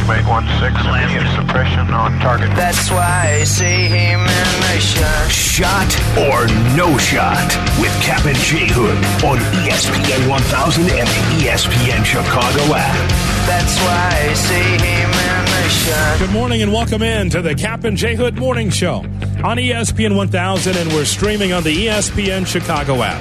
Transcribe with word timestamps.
Activate 0.00 0.24
1-6, 0.24 1.04
immediate 1.04 1.34
suppression 1.36 1.92
on 1.92 2.18
target. 2.20 2.48
That's 2.56 2.90
why 2.90 3.36
I 3.40 3.44
see 3.44 3.84
him 3.84 4.20
in 4.20 4.60
the 4.64 4.80
shot. 4.80 5.30
Shot 5.30 5.92
or 6.16 6.46
no 6.74 6.96
shot 6.96 7.52
with 7.78 7.92
Kap 8.00 8.24
and 8.24 8.36
J 8.38 8.66
Hood 8.70 8.96
on 9.22 9.36
ESPN 9.60 10.26
1000 10.26 10.84
and 10.84 11.06
the 11.06 11.44
ESPN 11.44 12.02
Chicago 12.06 12.74
app. 12.74 13.10
That's 13.46 13.76
why 13.80 14.30
I 14.30 14.32
see 14.32 14.54
him 14.54 15.10
in 15.10 15.44
the 15.44 15.68
shot. 15.68 16.18
Good 16.18 16.32
morning 16.32 16.62
and 16.62 16.72
welcome 16.72 17.02
in 17.02 17.28
to 17.30 17.42
the 17.42 17.54
Kap 17.54 17.84
and 17.84 17.94
J 17.98 18.14
Hood 18.14 18.38
Morning 18.38 18.70
Show 18.70 19.04
on 19.44 19.58
ESPN 19.58 20.16
1000, 20.16 20.76
and 20.78 20.90
we're 20.94 21.04
streaming 21.04 21.52
on 21.52 21.62
the 21.62 21.76
ESPN 21.76 22.46
Chicago 22.46 23.02
app. 23.02 23.20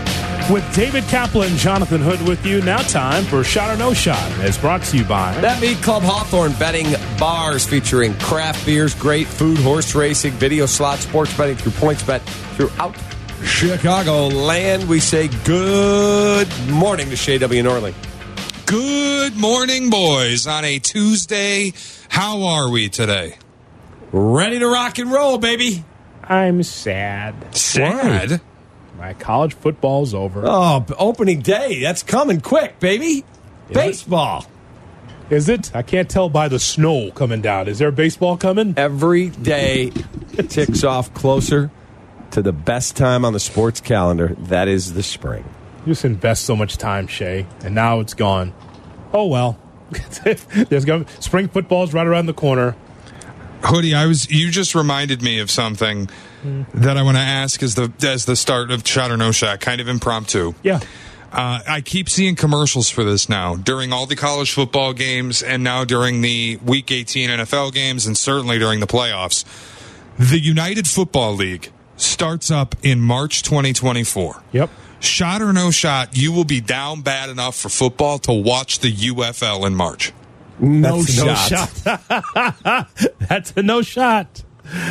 With 0.49 0.73
David 0.73 1.03
Kaplan, 1.03 1.57
Jonathan 1.57 2.01
Hood 2.01 2.27
with 2.27 2.43
you. 2.43 2.59
Now, 2.61 2.79
time 2.79 3.23
for 3.23 3.43
Shot 3.43 3.69
or 3.69 3.77
No 3.77 3.93
Shot, 3.93 4.31
as 4.39 4.57
brought 4.57 4.81
to 4.85 4.97
you 4.97 5.03
by. 5.03 5.39
That 5.41 5.61
Meat 5.61 5.77
Club 5.83 6.01
Hawthorne 6.01 6.53
betting 6.53 6.87
bars 7.19 7.67
featuring 7.67 8.15
craft 8.15 8.65
beers, 8.65 8.95
great 8.95 9.27
food, 9.27 9.59
horse 9.59 9.93
racing, 9.93 10.31
video 10.31 10.65
slot, 10.65 10.97
sports 10.97 11.37
betting 11.37 11.55
through 11.55 11.73
PointsBet 11.73 12.21
throughout 12.55 12.95
Chicagoland. 13.41 14.87
We 14.87 14.99
say 14.99 15.27
good 15.43 16.47
morning 16.67 17.11
to 17.11 17.15
Shea 17.15 17.37
W. 17.37 17.61
Norley. 17.61 17.93
Good 18.65 19.37
morning, 19.37 19.91
boys, 19.91 20.47
on 20.47 20.65
a 20.65 20.79
Tuesday. 20.79 21.73
How 22.09 22.41
are 22.41 22.71
we 22.71 22.89
today? 22.89 23.37
Ready 24.11 24.57
to 24.57 24.67
rock 24.67 24.97
and 24.97 25.11
roll, 25.11 25.37
baby. 25.37 25.85
I'm 26.23 26.63
sad. 26.63 27.55
Sad. 27.55 28.41
My 28.99 29.13
college 29.13 29.53
football's 29.53 30.13
over. 30.13 30.43
Oh, 30.45 30.85
opening 30.97 31.39
day. 31.39 31.81
That's 31.81 32.03
coming 32.03 32.41
quick, 32.41 32.81
baby. 32.81 33.23
Baseball. 33.71 34.45
Is 35.29 35.47
it? 35.47 35.73
I 35.73 35.83
can't 35.83 36.09
tell 36.09 36.27
by 36.27 36.49
the 36.49 36.59
snow 36.59 37.09
coming 37.11 37.41
down. 37.41 37.69
Is 37.69 37.79
there 37.79 37.91
baseball 37.91 38.35
coming? 38.35 38.73
Every 38.75 39.29
day 39.29 39.91
ticks 40.49 40.83
off 40.83 41.13
closer 41.13 41.71
to 42.31 42.41
the 42.41 42.51
best 42.51 42.97
time 42.97 43.23
on 43.23 43.31
the 43.31 43.39
sports 43.39 43.79
calendar. 43.79 44.35
That 44.37 44.67
is 44.67 44.93
the 44.93 45.03
spring. 45.03 45.45
You 45.85 45.93
just 45.93 46.03
invest 46.03 46.43
so 46.43 46.57
much 46.57 46.75
time, 46.75 47.07
Shay, 47.07 47.45
and 47.63 47.73
now 47.73 48.01
it's 48.01 48.13
gone. 48.13 48.53
Oh 49.13 49.27
well. 49.27 49.57
There's 50.69 50.85
going 50.85 51.07
spring 51.19 51.47
football's 51.47 51.93
right 51.93 52.05
around 52.05 52.25
the 52.25 52.33
corner. 52.33 52.75
Hoodie, 53.63 53.95
I 53.95 54.07
was 54.07 54.29
you 54.29 54.51
just 54.51 54.75
reminded 54.75 55.21
me 55.21 55.39
of 55.39 55.49
something 55.49 56.09
that 56.73 56.97
I 56.97 57.01
want 57.03 57.17
to 57.17 57.21
ask 57.23 57.61
as 57.63 57.75
the 57.75 57.91
as 58.03 58.25
the 58.25 58.35
start 58.35 58.71
of 58.71 58.87
shot 58.87 59.11
or 59.11 59.17
no 59.17 59.31
shot, 59.31 59.59
kind 59.59 59.81
of 59.81 59.87
impromptu. 59.87 60.53
Yeah. 60.63 60.79
Uh, 61.31 61.59
I 61.67 61.81
keep 61.81 62.09
seeing 62.09 62.35
commercials 62.35 62.89
for 62.89 63.03
this 63.03 63.29
now 63.29 63.55
during 63.55 63.93
all 63.93 64.07
the 64.07 64.15
college 64.15 64.51
football 64.51 64.93
games 64.93 65.43
and 65.43 65.63
now 65.63 65.85
during 65.85 66.21
the 66.21 66.57
Week 66.63 66.91
18 66.91 67.29
NFL 67.29 67.71
games 67.71 68.07
and 68.07 68.17
certainly 68.17 68.57
during 68.57 68.79
the 68.79 68.87
playoffs. 68.87 69.45
The 70.17 70.39
United 70.39 70.87
Football 70.87 71.35
League 71.35 71.71
starts 71.97 72.49
up 72.49 72.75
in 72.81 72.99
March 72.99 73.43
2024. 73.43 74.41
Yep. 74.53 74.69
Shot 75.01 75.41
or 75.41 75.53
no 75.53 75.69
shot, 75.71 76.17
you 76.17 76.31
will 76.33 76.45
be 76.45 76.61
down 76.61 77.01
bad 77.01 77.29
enough 77.29 77.55
for 77.55 77.69
football 77.69 78.17
to 78.19 78.33
watch 78.33 78.79
the 78.79 78.91
UFL 78.91 79.67
in 79.67 79.75
March. 79.75 80.11
No 80.59 81.01
That's 81.03 81.17
no 81.17 81.33
shot. 81.35 81.69
shot. 81.77 83.09
That's 83.19 83.53
a 83.55 83.63
no 83.63 83.81
shot. 83.81 84.43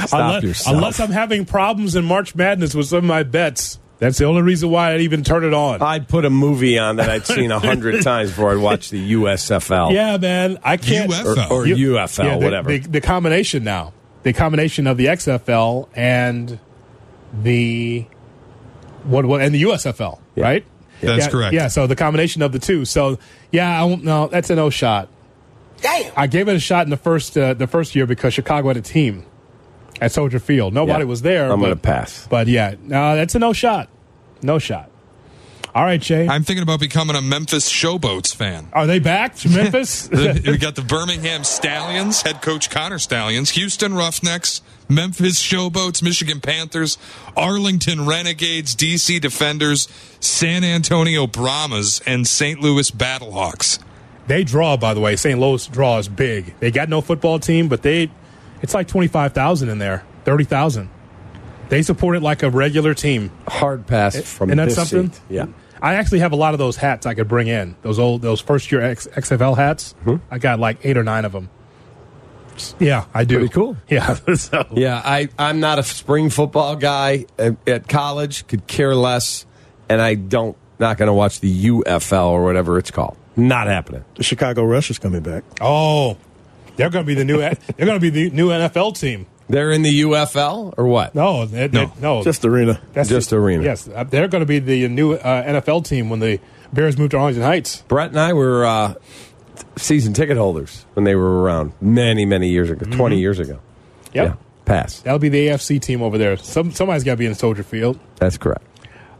Stop 0.06 0.12
unless, 0.20 0.42
yourself. 0.42 0.76
unless 0.76 1.00
I'm 1.00 1.10
having 1.10 1.44
problems 1.44 1.96
in 1.96 2.04
March 2.04 2.34
Madness 2.34 2.74
with 2.74 2.86
some 2.86 2.98
of 2.98 3.04
my 3.04 3.22
bets. 3.22 3.78
That's 3.98 4.16
the 4.18 4.26
only 4.26 4.42
reason 4.42 4.70
why 4.70 4.92
I'd 4.94 5.00
even 5.00 5.24
turn 5.24 5.42
it 5.44 5.52
on. 5.52 5.82
I'd 5.82 6.06
put 6.08 6.24
a 6.24 6.30
movie 6.30 6.78
on 6.78 6.96
that 6.96 7.08
I'd 7.10 7.26
seen 7.26 7.50
a 7.50 7.58
hundred 7.58 8.02
times 8.04 8.30
before 8.30 8.52
I'd 8.52 8.58
watch 8.58 8.90
the 8.90 9.12
USFL. 9.14 9.92
yeah, 9.92 10.16
man. 10.18 10.58
I 10.62 10.76
can't. 10.76 11.10
UFL. 11.10 11.50
Or, 11.50 11.62
or 11.62 11.66
You- 11.66 11.94
UFL, 11.94 12.24
yeah, 12.24 12.38
the- 12.38 12.44
whatever. 12.44 12.70
The, 12.70 12.78
the 12.78 13.00
combination 13.00 13.64
now, 13.64 13.92
the 14.22 14.32
combination 14.32 14.86
of 14.86 14.98
the 14.98 15.06
XFL 15.06 15.88
and 15.96 16.60
the 17.42 18.06
what, 19.04 19.24
what 19.26 19.40
and 19.40 19.54
the 19.54 19.62
USFL, 19.62 20.20
right? 20.36 20.64
That's 21.00 21.26
yeah, 21.26 21.30
correct. 21.30 21.54
Yeah, 21.54 21.68
so 21.68 21.86
the 21.86 21.96
combination 21.96 22.42
of 22.42 22.52
the 22.52 22.58
two. 22.58 22.84
So 22.84 23.18
yeah, 23.52 23.80
I 23.80 23.84
won't, 23.84 24.04
no, 24.04 24.28
that's 24.28 24.50
a 24.50 24.54
no 24.56 24.70
shot. 24.70 25.08
Damn. 25.80 26.12
I 26.16 26.26
gave 26.26 26.48
it 26.48 26.56
a 26.56 26.60
shot 26.60 26.86
in 26.86 26.90
the 26.90 26.96
first 26.96 27.36
uh, 27.38 27.54
the 27.54 27.66
first 27.66 27.94
year 27.94 28.06
because 28.06 28.34
Chicago 28.34 28.68
had 28.68 28.76
a 28.76 28.80
team 28.82 29.24
at 30.00 30.12
Soldier 30.12 30.38
Field. 30.38 30.74
Nobody 30.74 31.00
Yeah. 31.04 31.08
was 31.08 31.22
there. 31.22 31.44
I'm 31.52 31.60
but, 31.60 31.66
going 31.66 31.76
to 31.76 31.82
pass. 31.82 32.26
But 32.28 32.46
yeah, 32.48 32.74
no, 32.82 33.16
that's 33.16 33.34
a 33.34 33.38
no 33.38 33.52
shot. 33.52 33.88
No 34.42 34.58
shot. 34.58 34.90
All 35.74 35.84
right, 35.84 36.00
Jay. 36.00 36.26
I'm 36.26 36.42
thinking 36.44 36.62
about 36.62 36.80
becoming 36.80 37.14
a 37.14 37.20
Memphis 37.20 37.70
Showboats 37.70 38.34
fan. 38.34 38.68
Are 38.72 38.86
they 38.86 38.98
back 38.98 39.36
to 39.36 39.48
Memphis? 39.48 40.08
We 40.12 40.56
got 40.56 40.74
the 40.74 40.82
Birmingham 40.82 41.44
Stallions, 41.44 42.22
head 42.22 42.40
coach 42.42 42.70
Connor 42.70 42.98
Stallions, 42.98 43.50
Houston 43.50 43.94
Roughnecks, 43.94 44.62
Memphis 44.88 45.40
Showboats, 45.40 46.02
Michigan 46.02 46.40
Panthers, 46.40 46.96
Arlington 47.36 48.06
Renegades, 48.06 48.74
DC 48.74 49.20
Defenders, 49.20 49.88
San 50.20 50.64
Antonio 50.64 51.26
Brahmas, 51.26 52.00
and 52.06 52.26
St. 52.26 52.60
Louis 52.60 52.90
Battlehawks. 52.90 53.78
They 54.26 54.44
draw, 54.44 54.76
by 54.76 54.94
the 54.94 55.00
way. 55.00 55.16
St. 55.16 55.38
Louis 55.38 55.66
draws 55.68 56.08
big. 56.08 56.54
They 56.60 56.70
got 56.70 56.88
no 56.88 57.00
football 57.02 57.38
team, 57.38 57.68
but 57.68 57.82
they 57.82 58.10
it's 58.62 58.74
like 58.74 58.88
twenty 58.88 59.08
five 59.08 59.32
thousand 59.32 59.68
in 59.68 59.78
there, 59.78 60.04
thirty 60.24 60.44
thousand. 60.44 60.90
They 61.68 61.82
support 61.82 62.16
it 62.16 62.22
like 62.22 62.42
a 62.42 62.50
regular 62.50 62.94
team. 62.94 63.30
Hard 63.46 63.86
pass 63.86 64.16
from 64.22 64.50
and 64.50 64.58
that's 64.58 64.74
this 64.74 64.88
something? 64.88 65.12
seat. 65.12 65.22
Yeah. 65.28 65.46
I 65.80 65.94
actually 65.94 66.20
have 66.20 66.32
a 66.32 66.36
lot 66.36 66.54
of 66.54 66.58
those 66.58 66.76
hats 66.76 67.06
I 67.06 67.14
could 67.14 67.28
bring 67.28 67.46
in. 67.46 67.76
Those 67.82 67.98
old, 67.98 68.22
those 68.22 68.40
first 68.40 68.72
year 68.72 68.80
X, 68.80 69.06
XFL 69.06 69.56
hats. 69.56 69.94
Mm-hmm. 70.04 70.16
I 70.32 70.38
got 70.38 70.58
like 70.58 70.78
eight 70.82 70.96
or 70.96 71.04
nine 71.04 71.24
of 71.24 71.32
them. 71.32 71.50
Yeah, 72.80 73.04
I 73.14 73.24
do. 73.24 73.36
Pretty 73.38 73.52
cool. 73.52 73.76
Yeah. 73.88 74.14
so, 74.34 74.66
Yeah, 74.72 75.00
I, 75.04 75.28
I'm 75.38 75.60
not 75.60 75.78
a 75.78 75.82
spring 75.82 76.30
football 76.30 76.74
guy 76.74 77.26
at, 77.38 77.56
at 77.68 77.88
college, 77.88 78.46
could 78.48 78.66
care 78.66 78.94
less, 78.94 79.46
and 79.88 80.00
I 80.00 80.14
don't, 80.14 80.56
not 80.80 80.96
going 80.98 81.06
to 81.06 81.12
watch 81.12 81.40
the 81.40 81.66
UFL 81.66 82.26
or 82.26 82.44
whatever 82.44 82.78
it's 82.78 82.90
called. 82.90 83.16
Not 83.36 83.68
happening. 83.68 84.04
The 84.16 84.24
Chicago 84.24 84.64
Rush 84.64 84.90
is 84.90 84.98
coming 84.98 85.22
back. 85.22 85.44
Oh, 85.60 86.18
they're 86.78 86.88
going 86.90 87.04
to 87.04 87.06
be 87.06 87.14
the 87.14 87.24
new. 87.26 87.38
they're 87.38 87.54
going 87.86 87.98
to 87.98 88.00
be 88.00 88.08
the 88.10 88.30
new 88.30 88.48
NFL 88.48 88.98
team. 88.98 89.26
They're 89.50 89.70
in 89.70 89.82
the 89.82 90.02
UFL 90.02 90.74
or 90.76 90.86
what? 90.86 91.14
No, 91.14 91.44
they, 91.46 91.66
they- 91.68 91.86
No. 91.86 91.92
no. 92.00 92.22
Just 92.22 92.44
arena. 92.44 92.80
That's 92.92 93.08
just 93.08 93.30
the- 93.30 93.36
arena. 93.36 93.62
Yes, 93.64 93.88
uh, 93.88 94.04
they're 94.04 94.28
going 94.28 94.40
to 94.42 94.46
be 94.46 94.58
the 94.58 94.88
new 94.88 95.12
uh, 95.14 95.42
NFL 95.44 95.86
team 95.86 96.08
when 96.10 96.20
the 96.20 96.38
Bears 96.72 96.98
moved 96.98 97.10
to 97.12 97.16
Arlington 97.18 97.42
Heights. 97.44 97.82
Brett 97.88 98.10
and 98.10 98.20
I 98.20 98.32
were 98.34 98.66
uh, 98.66 98.94
season 99.76 100.12
ticket 100.12 100.36
holders 100.36 100.84
when 100.94 101.04
they 101.04 101.14
were 101.14 101.40
around 101.42 101.72
many, 101.80 102.24
many 102.26 102.50
years 102.50 102.70
ago, 102.70 102.84
20 102.90 103.18
years 103.18 103.38
ago. 103.38 103.58
Yep. 104.12 104.26
Yeah, 104.28 104.34
pass. 104.66 105.00
That'll 105.00 105.18
be 105.18 105.28
the 105.30 105.48
AFC 105.48 105.80
team 105.80 106.02
over 106.02 106.18
there. 106.18 106.36
Some 106.36 106.70
somebody's 106.72 107.04
got 107.04 107.12
to 107.12 107.16
be 107.16 107.26
in 107.26 107.34
Soldier 107.34 107.62
Field. 107.62 107.98
That's 108.16 108.36
correct. 108.38 108.64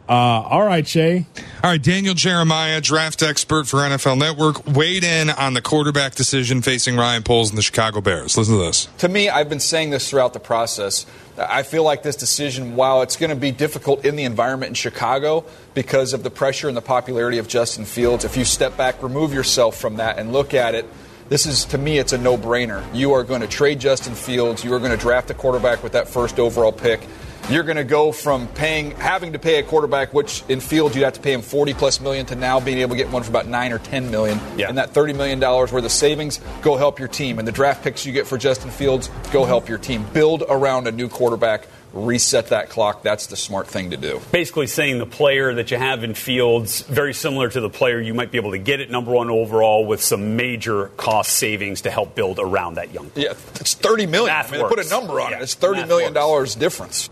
Uh, 0.09 0.41
all 0.41 0.63
right, 0.63 0.87
Shay. 0.87 1.27
All 1.63 1.69
right, 1.69 1.81
Daniel 1.81 2.15
Jeremiah, 2.15 2.81
draft 2.81 3.21
expert 3.21 3.67
for 3.67 3.77
NFL 3.77 4.17
Network, 4.17 4.65
weighed 4.65 5.03
in 5.03 5.29
on 5.29 5.53
the 5.53 5.61
quarterback 5.61 6.15
decision 6.15 6.63
facing 6.63 6.97
Ryan 6.97 7.21
Poles 7.21 7.49
and 7.49 7.57
the 7.59 7.61
Chicago 7.61 8.01
Bears. 8.01 8.35
Listen 8.35 8.55
to 8.57 8.63
this. 8.63 8.87
To 8.97 9.07
me, 9.07 9.29
I've 9.29 9.49
been 9.49 9.59
saying 9.59 9.91
this 9.91 10.09
throughout 10.09 10.33
the 10.33 10.39
process. 10.39 11.05
I 11.37 11.61
feel 11.61 11.83
like 11.83 12.01
this 12.01 12.15
decision, 12.15 12.75
while 12.75 13.03
it's 13.03 13.17
going 13.17 13.29
to 13.29 13.35
be 13.35 13.51
difficult 13.51 14.03
in 14.03 14.15
the 14.15 14.23
environment 14.23 14.69
in 14.69 14.73
Chicago 14.73 15.45
because 15.75 16.13
of 16.13 16.23
the 16.23 16.31
pressure 16.31 16.67
and 16.67 16.75
the 16.75 16.81
popularity 16.81 17.37
of 17.37 17.47
Justin 17.47 17.85
Fields, 17.85 18.25
if 18.25 18.35
you 18.35 18.45
step 18.45 18.75
back, 18.75 19.03
remove 19.03 19.31
yourself 19.31 19.77
from 19.77 19.97
that, 19.97 20.17
and 20.17 20.33
look 20.33 20.55
at 20.55 20.73
it, 20.73 20.87
this 21.29 21.45
is, 21.45 21.65
to 21.65 21.77
me, 21.77 21.99
it's 21.99 22.13
a 22.13 22.17
no 22.17 22.35
brainer. 22.35 22.83
You 22.95 23.13
are 23.13 23.23
going 23.23 23.41
to 23.41 23.47
trade 23.47 23.79
Justin 23.79 24.15
Fields. 24.15 24.63
You 24.63 24.73
are 24.73 24.79
going 24.79 24.89
to 24.89 24.97
draft 24.97 25.29
a 25.29 25.35
quarterback 25.35 25.83
with 25.83 25.91
that 25.91 26.07
first 26.07 26.39
overall 26.39 26.71
pick. 26.71 26.99
You're 27.49 27.63
going 27.63 27.77
to 27.77 27.83
go 27.83 28.11
from 28.11 28.47
paying, 28.49 28.91
having 28.91 29.33
to 29.33 29.39
pay 29.39 29.57
a 29.57 29.63
quarterback, 29.63 30.13
which 30.13 30.43
in 30.49 30.59
Fields 30.59 30.95
you'd 30.95 31.03
have 31.03 31.13
to 31.13 31.19
pay 31.19 31.33
him 31.33 31.41
40 31.41 31.73
plus 31.73 31.99
million, 31.99 32.27
to 32.27 32.35
now 32.35 32.59
being 32.59 32.77
able 32.77 32.91
to 32.95 32.97
get 32.97 33.09
one 33.11 33.23
for 33.23 33.29
about 33.31 33.47
nine 33.47 33.71
or 33.71 33.79
10 33.79 34.11
million. 34.11 34.39
Yeah. 34.55 34.69
And 34.69 34.77
that 34.77 34.91
30 34.91 35.13
million 35.13 35.39
dollars 35.39 35.71
worth 35.71 35.83
of 35.83 35.91
savings, 35.91 36.39
go 36.61 36.77
help 36.77 36.99
your 36.99 37.07
team. 37.07 37.39
And 37.39 37.47
the 37.47 37.51
draft 37.51 37.83
picks 37.83 38.05
you 38.05 38.13
get 38.13 38.27
for 38.27 38.37
Justin 38.37 38.69
Fields, 38.69 39.09
go 39.31 39.45
help 39.45 39.67
your 39.67 39.79
team. 39.79 40.05
Build 40.13 40.43
around 40.47 40.87
a 40.87 40.91
new 40.91 41.09
quarterback. 41.09 41.67
Reset 41.91 42.49
that 42.49 42.69
clock. 42.69 43.01
That's 43.01 43.25
the 43.25 43.35
smart 43.35 43.65
thing 43.65 43.89
to 43.89 43.97
do. 43.97 44.21
Basically, 44.31 44.67
saying 44.67 44.99
the 44.99 45.07
player 45.07 45.55
that 45.55 45.71
you 45.71 45.77
have 45.77 46.03
in 46.03 46.13
Fields 46.13 46.81
very 46.83 47.15
similar 47.15 47.49
to 47.49 47.59
the 47.61 47.69
player 47.71 47.99
you 47.99 48.13
might 48.13 48.29
be 48.31 48.37
able 48.37 48.51
to 48.51 48.59
get 48.59 48.79
at 48.79 48.91
number 48.91 49.09
one 49.11 49.31
overall 49.31 49.83
with 49.87 50.03
some 50.03 50.35
major 50.35 50.89
cost 50.97 51.31
savings 51.31 51.81
to 51.81 51.89
help 51.89 52.13
build 52.13 52.37
around 52.37 52.75
that 52.75 52.93
young. 52.93 53.09
Player. 53.09 53.29
Yeah, 53.29 53.33
it's 53.59 53.73
30 53.73 54.05
million. 54.05 54.27
Math 54.27 54.53
I 54.53 54.57
mean, 54.57 54.67
put 54.67 54.77
a 54.85 54.87
number 54.87 55.19
on 55.19 55.31
Yeah, 55.31 55.39
it. 55.39 55.41
It's 55.41 55.55
30 55.55 55.79
math 55.79 55.87
million 55.87 56.09
works. 56.09 56.13
dollars 56.13 56.53
difference. 56.55 57.09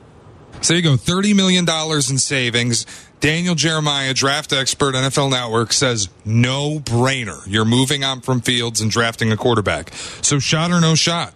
So 0.68 0.74
there 0.74 0.84
you 0.84 0.98
go, 0.98 0.98
$30 0.98 1.34
million 1.34 1.66
in 1.66 2.18
savings. 2.18 2.86
Daniel 3.22 3.56
Jeremiah, 3.56 4.14
draft 4.14 4.52
expert, 4.52 4.96
NFL 4.96 5.32
Network, 5.32 5.72
says 5.72 6.10
no 6.26 6.80
brainer. 6.80 7.42
You're 7.48 7.64
moving 7.64 8.04
on 8.04 8.20
from 8.20 8.42
Fields 8.42 8.82
and 8.82 8.92
drafting 8.92 9.32
a 9.32 9.38
quarterback. 9.38 9.94
So 9.94 10.40
shot 10.40 10.72
or 10.72 10.82
no 10.82 10.94
shot. 10.94 11.34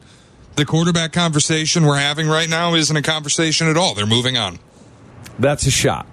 The 0.58 0.66
quarterback 0.66 1.14
conversation 1.14 1.86
we're 1.86 1.96
having 1.96 2.28
right 2.28 2.50
now 2.50 2.74
isn't 2.74 2.94
a 2.94 3.02
conversation 3.02 3.70
at 3.70 3.78
all. 3.78 3.94
They're 3.94 4.06
moving 4.06 4.36
on. 4.36 4.60
That's 5.40 5.66
a 5.66 5.72
shot. 5.72 6.08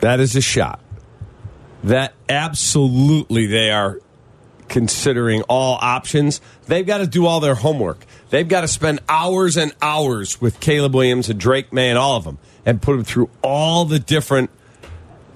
That 0.00 0.18
is 0.18 0.34
a 0.34 0.40
shot. 0.40 0.80
That 1.84 2.14
absolutely 2.28 3.46
they 3.46 3.70
are 3.70 4.00
considering 4.68 5.42
all 5.42 5.78
options, 5.80 6.40
they've 6.66 6.86
got 6.86 6.98
to 6.98 7.06
do 7.06 7.26
all 7.26 7.38
their 7.38 7.54
homework. 7.54 8.04
They've 8.32 8.48
got 8.48 8.62
to 8.62 8.68
spend 8.68 9.00
hours 9.10 9.58
and 9.58 9.74
hours 9.82 10.40
with 10.40 10.58
Caleb 10.58 10.94
Williams 10.94 11.28
and 11.28 11.38
Drake 11.38 11.70
Maye 11.70 11.90
and 11.90 11.98
all 11.98 12.16
of 12.16 12.24
them 12.24 12.38
and 12.64 12.80
put 12.80 12.92
them 12.92 13.04
through 13.04 13.28
all 13.42 13.84
the 13.84 13.98
different 13.98 14.48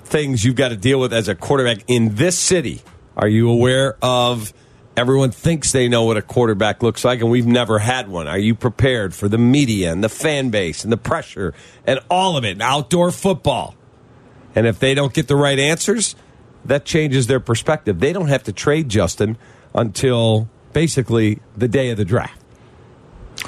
things 0.04 0.42
you've 0.42 0.54
got 0.54 0.70
to 0.70 0.78
deal 0.78 0.98
with 0.98 1.12
as 1.12 1.28
a 1.28 1.34
quarterback 1.34 1.84
in 1.88 2.14
this 2.14 2.38
city. 2.38 2.80
Are 3.14 3.28
you 3.28 3.50
aware 3.50 3.98
of 4.00 4.54
everyone 4.96 5.30
thinks 5.30 5.72
they 5.72 5.88
know 5.88 6.04
what 6.04 6.16
a 6.16 6.22
quarterback 6.22 6.82
looks 6.82 7.04
like 7.04 7.20
and 7.20 7.30
we've 7.30 7.46
never 7.46 7.78
had 7.78 8.08
one? 8.08 8.28
Are 8.28 8.38
you 8.38 8.54
prepared 8.54 9.14
for 9.14 9.28
the 9.28 9.36
media 9.36 9.92
and 9.92 10.02
the 10.02 10.08
fan 10.08 10.48
base 10.48 10.82
and 10.82 10.90
the 10.90 10.96
pressure 10.96 11.52
and 11.86 12.00
all 12.08 12.38
of 12.38 12.46
it, 12.46 12.62
outdoor 12.62 13.10
football? 13.10 13.74
And 14.54 14.66
if 14.66 14.78
they 14.78 14.94
don't 14.94 15.12
get 15.12 15.28
the 15.28 15.36
right 15.36 15.58
answers, 15.58 16.16
that 16.64 16.86
changes 16.86 17.26
their 17.26 17.40
perspective. 17.40 18.00
They 18.00 18.14
don't 18.14 18.28
have 18.28 18.44
to 18.44 18.54
trade 18.54 18.88
Justin 18.88 19.36
until 19.74 20.48
basically 20.72 21.40
the 21.54 21.68
day 21.68 21.90
of 21.90 21.98
the 21.98 22.06
draft. 22.06 22.40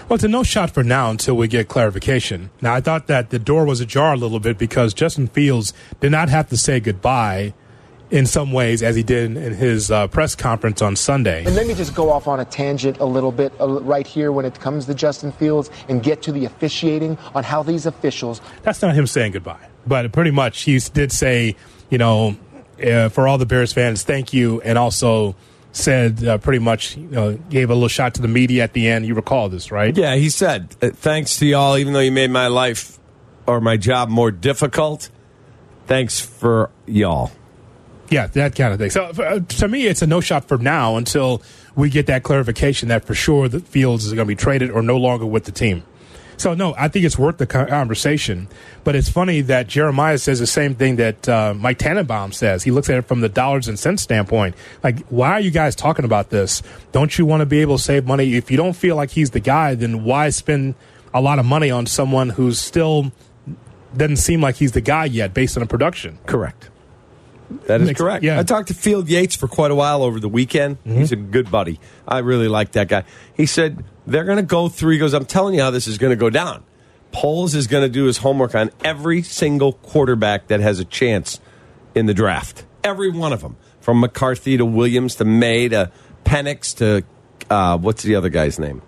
Well, 0.09 0.15
it's 0.15 0.25
a 0.25 0.29
no 0.29 0.43
shot 0.43 0.71
for 0.71 0.83
now 0.83 1.11
until 1.11 1.37
we 1.37 1.49
get 1.49 1.69
clarification. 1.69 2.49
Now, 2.63 2.73
I 2.73 2.81
thought 2.81 3.09
that 3.09 3.29
the 3.29 3.39
door 3.39 3.67
was 3.67 3.83
ajar 3.83 4.15
a 4.15 4.17
little 4.17 4.41
bit 4.41 4.57
because 4.57 4.95
Justin 4.95 5.27
Fields 5.27 5.75
did 6.01 6.11
not 6.11 6.31
have 6.31 6.49
to 6.49 6.57
say 6.57 6.81
goodbye 6.81 7.53
in 8.11 8.25
some 8.25 8.51
ways 8.51 8.83
as 8.83 8.97
he 8.97 9.03
did 9.03 9.37
in 9.37 9.53
his 9.53 9.91
uh, 9.91 10.07
press 10.09 10.35
conference 10.35 10.81
on 10.81 10.97
Sunday. 10.97 11.45
And 11.45 11.55
let 11.55 11.67
me 11.67 11.75
just 11.75 11.95
go 11.95 12.11
off 12.11 12.27
on 12.27 12.41
a 12.41 12.47
tangent 12.47 12.97
a 13.01 13.05
little 13.05 13.33
bit 13.33 13.53
uh, 13.61 13.69
right 13.83 14.07
here 14.07 14.33
when 14.33 14.47
it 14.47 14.59
comes 14.59 14.87
to 14.87 14.95
Justin 14.95 15.31
Fields 15.31 15.69
and 15.91 16.03
get 16.03 16.23
to 16.23 16.33
the 16.33 16.47
officiating 16.47 17.19
on 17.35 17.45
how 17.45 17.63
these 17.63 17.85
officials. 17.85 18.41
That's 18.63 18.81
not 18.81 18.95
him 18.95 19.07
saying 19.07 19.33
goodbye, 19.33 19.69
but 19.87 20.11
pretty 20.13 20.31
much 20.31 20.63
he 20.63 20.79
did 20.79 21.13
say, 21.13 21.55
you 21.91 21.99
know, 21.99 22.35
uh, 22.83 23.11
for 23.11 23.29
all 23.29 23.37
the 23.37 23.45
Bears 23.45 23.75
fans, 23.75 24.05
thank 24.05 24.33
you, 24.33 24.63
and 24.63 24.79
also 24.79 25.37
said 25.79 26.25
uh, 26.25 26.39
pretty 26.39 26.59
much, 26.59 26.97
you 26.97 27.09
know, 27.09 27.35
gave 27.51 27.71
a 27.71 27.75
little 27.75 27.89
shot 27.89 28.15
to 28.15 28.23
the 28.23 28.29
media 28.29 28.65
at 28.65 28.73
the 28.73 28.89
end. 28.89 29.07
You 29.07 29.15
recall 29.15 29.49
this, 29.49 29.71
right? 29.71 29.97
Yeah, 29.97 30.17
he 30.17 30.29
said, 30.29 30.77
uh, 30.83 30.91
thanks 30.91 31.39
to 31.39 31.47
y'all, 31.47 31.77
even 31.79 31.93
though 31.93 32.01
you 32.01 32.13
made 32.13 32.31
my 32.31 32.49
life 32.49 32.99
or 33.47 33.61
my 33.61 33.77
job 33.77 34.09
more 34.09 34.31
difficult, 34.31 35.09
thanks 35.87 36.21
for 36.21 36.71
y'all. 36.87 37.31
Yeah, 38.11 38.27
that 38.29 38.55
kind 38.55 38.73
of 38.73 38.79
thing. 38.79 38.91
So 38.91 39.05
uh, 39.05 39.41
to 39.41 39.69
me, 39.69 39.87
it's 39.87 40.03
a 40.03 40.07
no 40.07 40.21
shot 40.21 40.49
for 40.49 40.59
now 40.59 40.97
until 40.97 41.43
we 41.77 41.91
get 41.91 42.07
that 42.07 42.23
clarification 42.23 42.89
that 42.89 43.05
for 43.05 43.15
sure 43.15 43.49
the 43.49 43.61
Fields 43.61 44.07
is 44.07 44.13
going 44.13 44.27
to 44.27 44.29
be 44.29 44.35
traded 44.35 44.71
or 44.71 44.83
no 44.83 44.97
longer 44.97 45.27
with 45.27 45.45
the 45.45 45.53
team. 45.53 45.83
So 46.39 46.55
no, 46.55 46.75
I 46.79 46.89
think 46.89 47.05
it's 47.05 47.19
worth 47.19 47.39
the 47.39 47.47
conversation. 47.47 48.49
But 48.85 48.95
it's 48.95 49.09
funny 49.09 49.41
that 49.43 49.67
Jeremiah 49.67 50.19
says 50.19 50.39
the 50.39 50.47
same 50.47 50.75
thing 50.75 50.97
that 50.97 51.29
uh, 51.29 51.53
Mike 51.55 51.79
Tannenbaum 51.79 52.33
says. 52.33 52.63
He 52.63 52.71
looks 52.71 52.89
at 52.89 52.97
it 52.97 53.03
from 53.03 53.21
the 53.21 53.29
dollars 53.29 53.69
and 53.69 53.79
cents 53.79 54.03
standpoint. 54.03 54.55
Like, 54.83 55.07
why 55.09 55.33
are 55.33 55.41
you 55.41 55.51
guys 55.51 55.75
talking 55.75 56.05
about 56.05 56.31
this? 56.31 56.63
Don't 56.93 57.19
you 57.19 57.27
want 57.27 57.41
to 57.41 57.47
be 57.47 57.61
able 57.61 57.77
to 57.77 57.83
save 57.83 58.07
money? 58.07 58.35
If 58.35 58.51
you 58.51 58.57
don't 58.57 58.75
feel 58.75 58.97
like 58.97 59.11
he's 59.11 59.33
the 59.33 59.41
guy, 59.41 59.75
then 59.75 60.05
why 60.05 60.31
spend 60.31 60.77
a 61.13 61.21
lot 61.21 61.39
of 61.39 61.45
money 61.45 61.71
on 61.71 61.87
someone 61.87 62.31
who's 62.31 62.59
still 62.59 63.13
doesn't 63.97 64.17
seem 64.17 64.41
like 64.41 64.57
he's 64.57 64.73
the 64.73 64.81
guy 64.81 65.07
yet, 65.07 65.35
based 65.35 65.57
on 65.57 65.63
the 65.63 65.67
production? 65.67 66.19
Correct. 66.27 66.71
That 67.67 67.81
is 67.81 67.89
Makes- 67.89 68.01
correct. 68.01 68.25
yeah. 68.25 68.39
I 68.39 68.43
talked 68.43 68.69
to 68.69 68.75
Field 68.75 69.09
Yates 69.09 69.35
for 69.35 69.49
quite 69.49 69.71
a 69.71 69.75
while 69.75 70.03
over 70.03 70.21
the 70.21 70.29
weekend. 70.29 70.77
He's 70.85 71.13
a 71.13 71.17
good 71.17 71.51
buddy. 71.51 71.81
I 72.07 72.19
really 72.19 72.49
like 72.49 72.73
that 72.73 72.89
guy. 72.89 73.05
He 73.35 73.47
said 73.47 73.85
they're 74.07 74.25
going 74.25 74.37
to 74.37 74.43
go 74.43 74.69
through. 74.69 74.93
He 74.93 74.99
goes, 74.99 75.15
I'm 75.15 75.25
telling 75.25 75.55
you 75.55 75.63
how 75.63 75.71
this 75.71 75.87
is 75.87 75.97
going 75.99 76.11
to 76.11 76.17
go 76.17 76.29
down. 76.31 76.65
Poles 77.11 77.55
is 77.55 77.67
going 77.67 77.83
to 77.85 77.89
do 77.89 78.05
his 78.05 78.19
homework 78.19 78.55
on 78.55 78.71
every 78.85 79.23
single 79.23 79.73
quarterback 79.73 80.49
that 80.49 80.61
has 80.61 80.79
a 80.79 80.85
chance 80.85 81.41
in 81.95 82.05
the 82.05 82.13
draft. 82.15 82.65
Every 82.85 83.11
one 83.11 83.33
of 83.33 83.41
them, 83.41 83.57
from 83.81 84.01
McCarthy 84.01 84.59
to 84.59 84.65
Williams 84.67 85.15
to 85.17 85.25
Maye 85.25 85.69
to 85.71 85.91
Penix 86.25 86.77
to 86.77 87.03
uh, 87.51 87.79
what's 87.79 88.03
the 88.03 88.15
other 88.15 88.29
guy's 88.29 88.59
name? 88.59 88.83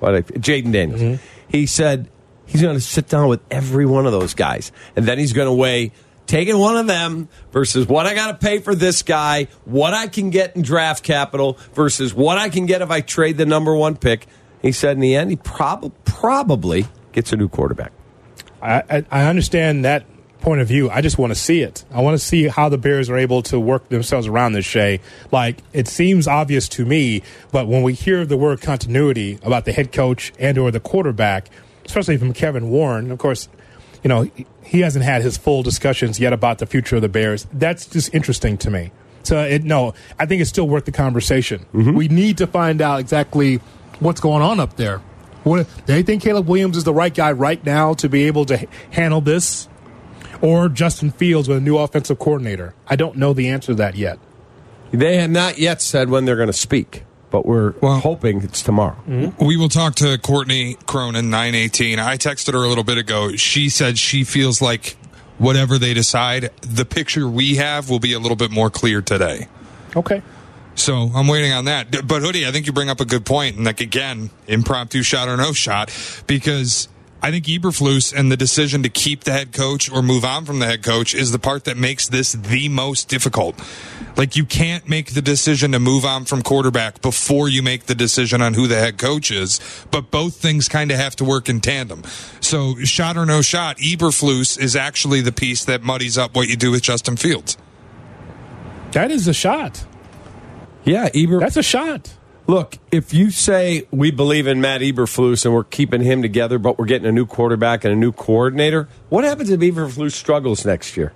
What 0.00 0.14
I- 0.14 0.22
Jayden 0.22 0.72
Daniels. 0.72 1.20
He 1.48 1.66
said 1.66 2.08
he's 2.46 2.62
going 2.62 2.76
to 2.76 2.80
sit 2.80 3.08
down 3.08 3.28
with 3.28 3.40
every 3.50 3.84
one 3.84 4.06
of 4.06 4.12
those 4.12 4.32
guys, 4.32 4.72
and 4.96 5.04
then 5.06 5.18
he's 5.18 5.34
going 5.34 5.46
to 5.48 5.52
weigh 5.52 5.92
taking 6.26 6.58
one 6.58 6.76
of 6.76 6.86
them 6.86 7.28
versus 7.52 7.86
what 7.86 8.06
I 8.06 8.14
got 8.14 8.28
to 8.28 8.46
pay 8.46 8.58
for 8.58 8.74
this 8.74 9.02
guy, 9.02 9.48
what 9.64 9.94
I 9.94 10.08
can 10.08 10.30
get 10.30 10.56
in 10.56 10.62
draft 10.62 11.02
capital 11.02 11.58
versus 11.74 12.12
what 12.12 12.38
I 12.38 12.48
can 12.48 12.66
get 12.66 12.82
if 12.82 12.90
I 12.90 13.00
trade 13.00 13.36
the 13.36 13.46
number 13.46 13.74
one 13.74 13.96
pick. 13.96 14.26
He 14.62 14.72
said 14.72 14.92
in 14.92 15.00
the 15.00 15.14
end, 15.14 15.30
he 15.30 15.36
prob- 15.36 15.92
probably 16.04 16.86
gets 17.12 17.32
a 17.32 17.36
new 17.36 17.48
quarterback. 17.48 17.92
I, 18.60 18.82
I, 18.90 19.04
I 19.10 19.24
understand 19.26 19.84
that 19.84 20.06
point 20.40 20.60
of 20.60 20.68
view. 20.68 20.88
I 20.90 21.00
just 21.00 21.18
want 21.18 21.32
to 21.32 21.34
see 21.34 21.60
it. 21.60 21.84
I 21.90 22.00
want 22.00 22.18
to 22.18 22.24
see 22.24 22.48
how 22.48 22.68
the 22.68 22.78
Bears 22.78 23.10
are 23.10 23.16
able 23.16 23.42
to 23.42 23.58
work 23.58 23.88
themselves 23.88 24.26
around 24.26 24.52
this, 24.52 24.64
Shay. 24.64 25.00
Like, 25.32 25.58
it 25.72 25.88
seems 25.88 26.28
obvious 26.28 26.68
to 26.70 26.84
me, 26.84 27.22
but 27.52 27.66
when 27.66 27.82
we 27.82 27.94
hear 27.94 28.24
the 28.24 28.36
word 28.36 28.60
continuity 28.60 29.38
about 29.42 29.64
the 29.64 29.72
head 29.72 29.92
coach 29.92 30.32
and 30.38 30.56
or 30.58 30.70
the 30.70 30.80
quarterback, 30.80 31.48
especially 31.84 32.16
from 32.16 32.32
Kevin 32.32 32.70
Warren, 32.70 33.10
of 33.10 33.18
course, 33.18 33.48
you 34.02 34.08
know, 34.08 34.30
he 34.62 34.80
hasn't 34.80 35.04
had 35.04 35.22
his 35.22 35.36
full 35.36 35.62
discussions 35.62 36.18
yet 36.20 36.32
about 36.32 36.58
the 36.58 36.66
future 36.66 36.96
of 36.96 37.02
the 37.02 37.08
Bears. 37.08 37.46
That's 37.52 37.86
just 37.86 38.14
interesting 38.14 38.58
to 38.58 38.70
me. 38.70 38.90
So, 39.22 39.40
it, 39.42 39.64
no, 39.64 39.94
I 40.18 40.26
think 40.26 40.40
it's 40.40 40.50
still 40.50 40.68
worth 40.68 40.84
the 40.84 40.92
conversation. 40.92 41.66
Mm-hmm. 41.72 41.94
We 41.94 42.08
need 42.08 42.38
to 42.38 42.46
find 42.46 42.80
out 42.80 43.00
exactly 43.00 43.56
what's 43.98 44.20
going 44.20 44.42
on 44.42 44.60
up 44.60 44.76
there. 44.76 44.98
What, 45.42 45.66
do 45.86 45.92
they 45.92 46.02
think 46.02 46.22
Caleb 46.22 46.48
Williams 46.48 46.76
is 46.76 46.84
the 46.84 46.94
right 46.94 47.14
guy 47.14 47.32
right 47.32 47.64
now 47.64 47.94
to 47.94 48.08
be 48.08 48.24
able 48.24 48.44
to 48.46 48.62
h- 48.62 48.68
handle 48.90 49.20
this? 49.20 49.68
Or 50.42 50.68
Justin 50.68 51.10
Fields 51.10 51.48
with 51.48 51.58
a 51.58 51.60
new 51.60 51.78
offensive 51.78 52.18
coordinator? 52.18 52.74
I 52.88 52.96
don't 52.96 53.16
know 53.16 53.32
the 53.32 53.48
answer 53.48 53.68
to 53.68 53.74
that 53.76 53.94
yet. 53.94 54.18
They 54.92 55.16
have 55.16 55.30
not 55.30 55.58
yet 55.58 55.80
said 55.80 56.10
when 56.10 56.24
they're 56.24 56.36
going 56.36 56.48
to 56.48 56.52
speak, 56.52 57.04
but 57.30 57.46
we're 57.46 57.72
hoping 57.80 58.42
it's 58.42 58.62
tomorrow. 58.62 58.96
We 59.38 59.56
will 59.56 59.68
talk 59.68 59.94
to 59.96 60.18
Courtney 60.18 60.76
Cronin, 60.86 61.30
918. 61.30 61.98
I 61.98 62.16
texted 62.16 62.52
her 62.54 62.64
a 62.64 62.68
little 62.68 62.84
bit 62.84 62.98
ago. 62.98 63.36
She 63.36 63.68
said 63.68 63.98
she 63.98 64.24
feels 64.24 64.60
like 64.60 64.96
whatever 65.38 65.78
they 65.78 65.94
decide, 65.94 66.50
the 66.62 66.84
picture 66.84 67.28
we 67.28 67.56
have 67.56 67.90
will 67.90 68.00
be 68.00 68.12
a 68.12 68.18
little 68.18 68.36
bit 68.36 68.50
more 68.50 68.70
clear 68.70 69.02
today. 69.02 69.48
Okay. 69.94 70.22
So 70.74 71.10
I'm 71.14 71.26
waiting 71.26 71.52
on 71.52 71.64
that. 71.66 72.06
But 72.06 72.20
Hoodie, 72.20 72.46
I 72.46 72.50
think 72.52 72.66
you 72.66 72.72
bring 72.72 72.90
up 72.90 73.00
a 73.00 73.06
good 73.06 73.24
point. 73.24 73.36
point, 73.36 73.56
and 73.56 73.66
like 73.66 73.80
again, 73.80 74.30
impromptu 74.46 75.02
shot 75.02 75.28
or 75.28 75.36
no 75.36 75.52
shot, 75.52 75.90
because 76.26 76.88
I 77.22 77.30
think 77.30 77.46
Eberflus 77.46 78.12
and 78.14 78.30
the 78.30 78.36
decision 78.36 78.82
to 78.82 78.88
keep 78.88 79.24
the 79.24 79.32
head 79.32 79.52
coach 79.52 79.90
or 79.90 80.02
move 80.02 80.24
on 80.24 80.44
from 80.44 80.58
the 80.58 80.66
head 80.66 80.82
coach 80.82 81.14
is 81.14 81.32
the 81.32 81.38
part 81.38 81.64
that 81.64 81.76
makes 81.76 82.08
this 82.08 82.32
the 82.32 82.68
most 82.68 83.08
difficult. 83.08 83.60
Like 84.16 84.36
you 84.36 84.44
can't 84.44 84.88
make 84.88 85.14
the 85.14 85.22
decision 85.22 85.72
to 85.72 85.78
move 85.78 86.04
on 86.04 86.24
from 86.24 86.42
quarterback 86.42 87.02
before 87.02 87.48
you 87.48 87.62
make 87.62 87.86
the 87.86 87.94
decision 87.94 88.42
on 88.42 88.54
who 88.54 88.66
the 88.66 88.76
head 88.76 88.98
coach 88.98 89.30
is, 89.30 89.60
but 89.90 90.10
both 90.10 90.36
things 90.36 90.68
kind 90.68 90.90
of 90.90 90.98
have 90.98 91.16
to 91.16 91.24
work 91.24 91.48
in 91.48 91.60
tandem. 91.60 92.04
So 92.40 92.76
shot 92.84 93.16
or 93.16 93.26
no 93.26 93.42
shot, 93.42 93.78
Eberflus 93.78 94.58
is 94.58 94.76
actually 94.76 95.20
the 95.20 95.32
piece 95.32 95.64
that 95.64 95.82
muddies 95.82 96.16
up 96.16 96.36
what 96.36 96.48
you 96.48 96.56
do 96.56 96.70
with 96.70 96.82
Justin 96.82 97.16
Fields. 97.16 97.56
That 98.92 99.10
is 99.10 99.26
a 99.26 99.34
shot. 99.34 99.84
Yeah, 100.84 101.08
Eber. 101.14 101.40
That's 101.40 101.56
a 101.56 101.62
shot. 101.62 102.15
Look, 102.48 102.78
if 102.92 103.12
you 103.12 103.30
say 103.30 103.88
we 103.90 104.10
believe 104.12 104.46
in 104.46 104.60
Matt 104.60 104.80
Eberflus 104.80 105.44
and 105.44 105.52
we're 105.52 105.64
keeping 105.64 106.00
him 106.02 106.22
together, 106.22 106.58
but 106.58 106.78
we're 106.78 106.84
getting 106.86 107.08
a 107.08 107.12
new 107.12 107.26
quarterback 107.26 107.84
and 107.84 107.92
a 107.92 107.96
new 107.96 108.12
coordinator, 108.12 108.88
what 109.08 109.24
happens 109.24 109.50
if 109.50 109.58
Eberflus 109.60 110.12
struggles 110.12 110.64
next 110.64 110.96
year? 110.96 111.12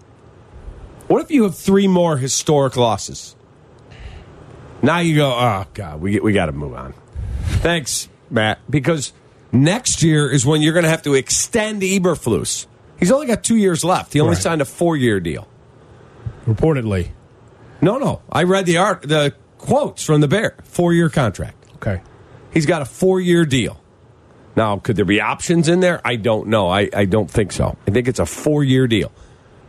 What 1.07 1.23
if 1.23 1.31
you 1.31 1.45
have 1.45 1.57
three 1.57 1.87
more 1.87 2.17
historic 2.17 2.77
losses? 2.77 3.37
Now 4.83 4.99
you 4.99 5.15
go, 5.15 5.31
oh 5.31 5.67
God, 5.75 6.01
we 6.01 6.19
we 6.21 6.33
got 6.33 6.47
to 6.47 6.53
move 6.53 6.75
on. 6.75 6.95
Thanks, 7.63 8.09
Matt, 8.31 8.59
because 8.69 9.13
next 9.53 10.03
year 10.03 10.31
is 10.31 10.45
when 10.47 10.63
you're 10.63 10.73
going 10.73 10.85
to 10.85 10.91
have 10.91 11.03
to 11.03 11.15
extend 11.15 11.83
Eberflus. 11.83 12.67
He's 12.99 13.13
only 13.13 13.27
got 13.27 13.45
two 13.45 13.57
years 13.57 13.85
left. 13.85 14.13
He 14.15 14.21
only 14.21 14.35
Right. 14.35 14.43
signed 14.43 14.63
a 14.63 14.65
four 14.65 14.97
year 14.97 15.21
deal. 15.21 15.47
Reportedly. 16.47 17.11
No, 17.83 17.99
no, 17.99 18.21
I 18.31 18.43
read 18.43 18.67
the 18.67 18.79
art, 18.79 19.03
the 19.03 19.35
quotes 19.61 20.03
from 20.05 20.21
the 20.21 20.29
Bear, 20.29 20.57
four 20.65 20.93
year 20.93 21.09
contract. 21.11 21.57
Okay. 21.77 22.01
He's 22.53 22.67
got 22.67 22.83
a 22.83 22.85
four 22.87 23.21
year 23.21 23.45
deal. 23.45 23.81
Now, 24.57 24.79
could 24.79 24.97
there 24.97 25.05
be 25.05 25.21
options 25.21 25.69
in 25.69 25.81
there? 25.81 26.01
I 26.05 26.17
don't 26.17 26.49
know. 26.49 26.69
I, 26.69 26.89
I 26.95 27.05
don't 27.05 27.31
think 27.31 27.53
so. 27.53 27.77
I 27.87 27.91
think 27.91 28.09
it's 28.09 28.19
a 28.19 28.27
four 28.27 28.65
year 28.65 28.87
deal. 28.89 29.13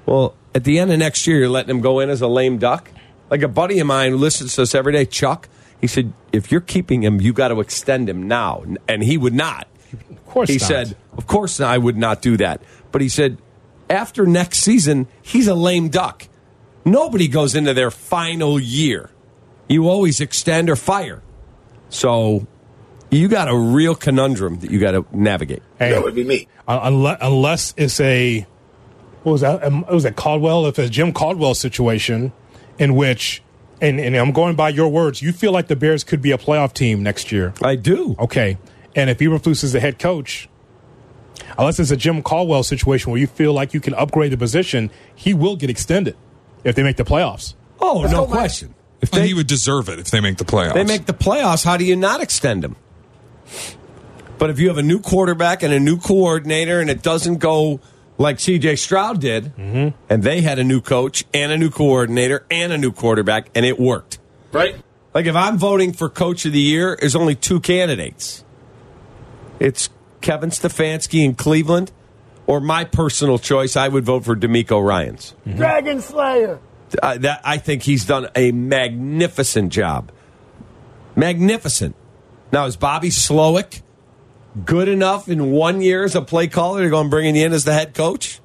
Well, 0.06 0.36
at 0.56 0.64
the 0.64 0.80
end 0.80 0.92
of 0.92 1.00
next 1.00 1.28
year, 1.28 1.38
you're 1.40 1.50
letting 1.50 1.70
him 1.70 1.82
go 1.82 2.00
in 2.00 2.10
as 2.10 2.22
a 2.22 2.28
lame 2.28 2.58
duck? 2.58 2.90
Like 3.30 3.44
a 3.44 3.48
buddy 3.48 3.80
of 3.80 3.88
mine 3.88 4.12
who 4.12 4.18
listens 4.18 4.56
to 4.56 4.64
us 4.64 4.74
every 4.76 4.92
day, 4.92 5.06
Chuck, 5.06 5.48
he 5.80 5.88
said, 5.88 6.12
if 6.34 6.52
you're 6.52 6.60
keeping 6.62 7.04
him, 7.04 7.22
you 7.22 7.32
got 7.34 7.50
to 7.50 7.60
extend 7.60 8.10
him 8.10 8.28
now. 8.28 8.64
And 8.88 9.04
he 9.04 9.18
would 9.18 9.34
not. 9.34 9.68
Of 10.10 10.26
course 10.26 10.50
He 10.50 10.56
not. 10.58 10.68
said, 10.68 10.98
of 11.18 11.28
course 11.28 11.60
I 11.62 11.78
would 11.78 11.98
not 11.98 12.22
do 12.22 12.38
that. 12.38 12.62
But 12.92 13.02
he 13.02 13.10
said, 13.10 13.38
after 13.90 14.26
next 14.26 14.60
season, 14.60 15.08
he's 15.22 15.48
a 15.48 15.56
lame 15.56 15.90
duck. 15.90 16.28
Nobody 16.86 17.28
goes 17.28 17.56
into 17.56 17.74
their 17.74 17.92
final 17.92 18.60
year. 18.60 19.10
You 19.68 19.88
always 19.90 20.20
extend 20.20 20.70
or 20.70 20.76
fire. 20.76 21.22
So 21.90 22.46
you 23.10 23.28
got 23.28 23.48
a 23.48 23.56
real 23.56 23.96
conundrum 23.96 24.60
that 24.60 24.72
you 24.72 24.80
got 24.80 24.92
to 24.92 25.06
navigate. 25.12 25.62
Hey, 25.80 25.92
That 25.92 26.04
would 26.04 26.16
be 26.16 26.24
me. 26.24 26.48
unless, 26.68 27.18
unless 27.22 27.74
it's 27.78 28.00
a 28.00 28.46
what 29.24 29.34
was 29.34 29.42
that? 29.42 29.64
Um, 29.64 29.86
was 29.92 30.04
that 30.04 30.16
Caldwell? 30.16 30.66
If 30.66 30.80
it's 30.80 30.88
a 30.88 30.92
Jim 30.92 31.14
Caldwell 31.14 31.54
situation 31.54 32.32
in 32.80 32.96
which 32.96 33.44
and, 33.80 34.00
and 34.00 34.16
I'm 34.16 34.32
going 34.32 34.56
by 34.56 34.70
your 34.70 34.90
words, 34.90 35.22
you 35.22 35.32
feel 35.32 35.52
like 35.52 35.68
the 35.68 35.76
Bears 35.76 36.04
could 36.04 36.22
be 36.22 36.32
a 36.32 36.38
playoff 36.38 36.74
team 36.74 37.04
next 37.04 37.32
year. 37.32 37.54
I 37.64 37.76
do. 37.76 38.16
Okay. 38.20 38.58
And 38.96 39.10
if 39.10 39.20
Eberflus 39.20 39.64
is 39.64 39.74
the 39.74 39.80
head 39.80 40.00
coach, 40.00 40.50
unless 41.58 41.80
it's 41.80 41.92
a 41.92 41.98
Jim 41.98 42.22
Caldwell 42.22 42.64
situation 42.64 43.12
where 43.12 43.20
you 43.20 43.28
feel 43.28 43.54
like 43.54 43.74
you 43.74 43.80
can 43.80 43.94
upgrade 43.96 44.32
the 44.32 44.38
position, 44.38 44.92
he 45.16 45.34
will 45.34 45.56
get 45.56 45.70
extended 45.70 46.16
if 46.64 46.76
they 46.76 46.84
make 46.84 46.98
the 46.98 47.04
playoffs. 47.06 47.56
Oh, 47.80 48.04
no 48.04 48.26
question. 48.26 48.76
If 49.02 49.12
and 49.14 49.24
they, 49.24 49.28
he 49.28 49.34
would 49.34 49.48
deserve 49.48 49.90
it 49.90 50.00
if 50.00 50.12
they 50.12 50.20
make 50.20 50.38
the 50.38 50.46
playoffs. 50.46 50.74
they 50.76 50.84
make 50.84 51.06
the 51.06 51.14
playoffs, 51.14 51.66
how 51.66 51.78
do 51.78 51.86
you 51.86 51.96
not 51.96 52.22
extend 52.22 52.64
him? 52.64 52.76
But 54.38 54.50
if 54.50 54.60
you 54.60 54.70
have 54.70 54.78
a 54.78 54.84
new 54.84 55.00
quarterback 55.00 55.64
and 55.64 55.74
a 55.74 55.80
new 55.80 55.98
coordinator 55.98 56.80
and 56.80 56.90
it 56.90 57.02
doesn't 57.02 57.38
go 57.38 57.80
like 58.18 58.38
CJ 58.38 58.78
Stroud 58.78 59.20
did, 59.20 59.56
mm-hmm. 59.56 59.96
and 60.10 60.24
they 60.24 60.42
had 60.42 60.60
a 60.60 60.64
new 60.64 60.82
coach 60.82 61.26
and 61.34 61.52
a 61.52 61.58
new 61.58 61.70
coordinator 61.70 62.46
and 62.50 62.72
a 62.72 62.78
new 62.78 62.92
quarterback, 62.92 63.50
and 63.56 63.66
it 63.66 63.80
worked. 63.80 64.20
Right. 64.52 64.76
Like 65.14 65.26
if 65.26 65.36
I'm 65.36 65.58
voting 65.58 65.94
for 65.94 66.10
coach 66.10 66.46
of 66.46 66.54
the 66.54 66.60
year, 66.60 66.98
there's 67.00 67.16
only 67.16 67.36
two 67.36 67.60
candidates. 67.60 68.44
It's 69.60 69.90
Kevin 70.22 70.52
Stefanski 70.52 71.26
in 71.26 71.36
Cleveland, 71.36 71.92
or 72.48 72.60
my 72.62 72.84
personal 72.84 73.40
choice, 73.40 73.76
I 73.76 73.88
would 73.88 74.06
vote 74.06 74.26
for 74.26 74.36
DeMeco 74.36 74.84
Ryans. 74.84 75.36
Dragon 75.56 76.02
Slayer. 76.02 76.60
Uh, 77.02 77.18
that 77.20 77.42
I 77.44 77.58
think 77.58 77.84
he's 77.84 78.06
done 78.06 78.28
a 78.36 78.52
magnificent 78.52 79.72
job. 79.72 80.12
Magnificent. 81.16 81.96
Now 82.52 82.66
is 82.66 82.76
Bobby 82.76 83.10
Slowik 83.10 83.82
good 84.66 84.88
enough 84.88 85.30
in 85.30 85.52
one 85.52 85.82
year 85.82 86.04
as 86.04 86.16
a 86.16 86.22
play 86.22 86.48
caller 86.48 86.84
to 86.84 86.90
go 86.90 87.00
and 87.00 87.10
bring 87.10 87.36
you 87.36 87.46
in 87.46 87.54
as 87.54 87.64
the 87.64 87.74
head 87.74 87.94
coach? 87.94 88.40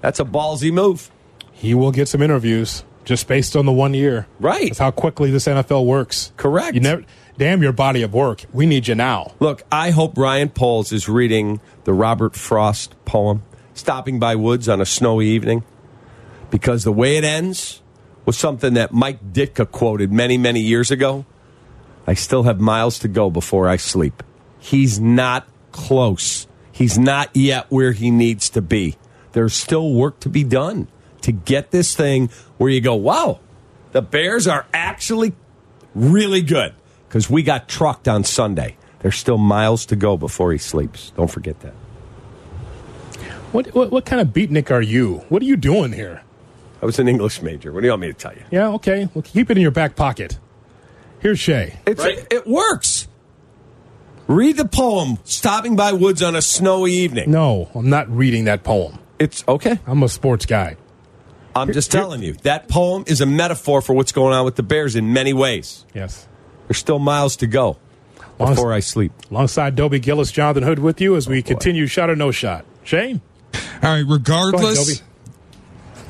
That's 0.00 0.20
a 0.20 0.24
ballsy 0.24 0.72
move. 0.72 1.10
He 1.52 1.74
will 1.74 1.92
get 1.92 2.08
some 2.08 2.22
interviews 2.22 2.84
just 3.04 3.26
based 3.26 3.56
on 3.56 3.66
the 3.66 3.72
one 3.72 3.94
year. 3.94 4.26
Right. 4.38 4.68
That's 4.68 4.78
how 4.78 4.90
quickly 4.90 5.30
this 5.30 5.46
NFL 5.46 5.84
works. 5.84 6.32
Correct. 6.36 6.74
You 6.74 6.80
never 6.80 7.04
damn 7.38 7.62
your 7.62 7.72
body 7.72 8.02
of 8.02 8.14
work. 8.14 8.44
We 8.52 8.66
need 8.66 8.86
you 8.86 8.94
now. 8.94 9.32
Look, 9.40 9.62
I 9.72 9.90
hope 9.90 10.16
Ryan 10.16 10.50
Poles 10.50 10.92
is 10.92 11.08
reading 11.08 11.60
the 11.84 11.92
Robert 11.92 12.36
Frost 12.36 12.94
poem, 13.04 13.42
Stopping 13.74 14.18
by 14.18 14.36
Woods 14.36 14.68
on 14.68 14.80
a 14.80 14.86
Snowy 14.86 15.26
Evening, 15.26 15.64
because 16.50 16.84
the 16.84 16.92
way 16.92 17.16
it 17.16 17.24
ends 17.24 17.79
was 18.30 18.38
something 18.38 18.74
that 18.74 18.92
Mike 18.92 19.32
Ditka 19.32 19.68
quoted 19.68 20.12
many, 20.12 20.38
many 20.38 20.60
years 20.60 20.92
ago. 20.92 21.26
I 22.06 22.14
still 22.14 22.44
have 22.44 22.60
miles 22.60 23.00
to 23.00 23.08
go 23.08 23.28
before 23.28 23.66
I 23.68 23.74
sleep. 23.74 24.22
He's 24.60 25.00
not 25.00 25.48
close. 25.72 26.46
He's 26.70 26.96
not 26.96 27.34
yet 27.34 27.66
where 27.72 27.90
he 27.90 28.12
needs 28.12 28.48
to 28.50 28.62
be. 28.62 28.94
There's 29.32 29.52
still 29.52 29.92
work 29.92 30.20
to 30.20 30.28
be 30.28 30.44
done 30.44 30.86
to 31.22 31.32
get 31.32 31.72
this 31.72 31.96
thing 31.96 32.30
where 32.56 32.70
you 32.70 32.80
go, 32.80 32.94
wow, 32.94 33.40
the 33.90 34.00
Bears 34.00 34.46
are 34.46 34.64
actually 34.72 35.32
really 35.96 36.40
good 36.40 36.72
because 37.08 37.28
we 37.28 37.42
got 37.42 37.68
trucked 37.68 38.06
on 38.06 38.22
Sunday. 38.22 38.76
There's 39.00 39.16
still 39.16 39.38
miles 39.38 39.86
to 39.86 39.96
go 39.96 40.16
before 40.16 40.52
he 40.52 40.58
sleeps. 40.58 41.10
Don't 41.16 41.32
forget 41.32 41.58
that. 41.62 41.74
What, 43.50 43.74
what 43.74 43.90
what 43.90 44.04
kind 44.04 44.22
of 44.22 44.28
beatnik 44.28 44.70
are 44.70 44.80
you? 44.80 45.24
What 45.30 45.42
are 45.42 45.46
you 45.46 45.56
doing 45.56 45.92
here? 45.92 46.22
I 46.82 46.86
was 46.86 46.98
an 46.98 47.08
English 47.08 47.42
major. 47.42 47.72
What 47.72 47.80
do 47.80 47.86
you 47.86 47.92
want 47.92 48.02
me 48.02 48.08
to 48.08 48.14
tell 48.14 48.32
you? 48.32 48.42
Yeah, 48.50 48.68
okay. 48.68 49.08
Well, 49.14 49.22
keep 49.22 49.50
it 49.50 49.56
in 49.56 49.62
your 49.62 49.70
back 49.70 49.96
pocket. 49.96 50.38
Here's 51.20 51.38
Shay. 51.38 51.78
It's, 51.86 52.02
It 52.04 52.46
works. 52.46 53.06
Read 54.26 54.56
the 54.56 54.64
poem, 54.64 55.18
Stopping 55.24 55.76
by 55.76 55.92
Woods 55.92 56.22
on 56.22 56.36
a 56.36 56.42
Snowy 56.42 56.92
Evening. 56.92 57.30
No, 57.30 57.68
I'm 57.74 57.90
not 57.90 58.08
reading 58.08 58.44
that 58.44 58.62
poem. 58.62 58.98
It's 59.18 59.44
okay. 59.46 59.78
I'm 59.86 60.02
a 60.02 60.08
sports 60.08 60.46
guy. 60.46 60.76
I'm 61.54 61.72
just 61.72 61.90
telling 61.90 62.22
you. 62.22 62.34
That 62.44 62.68
poem 62.68 63.04
is 63.06 63.20
a 63.20 63.26
metaphor 63.26 63.82
for 63.82 63.92
what's 63.92 64.12
going 64.12 64.32
on 64.32 64.44
with 64.44 64.54
the 64.54 64.62
Bears 64.62 64.96
in 64.96 65.12
many 65.12 65.32
ways. 65.32 65.84
Yes. 65.94 66.28
There's 66.68 66.78
still 66.78 67.00
miles 67.00 67.36
to 67.36 67.46
go 67.46 67.76
Long- 68.38 68.54
before 68.54 68.72
I 68.72 68.80
sleep. 68.80 69.12
Alongside 69.30 69.74
Dobie 69.74 69.98
Gillis, 69.98 70.30
Jonathan 70.30 70.62
Hood 70.62 70.78
with 70.78 71.00
you 71.00 71.16
as 71.16 71.28
we 71.28 71.40
oh, 71.40 71.42
continue 71.42 71.86
shot 71.86 72.08
or 72.08 72.16
no 72.16 72.30
shot. 72.30 72.64
Shane? 72.84 73.20
All 73.54 73.60
right, 73.82 74.04
regardless 74.06 74.98
Dobie. 74.98 75.09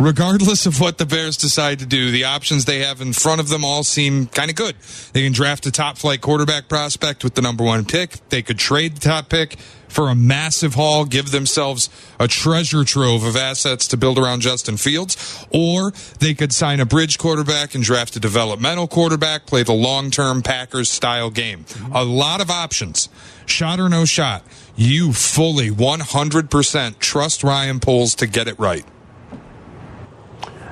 Regardless 0.01 0.65
of 0.67 0.81
what 0.81 0.99
the 0.99 1.07
Bears 1.07 1.37
decide 1.37 1.79
to 1.81 1.87
do, 1.87 2.11
the 2.11 2.25
options 2.25 2.65
they 2.65 2.81
have 2.81 3.01
in 3.01 3.13
front 3.13 3.41
of 3.41 3.49
them 3.49 3.65
all 3.65 3.85
seem 3.85 4.27
kind 4.27 4.51
of 4.51 4.57
good. 4.57 4.75
They 5.13 5.23
can 5.23 5.33
draft 5.33 5.67
a 5.67 5.71
top 5.71 5.99
flight 5.99 6.21
quarterback 6.21 6.69
prospect 6.69 7.23
with 7.23 7.35
the 7.35 7.43
number 7.43 7.63
one 7.63 7.85
pick. 7.85 8.29
They 8.31 8.43
could 8.43 8.59
trade 8.59 8.97
the 8.97 9.01
top 9.01 9.29
pick 9.29 9.57
for 9.89 10.09
a 10.09 10.15
massive 10.15 10.75
haul, 10.75 11.05
give 11.05 11.33
themselves 11.33 11.91
a 12.19 12.29
treasure 12.29 12.85
trove 12.85 13.25
of 13.25 13.37
assets 13.37 13.89
to 13.89 13.97
build 13.97 14.19
around 14.19 14.41
Justin 14.41 14.77
Fields, 14.77 15.45
or 15.51 15.91
they 16.21 16.33
could 16.33 16.53
sign 16.53 16.81
a 16.81 16.87
bridge 16.87 17.19
quarterback 17.19 17.75
and 17.75 17.83
draft 17.85 18.15
a 18.17 18.21
developmental 18.21 18.87
quarterback, 18.87 19.47
play 19.47 19.63
the 19.63 19.73
long 19.73 20.11
term 20.11 20.43
Packers 20.43 20.89
style 20.89 21.31
game. 21.31 21.65
Mm-hmm. 21.65 21.93
A 21.93 22.05
lot 22.05 22.41
of 22.41 22.51
options. 22.51 23.09
Shot 23.47 23.81
or 23.81 23.89
no 23.89 24.05
shot. 24.05 24.45
You 24.77 25.13
fully 25.13 25.71
100% 25.71 26.99
trust 27.01 27.43
Ryan 27.43 27.81
Poles 27.81 28.15
to 28.15 28.27
get 28.27 28.47
it 28.47 28.59
right. 28.59 28.85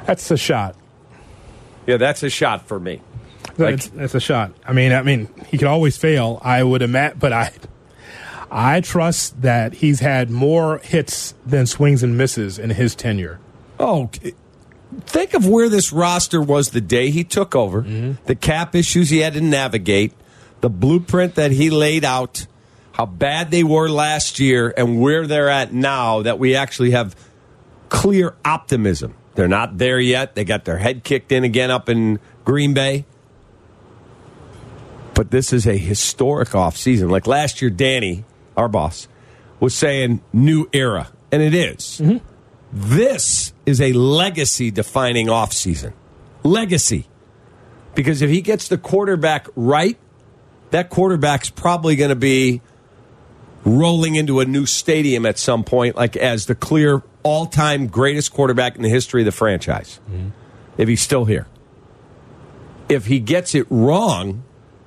That's 0.09 0.31
a 0.31 0.39
shot. 0.39 0.75
Yeah, 1.87 1.99
that's 1.99 2.23
a 2.23 2.31
shot 2.31 2.67
for 2.67 2.81
me. 2.81 3.03
That's, 3.57 3.89
that's 3.89 4.15
a 4.15 4.21
shot. 4.21 4.53
I 4.67 4.73
mean, 4.73 4.91
I 4.95 5.03
mean, 5.03 5.29
he 5.49 5.59
could 5.59 5.67
always 5.67 5.99
fail. 5.99 6.41
I 6.43 6.63
would 6.63 6.81
imagine, 6.81 7.19
but 7.19 7.35
I, 7.35 7.53
I 8.51 8.81
trust 8.81 9.43
that 9.43 9.75
he's 9.75 10.01
had 10.01 10.31
more 10.31 10.79
hits 10.79 11.35
than 11.45 11.67
swings 11.67 12.03
and 12.03 12.17
misses 12.17 12.59
in 12.59 12.71
his 12.71 12.95
tenure. 12.95 13.39
Oh, 13.79 14.11
think 15.01 15.35
of 15.35 15.47
where 15.47 15.69
this 15.69 15.93
roster 15.93 16.41
was 16.41 16.71
the 16.71 16.81
day 16.81 17.11
he 17.11 17.23
took 17.23 17.55
over, 17.55 17.83
mm-hmm. 17.83 18.25
the 18.25 18.35
cap 18.35 18.75
issues 18.75 19.11
he 19.11 19.19
had 19.19 19.35
to 19.35 19.43
navigate, 19.43 20.15
the 20.63 20.71
blueprint 20.71 21.35
that 21.35 21.51
he 21.51 21.69
laid 21.69 22.03
out, 22.03 22.47
how 22.93 23.05
bad 23.05 23.51
they 23.51 23.63
were 23.63 23.91
last 23.91 24.41
year, 24.41 24.73
and 24.75 25.03
where 25.03 25.27
they're 25.27 25.51
at 25.51 25.75
now 25.75 26.23
that 26.23 26.39
we 26.39 26.57
actually 26.57 26.93
have 26.93 27.15
clear 27.91 28.35
optimism. 28.43 29.15
They're 29.39 29.47
not 29.47 29.79
there 29.79 30.01
yet. 30.01 30.35
They 30.35 30.43
got 30.43 30.65
their 30.65 30.79
head 30.79 31.05
kicked 31.05 31.31
in 31.31 31.45
again 31.45 31.71
up 31.71 31.89
in 31.89 32.19
Green 32.45 32.75
Bay. 32.75 33.05
But 35.15 35.31
this 35.31 35.53
is 35.53 35.65
a 35.65 35.77
historic 35.77 36.49
offseason. 36.49 37.09
Like 37.09 37.29
last 37.29 37.63
year, 37.63 37.71
Danny, 37.71 38.25
our 38.57 38.67
boss, 38.67 39.07
was 39.61 39.77
saying 39.77 40.23
new 40.33 40.69
era, 40.73 41.13
and 41.31 41.41
it 41.41 41.55
is. 41.55 42.01
Mm-hmm. 42.03 42.17
This 42.73 43.53
is 43.65 43.81
a 43.81 43.93
legacy 43.93 44.73
defining 44.73 45.29
offseason. 45.29 45.93
Legacy. 46.43 47.07
Because 47.95 48.23
if 48.23 48.31
he 48.31 48.41
gets 48.41 48.67
the 48.67 48.77
quarterback 48.77 49.47
right, 49.55 49.99
that 50.71 50.91
quarterback's 50.91 51.49
probably 51.49 51.95
going 51.95 52.11
to 52.11 52.17
be 52.17 52.61
rolling 53.65 54.17
into 54.17 54.41
a 54.41 54.45
new 54.45 54.67
stadium 54.67 55.25
at 55.27 55.39
some 55.39 55.63
point, 55.63 55.95
like 55.95 56.17
as 56.17 56.47
the 56.47 56.57
clear 56.57 57.05
all 57.29 57.45
time 57.47 57.87
greatest 57.87 58.33
quarterback 58.33 58.77
in 58.77 58.83
the 58.83 58.89
history 58.89 59.21
of 59.21 59.27
the 59.27 59.33
franchise, 59.33 60.01
if 60.79 60.89
he's 60.89 61.03
still 61.03 61.27
here. 61.27 61.47
If 62.89 63.05
he 63.05 63.21
gets 63.21 63.55
it 63.55 63.67
wrong, 63.69 64.45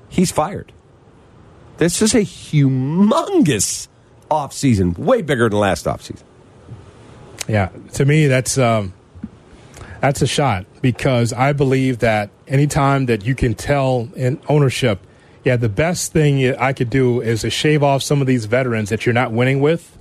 he's 0.09 0.31
fired. 0.31 0.71
This 1.77 2.01
is 2.01 2.15
a 2.15 2.21
humongous 2.21 3.87
offseason, 4.29 4.97
way 4.97 5.21
bigger 5.21 5.49
than 5.49 5.59
last 5.59 5.85
offseason. 5.85 6.23
Yeah, 7.47 7.69
to 7.93 8.05
me, 8.05 8.25
that's 8.27 8.57
um, 8.57 8.93
that's 9.99 10.23
a 10.23 10.27
shot 10.27 10.65
because 10.81 11.33
I 11.33 11.53
believe 11.53 11.99
that 11.99 12.31
anytime 12.47 13.05
that 13.05 13.23
you 13.23 13.35
can 13.35 13.53
tell 13.53 14.09
in 14.15 14.39
ownership, 14.49 14.99
yeah, 15.43 15.57
the 15.57 15.69
best 15.69 16.11
thing 16.11 16.55
I 16.55 16.73
could 16.73 16.89
do 16.89 17.21
is 17.21 17.41
to 17.41 17.51
shave 17.51 17.83
off 17.83 18.01
some 18.01 18.19
of 18.19 18.25
these 18.25 18.45
veterans 18.45 18.89
that 18.89 19.05
you're 19.05 19.13
not 19.13 19.31
winning 19.31 19.59
with. 19.59 19.97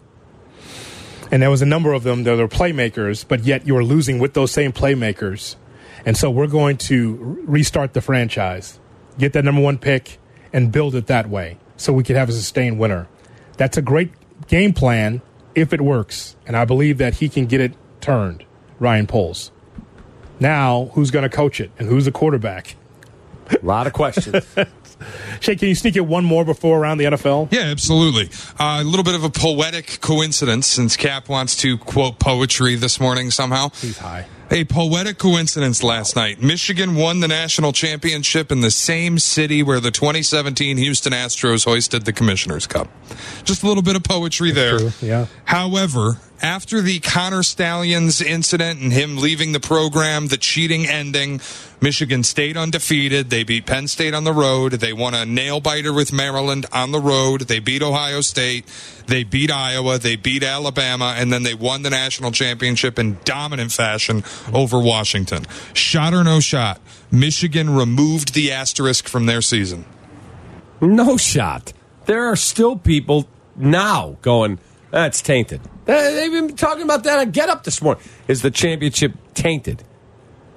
And 1.30 1.42
there 1.42 1.50
was 1.50 1.62
a 1.62 1.66
number 1.66 1.92
of 1.92 2.02
them 2.02 2.24
that 2.24 2.36
were 2.36 2.48
playmakers, 2.48 3.24
but 3.26 3.44
yet 3.44 3.66
you 3.66 3.74
were 3.74 3.84
losing 3.84 4.18
with 4.18 4.34
those 4.34 4.50
same 4.50 4.72
playmakers. 4.72 5.56
And 6.04 6.16
so 6.16 6.30
we're 6.30 6.46
going 6.46 6.76
to 6.78 7.38
restart 7.46 7.92
the 7.92 8.00
franchise, 8.00 8.80
get 9.18 9.32
that 9.34 9.44
number 9.44 9.60
one 9.60 9.78
pick, 9.78 10.18
and 10.52 10.72
build 10.72 10.94
it 10.94 11.06
that 11.06 11.28
way 11.28 11.58
so 11.76 11.92
we 11.92 12.02
could 12.02 12.16
have 12.16 12.28
a 12.28 12.32
sustained 12.32 12.78
winner. 12.78 13.06
That's 13.56 13.76
a 13.76 13.82
great 13.82 14.12
game 14.48 14.72
plan 14.72 15.22
if 15.54 15.72
it 15.72 15.80
works. 15.80 16.36
And 16.46 16.56
I 16.56 16.64
believe 16.64 16.98
that 16.98 17.14
he 17.14 17.28
can 17.28 17.46
get 17.46 17.60
it 17.60 17.74
turned, 18.00 18.44
Ryan 18.78 19.06
Poles. 19.06 19.52
Now, 20.40 20.90
who's 20.94 21.10
going 21.10 21.22
to 21.22 21.28
coach 21.28 21.60
it 21.60 21.70
and 21.78 21.88
who's 21.88 22.06
the 22.06 22.12
quarterback? 22.12 22.76
A 23.50 23.64
lot 23.64 23.86
of 23.86 23.92
questions. 23.92 24.44
Shay, 25.40 25.56
can 25.56 25.68
you 25.68 25.74
sneak 25.74 25.96
in 25.96 26.06
one 26.08 26.24
more 26.24 26.44
before 26.44 26.78
around 26.78 26.98
the 26.98 27.04
NFL? 27.04 27.52
Yeah, 27.52 27.62
absolutely. 27.62 28.30
Uh, 28.58 28.80
a 28.80 28.84
little 28.84 29.04
bit 29.04 29.14
of 29.14 29.24
a 29.24 29.30
poetic 29.30 30.00
coincidence 30.00 30.66
since 30.66 30.96
Kap 30.96 31.28
wants 31.28 31.56
to 31.58 31.78
quote 31.78 32.18
poetry 32.18 32.74
this 32.76 33.00
morning 33.00 33.30
somehow. 33.30 33.70
He's 33.80 33.98
high. 33.98 34.26
A 34.52 34.64
poetic 34.64 35.18
coincidence 35.18 35.84
last 35.84 36.16
night. 36.16 36.42
Michigan 36.42 36.96
won 36.96 37.20
the 37.20 37.28
national 37.28 37.72
championship 37.72 38.50
in 38.50 38.62
the 38.62 38.70
same 38.72 39.20
city 39.20 39.62
where 39.62 39.78
the 39.78 39.92
2017 39.92 40.76
Houston 40.76 41.12
Astros 41.12 41.64
hoisted 41.64 42.04
the 42.04 42.12
Commissioner's 42.12 42.66
Cup. 42.66 42.88
Just 43.44 43.62
a 43.62 43.68
little 43.68 43.82
bit 43.82 43.94
of 43.94 44.02
poetry 44.02 44.50
there. 44.50 44.78
true, 44.78 44.92
yeah. 45.00 45.26
However, 45.44 46.18
after 46.42 46.80
the 46.80 47.00
Connor 47.00 47.42
Stalions 47.42 48.20
incident 48.20 48.80
and 48.80 48.92
him 48.92 49.16
leaving 49.16 49.52
the 49.52 49.60
program, 49.60 50.28
the 50.28 50.36
cheating 50.36 50.86
ending, 50.86 51.40
Michigan 51.80 52.22
stayed 52.22 52.56
undefeated. 52.56 53.30
They 53.30 53.44
beat 53.44 53.66
Penn 53.66 53.88
State 53.88 54.14
on 54.14 54.24
the 54.24 54.32
road. 54.32 54.72
They 54.72 54.92
won 54.92 55.14
a 55.14 55.24
nail 55.24 55.60
biter 55.60 55.92
with 55.92 56.12
Maryland 56.12 56.66
on 56.72 56.92
the 56.92 57.00
road. 57.00 57.42
They 57.42 57.58
beat 57.58 57.82
Ohio 57.82 58.20
State. 58.20 58.66
They 59.06 59.24
beat 59.24 59.50
Iowa. 59.50 59.98
They 59.98 60.16
beat 60.16 60.42
Alabama. 60.42 61.14
And 61.16 61.32
then 61.32 61.42
they 61.42 61.54
won 61.54 61.82
the 61.82 61.90
national 61.90 62.32
championship 62.32 62.98
in 62.98 63.18
dominant 63.24 63.72
fashion 63.72 64.24
over 64.52 64.78
Washington. 64.78 65.46
Shot 65.72 66.12
or 66.12 66.24
no 66.24 66.40
shot, 66.40 66.80
Michigan 67.10 67.70
removed 67.70 68.34
the 68.34 68.52
asterisk 68.52 69.08
from 69.08 69.26
their 69.26 69.42
season. 69.42 69.84
No 70.80 71.16
shot. 71.16 71.72
There 72.06 72.26
are 72.26 72.36
still 72.36 72.76
people 72.76 73.28
now 73.56 74.16
going, 74.22 74.58
that's 74.90 75.22
tainted. 75.22 75.60
They- 75.86 76.14
They've 76.14 76.32
been 76.32 76.56
talking 76.56 76.82
about 76.82 77.04
that 77.04 77.18
on 77.18 77.30
Get 77.30 77.48
Up 77.48 77.64
this 77.64 77.80
morning. 77.82 78.02
Is 78.28 78.42
the 78.42 78.50
championship 78.50 79.12
tainted? 79.34 79.82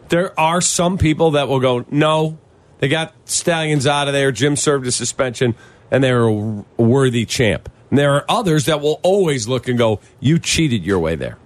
There 0.10 0.38
are 0.40 0.62
some 0.62 0.98
people 0.98 1.32
that 1.32 1.48
will 1.48 1.60
go, 1.60 1.86
no, 1.90 2.38
they 2.80 2.88
got 2.88 3.14
Stalions 3.26 3.88
out 3.88 4.08
of 4.08 4.14
there. 4.14 4.32
Jim 4.32 4.56
served 4.56 4.86
a 4.86 4.92
suspension, 4.92 5.56
and 5.90 6.04
they're 6.04 6.24
a 6.28 6.32
worthy 6.78 7.26
champ. 7.26 7.70
And 7.90 7.98
there 7.98 8.14
are 8.14 8.26
others 8.28 8.66
that 8.66 8.82
will 8.82 9.00
always 9.04 9.48
look 9.48 9.68
and 9.68 9.78
go, 9.78 10.00
you 10.20 10.38
cheated 10.40 10.84
your 10.86 11.00
way 11.00 11.16
there. 11.16 11.38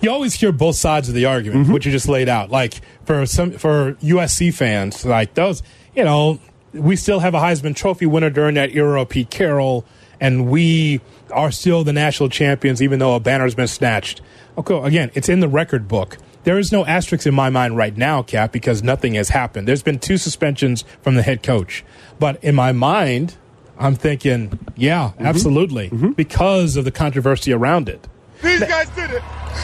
you 0.00 0.10
always 0.10 0.34
hear 0.34 0.52
both 0.52 0.76
sides 0.76 1.08
of 1.08 1.14
the 1.14 1.24
argument, 1.26 1.64
Mm-hmm. 1.64 1.72
which 1.74 1.86
you 1.86 1.92
just 1.92 2.08
laid 2.08 2.28
out. 2.28 2.50
Like 2.50 2.74
for 3.04 3.24
some 3.26 3.52
for 3.52 3.94
USC 4.02 4.52
fans, 4.52 5.04
like 5.04 5.34
those, 5.34 5.62
you 5.94 6.04
know, 6.04 6.40
we 6.72 6.94
still 6.96 7.20
have 7.20 7.34
a 7.34 7.38
Heisman 7.38 7.74
Trophy 7.74 8.06
winner 8.06 8.30
during 8.30 8.54
that 8.56 8.74
era, 8.74 9.02
of 9.02 9.08
Pete 9.08 9.30
Carroll, 9.30 9.84
and 10.20 10.48
we 10.48 11.00
are 11.30 11.50
still 11.50 11.84
the 11.84 11.92
national 11.92 12.28
champions, 12.28 12.82
even 12.82 12.98
though 12.98 13.14
a 13.14 13.20
banner's 13.20 13.54
been 13.54 13.66
snatched. 13.66 14.20
Okay, 14.58 14.78
again, 14.82 15.10
it's 15.14 15.28
in 15.28 15.40
the 15.40 15.48
record 15.48 15.88
book. 15.88 16.18
There 16.44 16.58
is 16.58 16.70
no 16.70 16.86
asterisk 16.86 17.26
in 17.26 17.34
my 17.34 17.50
mind 17.50 17.76
right 17.76 17.96
now, 17.96 18.22
Kap, 18.22 18.52
because 18.52 18.82
nothing 18.82 19.14
has 19.14 19.30
happened. 19.30 19.66
There's 19.66 19.82
been 19.82 19.98
two 19.98 20.16
suspensions 20.16 20.84
from 21.02 21.16
the 21.16 21.22
head 21.22 21.42
coach, 21.42 21.84
but 22.20 22.42
in 22.44 22.54
my 22.54 22.70
mind, 22.72 23.36
I'm 23.78 23.94
thinking, 23.96 24.58
yeah, 24.76 25.10
Mm-hmm. 25.16 25.26
absolutely, 25.26 25.88
because 26.16 26.76
of 26.76 26.84
the 26.84 26.92
controversy 26.92 27.52
around 27.52 27.88
it 27.88 28.06
These 28.42 28.60
guys 28.60 28.88
did 28.90 29.10
it. 29.10 29.22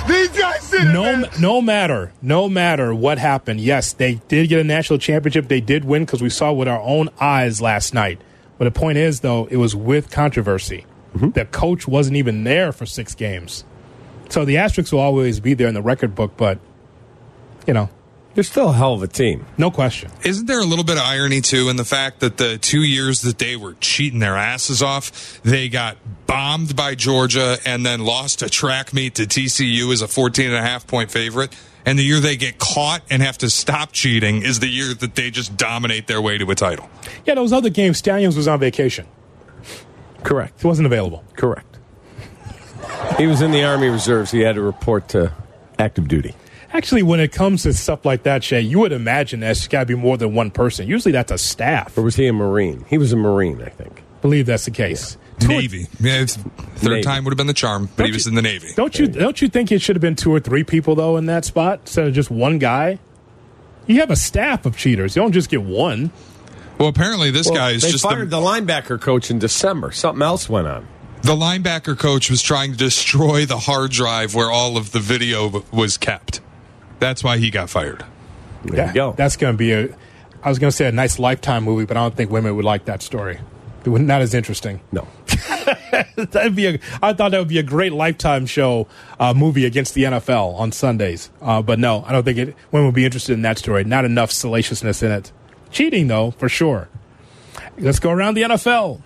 These 0.09 0.29
guys 0.31 0.71
did 0.71 0.89
it. 0.89 0.93
no, 0.93 1.03
man. 1.05 1.27
no 1.41 1.61
matter, 1.63 2.13
no 2.21 2.49
matter 2.49 2.93
what 2.95 3.19
happened. 3.19 3.61
Yes, 3.61 3.93
they 3.93 4.15
did 4.29 4.49
get 4.49 4.59
a 4.61 4.65
national 4.65 4.99
championship. 4.99 5.49
They 5.49 5.61
did 5.61 5.85
win 5.85 6.05
because 6.05 6.21
we 6.23 6.31
saw 6.31 6.53
with 6.53 6.67
our 6.69 6.81
own 6.81 7.09
eyes 7.21 7.61
last 7.63 7.95
night. 7.95 8.21
But 8.59 8.65
the 8.65 8.71
point 8.79 8.99
is, 8.99 9.21
though, 9.21 9.47
it 9.51 9.57
was 9.59 9.77
with 9.77 10.11
controversy. 10.11 10.85
Mm-hmm. 11.15 11.31
The 11.31 11.45
coach 11.47 11.87
wasn't 11.87 12.17
even 12.17 12.45
there 12.45 12.73
for 12.73 12.87
six 12.87 13.15
games, 13.15 13.65
so 14.31 14.45
the 14.45 14.57
asterisks 14.57 14.93
will 14.93 15.01
always 15.01 15.41
be 15.41 15.55
there 15.55 15.69
in 15.69 15.75
the 15.75 15.83
record 15.83 16.15
book. 16.15 16.37
But 16.37 16.59
you 17.67 17.75
know, 17.75 17.91
They're 18.35 18.45
still 18.45 18.71
a 18.71 18.73
hell 18.73 18.95
of 18.95 19.03
a 19.03 19.07
team. 19.09 19.45
no 19.59 19.71
question. 19.71 20.11
Isn't 20.25 20.47
there 20.47 20.61
a 20.61 20.65
little 20.65 20.85
bit 20.85 20.97
of 20.97 21.03
irony 21.05 21.43
too 21.43 21.69
in 21.69 21.77
the 21.77 21.85
fact 21.85 22.21
that 22.21 22.39
the 22.39 22.57
two 22.59 22.83
years 22.83 23.21
that 23.23 23.39
they 23.39 23.57
were 23.57 23.75
cheating 23.75 24.21
their 24.21 24.37
asses 24.37 24.83
off, 24.83 25.41
they 25.43 25.69
got 25.69 25.99
bombed 26.27 26.75
by 26.75 26.95
Georgia 26.95 27.59
and 27.67 27.85
then 27.85 28.01
lost 28.01 28.41
a 28.43 28.49
track 28.49 28.95
meet 28.95 29.17
to 29.17 29.25
TCU 29.25 29.93
as 29.93 30.01
a 30.01 30.09
14 30.09 30.47
and 30.47 30.57
a 30.57 30.63
half 30.63 30.87
point 30.87 31.11
favorite? 31.11 31.55
And 31.85 31.99
the 31.99 32.05
year 32.05 32.21
they 32.21 32.37
get 32.37 32.59
caught 32.59 33.03
and 33.11 33.21
have 33.23 33.37
to 33.39 33.51
stop 33.51 33.91
cheating 33.93 34.43
is 34.43 34.61
the 34.61 34.69
year 34.69 34.95
that 34.95 35.15
they 35.17 35.31
just 35.31 35.57
dominate 35.57 36.07
their 36.07 36.23
way 36.23 36.39
to 36.39 36.49
a 36.51 36.55
title. 36.55 36.89
Yeah, 37.27 37.35
those 37.35 37.53
other 37.53 37.71
games, 37.71 37.99
Stalions 37.99 38.37
was 38.37 38.47
on 38.49 38.61
vacation. 38.61 39.05
Correct. 40.25 40.61
He 40.61 40.67
wasn't 40.67 40.87
available. 40.87 41.25
Correct. 41.37 41.79
He 43.19 43.27
was 43.27 43.41
in 43.43 43.51
the 43.51 43.65
Army 43.65 43.89
Reserves. 43.89 44.31
He 44.31 44.41
had 44.41 44.55
to 44.57 44.63
report 44.63 45.09
to 45.09 45.33
active 45.79 46.09
duty. 46.09 46.35
Actually, 46.73 47.03
when 47.03 47.21
it 47.21 47.33
comes 47.33 47.65
to 47.65 47.73
stuff 47.75 48.07
like 48.07 48.23
that, 48.23 48.43
Shay, 48.43 48.61
you 48.63 48.79
would 48.79 48.93
imagine 48.93 49.41
there's 49.41 49.69
got 49.69 49.81
to 49.81 49.87
be 49.87 49.95
more 49.95 50.17
than 50.17 50.35
one 50.35 50.51
person. 50.51 50.89
Usually, 50.89 51.13
that's 51.13 51.31
a 51.31 51.37
staff. 51.37 51.97
Or 51.99 52.03
was 52.03 52.17
he 52.17 52.27
a 52.27 52.33
Marine? 52.33 52.85
He 52.89 52.97
was 52.97 53.13
a 53.13 53.17
Marine, 53.17 53.61
I 53.63 53.69
think. 53.69 54.03
believe 54.23 54.47
that's 54.47 54.65
the 54.65 54.71
case. 54.71 55.19
Two 55.41 55.49
or- 55.49 55.61
Navy. 55.61 55.87
Yeah, 56.01 56.21
it's- 56.23 56.39
third 56.77 56.91
Navy. 56.91 57.03
time 57.03 57.25
would 57.25 57.33
have 57.33 57.37
been 57.37 57.47
the 57.49 57.53
charm, 57.53 57.89
but 57.97 58.07
he 58.07 58.11
Don't 58.13 58.15
was 58.15 58.25
you- 58.27 58.31
in 58.31 58.37
the 58.37 58.43
Navy. 58.43 58.69
Don't 58.77 58.97
you 58.99 59.09
don't 59.09 59.43
you 59.43 59.49
think 59.49 59.71
it 59.73 59.83
should 59.83 59.97
have 59.97 60.01
been 60.01 60.15
two 60.17 60.33
or 60.33 60.39
three 60.41 60.63
people 60.65 60.95
though 60.95 61.17
in 61.17 61.27
that 61.27 61.45
spot 61.45 61.81
instead 61.83 62.07
of 62.07 62.15
just 62.15 62.31
one 62.31 62.59
guy? 62.59 62.99
You 63.89 63.99
have 64.01 64.11
a 64.13 64.17
staff 64.17 64.65
of 64.65 64.77
cheaters. 64.77 65.17
You 65.17 65.23
don't 65.23 65.33
just 65.33 65.51
get 65.51 65.63
one. 65.63 66.13
Well, 66.79 66.89
apparently 66.89 67.31
this 67.31 67.47
Well, 67.47 67.55
guy 67.57 67.71
is 67.73 67.83
they 67.83 67.91
just 67.93 68.03
fired 68.05 68.31
the, 68.31 68.41
the 68.41 68.45
linebacker 68.47 69.01
coach 69.01 69.31
in 69.31 69.39
December. 69.39 69.93
Something 69.93 70.23
else 70.23 70.49
went 70.49 70.67
on. 70.67 70.87
the 71.23 71.37
linebacker 71.37 71.97
coach 71.99 72.29
was 72.31 72.43
trying 72.43 72.73
to 72.73 72.79
destroy 72.79 73.47
the 73.47 73.59
hard 73.59 73.91
drive 73.93 74.35
where 74.35 74.51
all 74.51 74.77
of 74.77 74.93
the 74.93 74.99
video 75.01 75.65
was 75.73 75.97
kept. 75.97 76.41
That's 76.99 77.23
why 77.23 77.39
he 77.39 77.51
got 77.51 77.71
fired. 77.71 78.05
There 78.65 78.87
you 78.89 78.93
go. 78.93 79.13
That's 79.13 79.37
going 79.37 79.55
to 79.55 79.59
be 79.59 79.73
a. 79.73 79.97
I 80.43 80.49
was 80.49 80.59
going 80.59 80.71
to 80.71 80.77
say 80.77 80.87
a 80.89 80.93
nice 80.93 81.19
lifetime 81.21 81.63
movie, 81.65 81.85
but 81.85 81.97
I 81.97 82.01
don't 82.01 82.17
think 82.17 82.31
women 82.31 82.57
would 82.57 82.65
like 82.65 82.87
that 82.87 83.03
story. 83.03 83.39
It 83.85 83.89
would 83.89 84.03
not 84.03 84.23
as 84.23 84.35
interesting. 84.35 84.81
no. 84.93 85.07
That'd 86.17 86.55
be 86.57 86.67
a. 86.67 86.79
I 87.03 87.13
thought 87.13 87.31
that 87.33 87.39
would 87.39 87.49
be 87.49 87.59
a 87.59 87.63
great 87.65 87.93
lifetime 87.93 88.47
show 88.47 88.87
uh, 89.21 89.35
movie 89.35 89.65
against 89.67 89.95
the 89.95 90.05
NFL 90.05 90.55
on 90.55 90.73
Sundays. 90.73 91.31
Uh, 91.41 91.63
but 91.63 91.79
no, 91.79 92.03
I 92.07 92.13
don't 92.13 92.25
think 92.25 92.39
it, 92.39 92.57
women 92.71 92.87
would 92.87 92.95
be 92.95 93.05
interested 93.05 93.33
in 93.35 93.43
that 93.43 93.59
story. 93.59 93.85
Not 93.85 94.05
enough 94.05 94.31
salaciousness 94.33 95.03
in 95.03 95.11
it. 95.13 95.33
Cheating 95.73 96.07
though, 96.07 96.31
for 96.33 96.49
sure. 96.49 96.89
Let's 97.79 97.99
go 97.99 98.11
around 98.11 98.35
the 98.35 98.43
NFL. 98.43 99.01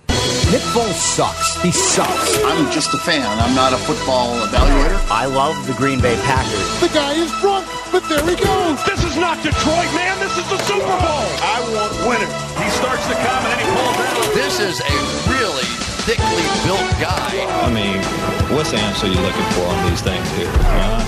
Nick 0.50 0.62
Foles 0.74 0.98
sucks. 0.98 1.60
He 1.62 1.70
sucks. 1.70 2.42
I'm 2.42 2.70
just 2.70 2.92
a 2.94 2.98
fan. 2.98 3.22
I'm 3.22 3.54
not 3.54 3.72
a 3.72 3.76
football 3.78 4.34
evaluator. 4.46 4.98
I 5.10 5.26
love 5.26 5.54
the 5.66 5.74
Green 5.74 6.00
Bay 6.00 6.14
Packers. 6.22 6.80
The 6.80 6.90
guy 6.94 7.14
is 7.14 7.30
drunk, 7.40 7.66
but 7.90 8.02
there 8.08 8.22
he 8.22 8.34
goes. 8.34 8.78
This 8.84 9.02
is 9.02 9.16
not 9.16 9.42
Detroit, 9.42 9.90
man. 9.94 10.18
This 10.18 10.36
is 10.38 10.46
the 10.50 10.58
Super 10.66 10.86
Bowl. 10.86 11.26
I 11.42 11.62
want 11.70 11.94
winners. 12.06 12.34
He 12.58 12.68
starts 12.74 13.06
to 13.06 13.14
come 13.14 13.42
and 13.46 13.54
then 13.54 13.62
he 13.62 13.66
pulls 13.70 13.98
out. 14.02 14.34
This 14.34 14.58
is 14.58 14.82
a 14.82 14.96
really 15.30 15.66
thickly 16.02 16.46
built 16.66 16.90
guy. 16.98 17.46
I 17.62 17.70
mean, 17.70 18.02
what's 18.54 18.70
the 18.70 18.78
answer 18.78 19.06
you're 19.06 19.22
looking 19.22 19.46
for 19.54 19.66
on 19.66 19.90
these 19.90 20.02
things 20.02 20.30
here? 20.34 20.50
Huh? 20.50 20.98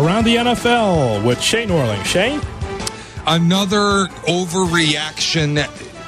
Around 0.00 0.24
the 0.24 0.36
NFL 0.36 1.24
with 1.24 1.40
Shane 1.40 1.70
Orling. 1.70 2.02
Shane? 2.04 2.40
Another 3.28 4.06
overreaction 4.26 5.58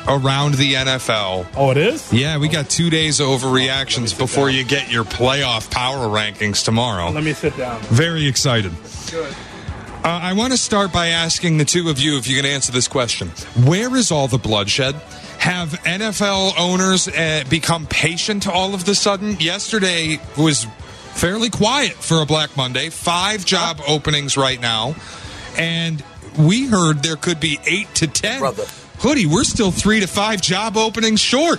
around 0.09 0.55
the 0.55 0.75
NFL. 0.75 1.47
Oh, 1.55 1.71
it 1.71 1.77
is? 1.77 2.11
Yeah, 2.13 2.39
we 2.39 2.49
got 2.49 2.71
two 2.71 2.89
days 2.89 3.21
of 3.21 3.29
overreactions 3.29 4.17
before 4.17 4.49
you 4.49 4.65
get 4.65 4.91
your 4.91 5.05
playoff 5.05 5.71
power 5.71 6.07
rankings 6.07 6.65
tomorrow. 6.65 7.11
Let 7.11 7.23
me 7.23 7.35
sit 7.35 7.57
down. 7.57 7.81
Very 7.83 8.27
excited. 8.27 8.73
Uh, 9.13 10.09
I 10.09 10.33
want 10.33 10.55
to 10.55 10.59
start 10.59 10.95
by 10.95 11.09
asking 11.09 11.59
the 11.59 11.67
two 11.67 11.91
of 11.91 11.99
you 11.99 12.17
if 12.17 12.27
you 12.27 12.37
can 12.37 12.47
answer 12.47 12.73
this 12.73 12.89
question. 12.89 13.29
Where 13.67 13.95
is 13.97 14.11
all 14.11 14.29
the 14.29 14.39
bloodshed? 14.39 14.95
Have 15.41 15.73
NFL 15.83 16.55
owners 16.59 17.07
uh, 17.07 17.45
become 17.51 17.87
patient 17.87 18.49
all 18.49 18.73
of 18.75 18.87
the 18.87 18.95
sudden? 18.95 19.37
Yesterday 19.41 20.19
was 20.39 20.67
fairly 21.13 21.51
quiet 21.51 21.93
for 21.93 22.23
a 22.23 22.27
Black 22.27 22.57
Monday. 22.57 22.89
Five 22.89 23.45
job 23.45 23.81
openings 23.87 24.39
right 24.39 24.61
now. 24.61 24.95
And 25.59 26.03
we 26.39 26.67
heard 26.67 27.03
there 27.03 27.17
could 27.17 27.41
be 27.41 27.59
eight 27.67 27.95
to 27.97 28.07
ten. 28.07 28.41
Brother. 28.41 28.65
Hoodie, 28.99 29.27
we're 29.27 29.45
still 29.45 29.71
three 29.71 30.01
to 30.01 30.07
five 30.07 30.41
job 30.41 30.77
openings 30.77 31.21
short. 31.21 31.59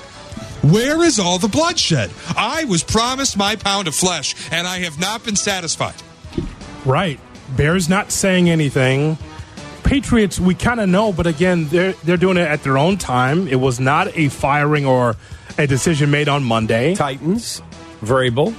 Where 0.62 1.04
is 1.04 1.20
all 1.20 1.40
the 1.40 1.48
bloodshed? 1.48 2.12
I 2.38 2.66
was 2.66 2.84
promised 2.84 3.36
my 3.36 3.56
pound 3.56 3.88
of 3.88 3.96
flesh, 3.96 4.36
and 4.52 4.68
I 4.68 4.80
have 4.80 5.00
not 5.00 5.26
been 5.26 5.36
satisfied. 5.36 5.96
Right. 6.86 7.20
Bears 7.58 7.90
not 7.90 8.12
saying 8.12 8.50
anything. 8.50 9.18
Patriots, 9.84 10.40
we 10.40 10.54
kind 10.54 10.80
of 10.80 10.88
know, 10.88 11.12
but 11.12 11.26
again, 11.28 11.68
they're 11.70 11.94
they're 12.04 12.18
doing 12.18 12.38
it 12.38 12.48
at 12.48 12.64
their 12.64 12.78
own 12.78 12.98
time. 12.98 13.48
It 13.48 13.60
was 13.60 13.80
not 13.80 14.16
a 14.16 14.30
firing 14.30 14.86
or 14.86 15.16
a 15.58 15.68
decision 15.68 16.12
made 16.12 16.30
on 16.30 16.44
Monday. 16.44 16.96
Titans, 16.96 17.62
Vrabel. 18.02 18.56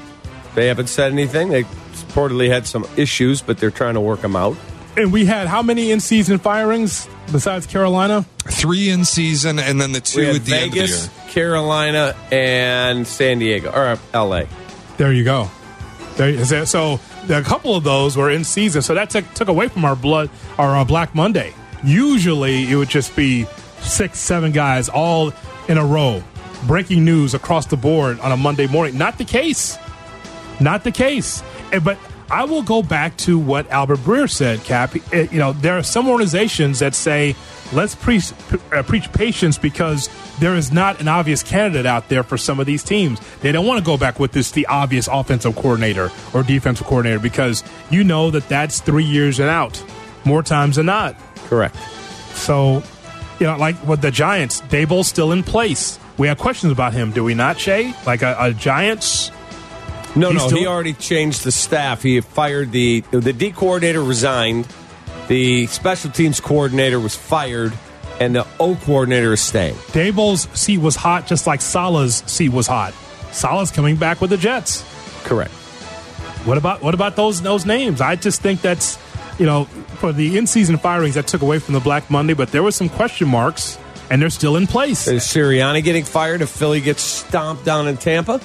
They 0.55 0.67
haven't 0.67 0.89
said 0.89 1.13
anything. 1.13 1.49
They 1.49 1.63
reportedly 1.63 2.49
had 2.49 2.67
some 2.67 2.85
issues, 2.97 3.41
but 3.41 3.59
they're 3.59 3.71
trying 3.71 3.95
to 3.95 4.01
work 4.01 4.21
them 4.21 4.37
out. 4.37 4.57
And 4.97 5.13
we 5.13 5.25
had 5.25 5.49
how 5.49 5.63
many 5.63 5.91
in 5.91 6.01
season 6.01 6.39
firings 6.39 7.09
besides 7.31 7.67
Carolina? 7.67 8.27
Three 8.41 8.91
in 8.91 9.05
season, 9.05 9.59
and 9.59 9.81
then 9.81 9.93
the 9.93 10.01
two 10.01 10.23
at 10.23 10.33
the 10.35 10.39
Vegas, 10.41 10.53
end 10.55 10.69
of 10.69 10.75
the 10.75 11.21
year. 11.23 11.33
Carolina, 11.33 12.17
and 12.31 13.07
San 13.07 13.39
Diego 13.39 13.71
or 13.71 13.99
L.A. 14.13 14.47
There 14.99 15.13
you 15.13 15.25
go. 15.25 15.51
There 16.17 16.29
is 16.29 16.51
that. 16.51 16.69
So 16.69 17.01
a 17.31 17.43
couple 17.43 17.75
of 17.75 17.85
those 17.85 18.17
were 18.17 18.31
in 18.31 18.45
season. 18.45 18.83
So 18.83 18.95
that 18.95 19.11
took, 19.11 19.33
took 19.35 19.49
away 19.49 19.69
from 19.69 19.85
our 19.85 19.97
blood, 19.97 20.29
our 20.59 20.77
uh, 20.77 20.85
Black 20.85 21.15
Monday. 21.15 21.55
Usually 21.83 22.71
it 22.71 22.77
would 22.77 22.91
just 22.91 23.17
be 23.17 23.47
six, 23.81 24.19
seven 24.19 24.53
guys 24.53 24.89
all 24.89 25.33
in 25.69 25.79
a 25.79 25.85
row, 25.85 26.23
breaking 26.67 27.05
news 27.05 27.33
across 27.33 27.67
the 27.67 27.77
board 27.77 28.21
on 28.21 28.31
a 28.31 28.37
Monday 28.37 28.67
morning. 28.67 28.99
Not 28.99 29.17
the 29.17 29.25
case. 29.25 29.79
Not 30.61 30.85
the 30.85 30.93
case. 30.93 31.43
But 31.83 31.99
I 32.33 32.45
will 32.45 32.63
go 32.63 32.83
back 32.83 33.17
to 33.19 33.39
what 33.39 33.71
Albert 33.71 33.99
Breer 33.99 34.29
said, 34.29 34.65
Kap. 34.65 34.97
It- 35.13 35.31
you 35.33 35.39
know, 35.39 35.53
there 35.53 35.77
are 35.77 35.83
some 35.83 36.09
organizations 36.09 36.79
that 36.79 36.95
say, 36.95 37.37
let's 37.75 37.95
preach, 37.95 38.33
uh, 38.75 38.83
preach 38.83 39.13
patience 39.13 39.59
because 39.59 40.09
there 40.41 40.55
is 40.57 40.73
not 40.73 40.99
an 41.01 41.09
obvious 41.09 41.43
candidate 41.43 41.85
out 41.85 42.09
there 42.09 42.23
for 42.23 42.39
some 42.39 42.59
of 42.59 42.65
these 42.65 42.83
teams. 42.83 43.21
They 43.43 43.53
don't 43.53 43.67
want 43.67 43.79
to 43.81 43.85
go 43.85 43.99
back 43.99 44.19
with 44.19 44.33
this, 44.33 44.51
the 44.51 44.65
obvious 44.67 45.09
offensive 45.13 45.55
coordinator 45.57 46.11
or 46.33 46.43
defensive 46.43 46.87
coordinator 46.87 47.21
because 47.21 47.63
you 47.91 48.03
know 48.03 48.31
that 48.31 48.49
that's 48.49 48.81
three 48.81 49.05
years 49.05 49.39
and 49.39 49.51
out 49.51 49.83
more 50.25 50.43
times 50.43 50.77
than 50.77 50.87
not. 50.87 51.15
Correct. 51.49 51.77
So, 52.35 52.83
you 53.41 53.47
know, 53.47 53.57
like 53.59 53.77
with 53.87 54.01
the 54.01 54.11
Giants, 54.11 54.63
Daboll's 54.63 55.07
still 55.09 55.33
in 55.33 55.43
place. 55.43 55.99
We 56.17 56.29
have 56.29 56.39
questions 56.39 56.73
about 56.73 56.95
him, 56.95 57.11
do 57.13 57.25
we 57.25 57.35
not, 57.35 57.59
Shay? 57.61 57.93
Like 58.07 58.23
a, 58.23 58.35
a 58.39 58.53
Giants. 58.55 59.31
No, 60.15 60.31
He's 60.31 60.51
no, 60.51 60.57
he 60.57 60.67
already 60.67 60.93
changed 60.93 61.45
the 61.45 61.53
staff. 61.53 62.03
He 62.03 62.21
fired 62.21 62.71
the 62.71 63.01
the 63.11 63.33
D 63.33 63.51
coordinator 63.51 64.03
resigned, 64.03 64.69
the 65.29 65.67
special 65.69 66.11
teams 66.11 66.41
coordinator 66.41 67.01
was 67.01 67.17
fired, 67.17 67.73
and 68.21 68.35
the 68.37 68.47
O 68.61 68.77
coordinator 68.77 69.33
is 69.33 69.41
staying. 69.41 69.75
Daboll's 69.93 70.49
seat 70.59 70.79
was 70.79 70.97
hot, 70.97 71.27
just 71.27 71.47
like 71.47 71.61
Salah's 71.63 72.17
seat 72.27 72.51
was 72.51 72.67
hot. 72.67 72.93
Salah's 73.33 73.71
coming 73.71 73.97
back 73.97 74.21
with 74.21 74.31
the 74.31 74.37
Jets. 74.37 74.85
Correct. 75.25 75.53
What 76.45 76.59
about 76.59 76.83
what 76.83 76.93
about 76.93 77.17
those 77.17 77.41
those 77.41 77.65
names? 77.65 78.01
I 78.01 78.17
just 78.17 78.43
think 78.43 78.61
that's 78.61 78.99
you 79.39 79.47
know 79.47 79.65
for 79.97 80.13
the 80.13 80.37
in 80.37 80.47
season 80.47 80.77
firings 80.77 81.15
that 81.15 81.27
took 81.27 81.41
away 81.41 81.59
from 81.59 81.75
the 81.75 81.81
Black 81.81 82.11
Monday, 82.11 82.35
but 82.35 82.51
there 82.53 82.63
were 82.63 82.73
some 82.73 82.89
question 82.91 83.29
marks, 83.29 83.79
and 84.11 84.21
they're 84.21 84.29
still 84.29 84.57
in 84.57 84.67
place. 84.67 85.09
Is 85.09 85.23
Sirianni 85.23 85.83
getting 85.83 86.05
fired 86.05 86.43
if 86.43 86.51
Philly 86.51 86.81
gets 86.81 87.03
stomped 87.03 87.65
down 87.65 87.89
in 87.89 87.97
Tampa? 87.97 88.41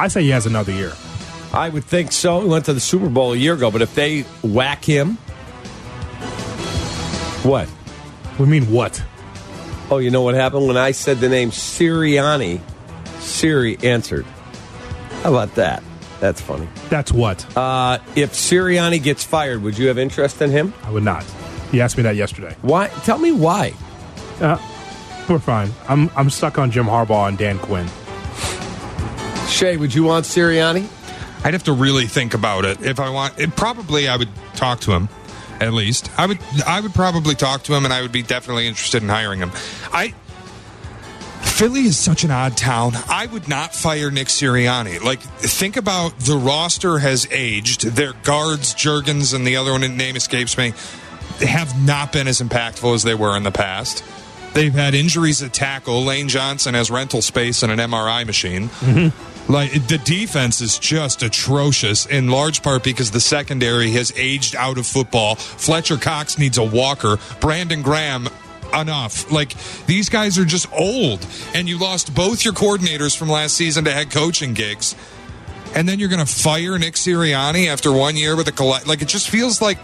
I 0.00 0.08
say 0.08 0.22
he 0.22 0.30
has 0.30 0.46
another 0.46 0.72
year. 0.72 0.94
I 1.52 1.68
would 1.68 1.84
think 1.84 2.10
so. 2.10 2.40
He 2.40 2.48
went 2.48 2.64
to 2.64 2.72
the 2.72 2.80
Super 2.80 3.10
Bowl 3.10 3.34
a 3.34 3.36
year 3.36 3.52
ago, 3.52 3.70
but 3.70 3.82
if 3.82 3.94
they 3.94 4.22
whack 4.42 4.82
him, 4.82 5.16
what? 7.42 7.68
We 8.38 8.46
mean 8.46 8.70
what? 8.72 9.02
Oh, 9.90 9.98
you 9.98 10.10
know 10.10 10.22
what 10.22 10.34
happened 10.34 10.66
when 10.68 10.78
I 10.78 10.92
said 10.92 11.18
the 11.18 11.28
name 11.28 11.50
Sirianni? 11.50 12.62
Siri 13.18 13.76
answered. 13.82 14.24
How 15.22 15.34
about 15.34 15.54
that? 15.56 15.82
That's 16.18 16.40
funny. 16.40 16.66
That's 16.88 17.12
what. 17.12 17.44
Uh, 17.54 17.98
if 18.16 18.32
Sirianni 18.32 19.02
gets 19.02 19.22
fired, 19.22 19.62
would 19.62 19.76
you 19.76 19.88
have 19.88 19.98
interest 19.98 20.40
in 20.40 20.50
him? 20.50 20.72
I 20.82 20.90
would 20.90 21.02
not. 21.02 21.24
He 21.72 21.82
asked 21.82 21.98
me 21.98 22.04
that 22.04 22.16
yesterday. 22.16 22.56
Why? 22.62 22.88
Tell 23.04 23.18
me 23.18 23.32
why. 23.32 23.74
Uh, 24.40 24.56
we're 25.28 25.38
fine. 25.38 25.70
I'm 25.88 26.10
I'm 26.16 26.30
stuck 26.30 26.58
on 26.58 26.70
Jim 26.70 26.86
Harbaugh 26.86 27.28
and 27.28 27.36
Dan 27.36 27.58
Quinn. 27.58 27.86
Shay, 29.50 29.76
would 29.76 29.94
you 29.94 30.04
want 30.04 30.24
Sirianni? 30.24 30.88
I'd 31.44 31.54
have 31.54 31.64
to 31.64 31.72
really 31.72 32.06
think 32.06 32.34
about 32.34 32.64
it. 32.64 32.82
If 32.82 33.00
I 33.00 33.10
want, 33.10 33.38
it, 33.38 33.56
probably 33.56 34.08
I 34.08 34.16
would 34.16 34.28
talk 34.54 34.80
to 34.80 34.92
him. 34.92 35.08
At 35.60 35.74
least 35.74 36.10
I 36.18 36.24
would. 36.24 36.38
I 36.66 36.80
would 36.80 36.94
probably 36.94 37.34
talk 37.34 37.64
to 37.64 37.74
him, 37.74 37.84
and 37.84 37.92
I 37.92 38.00
would 38.00 38.12
be 38.12 38.22
definitely 38.22 38.66
interested 38.66 39.02
in 39.02 39.08
hiring 39.08 39.40
him. 39.40 39.50
I. 39.92 40.14
Philly 41.42 41.82
is 41.82 41.98
such 41.98 42.24
an 42.24 42.30
odd 42.30 42.56
town. 42.56 42.92
I 43.08 43.26
would 43.26 43.48
not 43.48 43.74
fire 43.74 44.10
Nick 44.10 44.28
Sirianni. 44.28 45.02
Like, 45.02 45.20
think 45.20 45.76
about 45.76 46.18
the 46.18 46.36
roster 46.36 46.98
has 46.98 47.26
aged. 47.30 47.82
Their 47.82 48.14
guards, 48.22 48.74
Jurgens, 48.74 49.34
and 49.34 49.46
the 49.46 49.56
other 49.56 49.72
one, 49.72 49.82
name 49.96 50.16
escapes 50.16 50.56
me, 50.56 50.72
have 51.40 51.86
not 51.86 52.12
been 52.12 52.28
as 52.28 52.40
impactful 52.40 52.94
as 52.94 53.02
they 53.02 53.14
were 53.14 53.36
in 53.36 53.42
the 53.42 53.50
past. 53.50 54.02
They've 54.54 54.72
had 54.72 54.94
injuries 54.94 55.42
at 55.42 55.52
tackle. 55.52 56.02
Lane 56.04 56.28
Johnson 56.28 56.74
has 56.74 56.90
rental 56.90 57.22
space 57.22 57.62
and 57.62 57.70
an 57.70 57.78
MRI 57.78 58.26
machine. 58.26 58.68
Mm-hmm. 58.68 59.29
Like 59.48 59.72
the 59.88 59.98
defense 59.98 60.60
is 60.60 60.78
just 60.78 61.22
atrocious 61.22 62.06
in 62.06 62.28
large 62.28 62.62
part 62.62 62.84
because 62.84 63.10
the 63.10 63.20
secondary 63.20 63.90
has 63.92 64.12
aged 64.16 64.54
out 64.54 64.78
of 64.78 64.86
football. 64.86 65.34
Fletcher 65.34 65.96
Cox 65.96 66.38
needs 66.38 66.58
a 66.58 66.64
walker. 66.64 67.18
Brandon 67.40 67.82
Graham 67.82 68.28
enough. 68.72 69.30
Like 69.30 69.54
these 69.86 70.08
guys 70.08 70.38
are 70.38 70.44
just 70.44 70.72
old 70.72 71.26
and 71.54 71.68
you 71.68 71.78
lost 71.78 72.14
both 72.14 72.44
your 72.44 72.54
coordinators 72.54 73.16
from 73.16 73.28
last 73.28 73.56
season 73.56 73.84
to 73.84 73.92
head 73.92 74.10
coaching 74.10 74.54
gigs. 74.54 74.94
And 75.74 75.88
then 75.88 75.98
you're 75.98 76.08
going 76.08 76.24
to 76.24 76.32
fire 76.32 76.78
Nick 76.78 76.94
Sirianni 76.94 77.68
after 77.68 77.92
one 77.92 78.16
year 78.16 78.36
with 78.36 78.48
a 78.48 78.52
collect 78.52 78.86
like 78.86 79.02
it 79.02 79.08
just 79.08 79.30
feels 79.30 79.62
like 79.62 79.78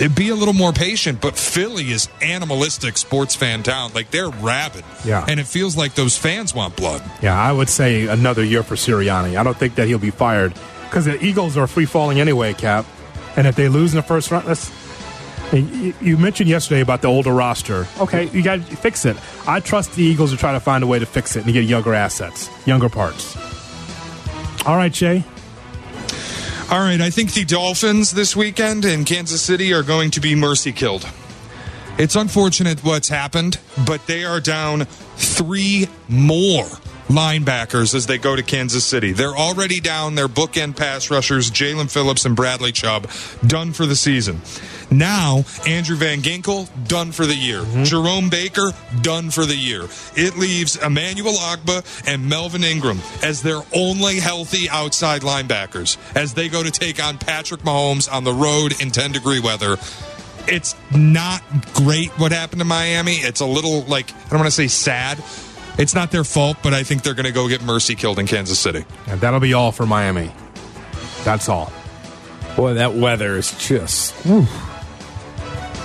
it'd 0.00 0.14
be 0.14 0.28
a 0.30 0.34
little 0.34 0.54
more 0.54 0.72
patient, 0.72 1.20
but 1.20 1.36
Philly 1.36 1.90
is 1.90 2.08
animalistic 2.20 2.96
sports 2.96 3.34
fan 3.34 3.62
town. 3.62 3.92
Like 3.94 4.10
they're 4.10 4.30
rabid. 4.30 4.84
Yeah. 5.04 5.24
And 5.28 5.38
it 5.40 5.46
feels 5.46 5.76
like 5.76 5.94
those 5.94 6.16
fans 6.16 6.54
want 6.54 6.76
blood. 6.76 7.02
Yeah, 7.22 7.40
I 7.40 7.52
would 7.52 7.68
say 7.68 8.06
another 8.06 8.44
year 8.44 8.62
for 8.62 8.74
Sirianni. 8.74 9.36
I 9.38 9.42
don't 9.42 9.56
think 9.56 9.74
that 9.76 9.86
he'll 9.88 9.98
be 9.98 10.10
fired 10.10 10.54
because 10.84 11.04
the 11.06 11.22
Eagles 11.24 11.56
are 11.56 11.66
free 11.66 11.86
falling 11.86 12.20
anyway, 12.20 12.52
Kap. 12.54 12.86
And 13.36 13.46
if 13.46 13.56
they 13.56 13.68
lose 13.68 13.92
in 13.92 13.96
the 13.96 14.02
first 14.02 14.30
round, 14.30 14.46
that's. 14.46 14.70
and 15.52 15.68
You 15.70 15.94
you 16.00 16.16
mentioned 16.16 16.48
yesterday 16.48 16.80
about 16.82 17.02
the 17.02 17.08
older 17.08 17.32
roster. 17.32 17.86
Okay, 18.00 18.28
you 18.30 18.42
got 18.42 18.64
to 18.66 18.76
fix 18.76 19.04
it. 19.04 19.16
I 19.46 19.58
trust 19.60 19.94
the 19.96 20.04
Eagles 20.04 20.30
to 20.30 20.36
try 20.36 20.52
to 20.52 20.60
find 20.60 20.84
a 20.84 20.86
way 20.86 20.98
to 21.00 21.06
fix 21.06 21.34
it 21.34 21.44
and 21.44 21.52
get 21.52 21.64
younger 21.64 21.94
assets, 21.94 22.48
younger 22.66 22.88
parts. 22.88 23.36
All 24.66 24.76
right, 24.76 24.92
Jay. 24.92 25.24
All 26.70 26.80
right, 26.80 27.00
I 27.00 27.10
think 27.10 27.34
the 27.34 27.44
Dolphins 27.44 28.10
this 28.10 28.34
weekend 28.34 28.84
in 28.86 29.04
Kansas 29.04 29.42
City 29.42 29.72
are 29.74 29.82
going 29.82 30.10
to 30.12 30.20
be 30.20 30.34
mercy 30.34 30.72
killed. 30.72 31.06
It's 31.98 32.16
unfortunate 32.16 32.82
what's 32.82 33.08
happened, 33.08 33.60
but 33.86 34.06
they 34.06 34.24
are 34.24 34.40
down 34.40 34.86
three 35.16 35.88
more 36.08 36.66
linebackers 37.08 37.94
as 37.94 38.06
they 38.06 38.18
go 38.18 38.36
to 38.36 38.42
Kansas 38.42 38.84
City. 38.84 39.12
They're 39.12 39.36
already 39.36 39.80
down 39.80 40.14
their 40.14 40.28
bookend 40.28 40.76
pass 40.76 41.10
rushers, 41.10 41.50
Jaelan 41.50 41.90
Phillips 41.90 42.24
and 42.24 42.34
Bradley 42.34 42.72
Chubb, 42.72 43.10
done 43.46 43.72
for 43.72 43.86
the 43.86 43.96
season. 43.96 44.40
Now, 44.90 45.44
Andrew 45.66 45.96
Van 45.96 46.20
Ginkel, 46.20 46.68
done 46.88 47.12
for 47.12 47.26
the 47.26 47.34
year. 47.34 47.60
Mm-hmm. 47.60 47.84
Jerome 47.84 48.28
Baker, 48.28 48.72
done 49.02 49.30
for 49.30 49.44
the 49.44 49.56
year. 49.56 49.88
It 50.16 50.36
leaves 50.36 50.76
Emmanuel 50.76 51.34
Ogbah 51.34 52.06
and 52.06 52.28
Melvin 52.28 52.64
Ingram 52.64 53.00
as 53.22 53.42
their 53.42 53.60
only 53.74 54.20
healthy 54.20 54.68
outside 54.68 55.22
linebackers 55.22 55.96
as 56.16 56.34
they 56.34 56.48
go 56.48 56.62
to 56.62 56.70
take 56.70 57.02
on 57.02 57.18
Patrick 57.18 57.62
Mahomes 57.62 58.12
on 58.12 58.24
the 58.24 58.32
road 58.32 58.80
in 58.80 58.90
10 58.90 59.12
degree 59.12 59.40
weather. 59.40 59.76
It's 60.46 60.74
not 60.94 61.42
great 61.72 62.10
what 62.18 62.32
happened 62.32 62.60
to 62.60 62.66
Miami. 62.66 63.14
It's 63.14 63.40
a 63.40 63.46
little 63.46 63.82
like, 63.82 64.12
I 64.12 64.28
don't 64.28 64.40
want 64.40 64.46
to 64.46 64.50
say 64.50 64.68
sad. 64.68 65.22
It's 65.78 65.94
not 65.94 66.10
their 66.10 66.24
fault, 66.24 66.58
but 66.62 66.72
I 66.72 66.82
think 66.84 67.02
they're 67.02 67.14
going 67.14 67.26
to 67.26 67.32
go 67.32 67.48
get 67.48 67.62
mercy 67.62 67.94
killed 67.94 68.18
in 68.18 68.26
Kansas 68.26 68.58
City. 68.58 68.84
And 69.06 69.20
that'll 69.20 69.40
be 69.40 69.54
all 69.54 69.72
for 69.72 69.86
Miami. 69.86 70.30
That's 71.24 71.48
all. 71.48 71.72
Boy, 72.56 72.74
that 72.74 72.94
weather 72.94 73.36
is 73.36 73.50
just. 73.58 74.14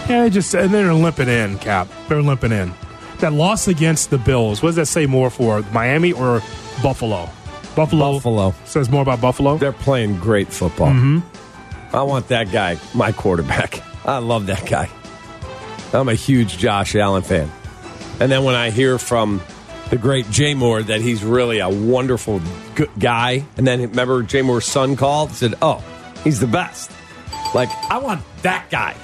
Yeah, 0.10 0.23
they 0.23 0.30
just 0.30 0.54
and 0.54 0.73
they're 0.73 0.93
limping 0.93 1.28
in, 1.28 1.58
Kap. 1.60 1.88
They're 2.08 2.21
limping 2.21 2.52
in. 2.52 2.73
That 3.19 3.34
loss 3.34 3.67
against 3.67 4.12
the 4.12 4.17
Bills. 4.17 4.62
What 4.62 4.69
does 4.69 4.75
that 4.75 4.86
say 4.88 5.06
more 5.06 5.30
for 5.30 5.62
Miami 5.71 6.13
or 6.13 6.41
Buffalo? 6.82 7.30
Buffalo. 7.75 8.13
Buffalo. 8.13 8.56
says 8.65 8.89
more 8.89 9.02
about 9.02 9.21
Buffalo. 9.21 9.58
They're 9.58 9.71
playing 9.71 10.17
great 10.17 10.49
football. 10.49 10.89
Mm-hmm. 10.89 11.95
I 11.95 12.04
want 12.04 12.28
that 12.28 12.52
guy, 12.52 12.78
my 12.93 13.12
quarterback. 13.12 13.82
I 14.06 14.17
love 14.19 14.47
that 14.47 14.67
guy. 14.67 14.89
I'm 15.93 16.10
a 16.10 16.15
huge 16.15 16.58
Josh 16.58 16.95
Allen 16.95 17.23
fan. 17.23 17.52
And 18.19 18.32
then 18.32 18.43
when 18.43 18.56
I 18.56 18.69
hear 18.69 18.97
from 18.99 19.41
the 19.89 19.97
great 19.97 20.30
Jay 20.30 20.54
Moore 20.54 20.84
that 20.84 21.02
he's 21.02 21.23
really 21.23 21.60
a 21.60 21.69
wonderful 21.69 22.41
good 22.75 22.89
guy, 22.99 23.45
and 23.58 23.65
then 23.65 23.82
remember 23.82 24.23
Jay 24.23 24.41
Moore's 24.41 24.65
son 24.65 24.95
called 24.95 25.30
and 25.30 25.38
said, 25.38 25.56
"Oh, 25.62 25.84
he's 26.23 26.39
the 26.39 26.47
best." 26.47 26.91
Like 27.54 27.69
I 27.89 27.97
want 27.97 28.21
that 28.43 28.69
guy 28.69 28.95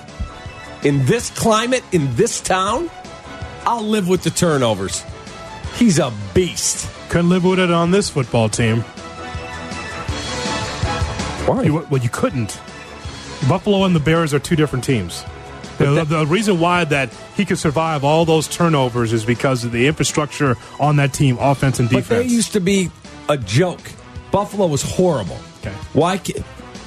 in 0.83 1.05
this 1.05 1.29
climate 1.31 1.83
in 1.91 2.15
this 2.15 2.39
town. 2.41 2.89
I'll 3.65 3.83
live 3.83 4.07
with 4.07 4.23
the 4.23 4.29
turnovers. 4.29 5.03
He's 5.75 5.97
a 5.99 6.13
beast. 6.33 6.87
Couldn't 7.09 7.29
live 7.29 7.43
with 7.43 7.59
it 7.59 7.71
on 7.71 7.91
this 7.91 8.09
football 8.09 8.47
team. 8.47 8.81
Why? 11.47 11.63
You, 11.63 11.85
well, 11.89 12.01
you 12.01 12.09
couldn't. 12.09 12.59
Buffalo 13.49 13.83
and 13.83 13.95
the 13.95 13.99
Bears 13.99 14.33
are 14.33 14.39
two 14.39 14.55
different 14.55 14.85
teams. 14.85 15.23
The, 15.77 16.05
the 16.05 16.25
reason 16.25 16.59
why 16.59 16.85
that 16.85 17.13
he 17.35 17.45
could 17.45 17.59
survive 17.59 18.03
all 18.03 18.25
those 18.25 18.47
turnovers 18.47 19.11
is 19.13 19.25
because 19.25 19.65
of 19.65 19.71
the 19.71 19.87
infrastructure 19.87 20.55
on 20.79 20.95
that 20.97 21.13
team, 21.13 21.37
offense 21.39 21.79
and 21.79 21.89
defense. 21.89 22.07
But 22.09 22.15
they 22.19 22.27
used 22.27 22.53
to 22.53 22.59
be 22.61 22.91
a 23.27 23.37
joke. 23.37 23.81
Buffalo 24.31 24.67
was 24.67 24.81
horrible. 24.81 25.37
Okay. 25.59 25.73
Why? 25.93 26.21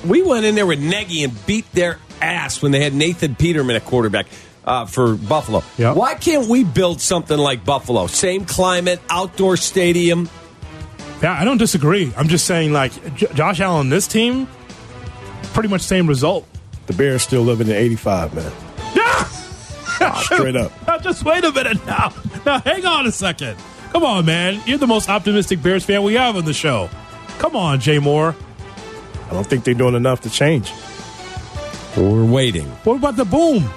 We 0.06 0.22
went 0.22 0.46
in 0.46 0.54
there 0.54 0.66
with 0.66 0.80
Nagy 0.80 1.24
and 1.24 1.46
beat 1.46 1.70
their 1.72 1.98
ass 2.20 2.62
when 2.62 2.72
they 2.72 2.82
had 2.82 2.94
Nathan 2.94 3.34
Peterman 3.34 3.76
at 3.76 3.84
quarterback 3.84 4.26
uh, 4.64 4.86
for 4.86 5.14
Buffalo. 5.16 5.62
Yep. 5.78 5.96
Why 5.96 6.14
can't 6.14 6.48
we 6.48 6.64
build 6.64 7.00
something 7.00 7.38
like 7.38 7.64
Buffalo? 7.64 8.06
Same 8.06 8.44
climate, 8.44 9.00
outdoor 9.08 9.56
stadium. 9.56 10.28
Yeah, 11.22 11.32
I 11.32 11.44
don't 11.44 11.58
disagree. 11.58 12.12
I'm 12.16 12.28
just 12.28 12.46
saying, 12.46 12.72
like 12.72 12.92
J- 13.16 13.32
Josh 13.34 13.60
Allen, 13.60 13.88
this 13.88 14.06
team, 14.06 14.46
pretty 15.52 15.68
much 15.68 15.80
same 15.80 16.06
result. 16.06 16.46
The 16.86 16.92
Bears 16.92 17.22
still 17.22 17.42
living 17.42 17.66
in 17.66 17.74
85, 17.74 18.34
man. 18.34 18.52
Straight 20.22 20.56
up. 20.56 20.72
Now, 20.86 20.98
just 20.98 21.24
wait 21.24 21.44
a 21.44 21.52
minute 21.52 21.84
now. 21.86 22.12
Now, 22.46 22.60
hang 22.60 22.84
on 22.86 23.06
a 23.06 23.12
second. 23.12 23.56
Come 23.92 24.04
on, 24.04 24.24
man. 24.24 24.60
You're 24.66 24.78
the 24.78 24.86
most 24.86 25.08
optimistic 25.08 25.62
Bears 25.62 25.84
fan 25.84 26.02
we 26.02 26.14
have 26.14 26.36
on 26.36 26.44
the 26.44 26.54
show. 26.54 26.88
Come 27.38 27.56
on, 27.56 27.80
Jay 27.80 27.98
Moore. 27.98 28.34
I 29.28 29.32
don't 29.32 29.46
think 29.46 29.64
they're 29.64 29.74
doing 29.74 29.94
enough 29.94 30.20
to 30.22 30.30
change. 30.30 30.72
We're 31.96 32.24
waiting. 32.24 32.66
What 32.84 32.96
about 32.96 33.16
the 33.16 33.24
boom? 33.24 33.68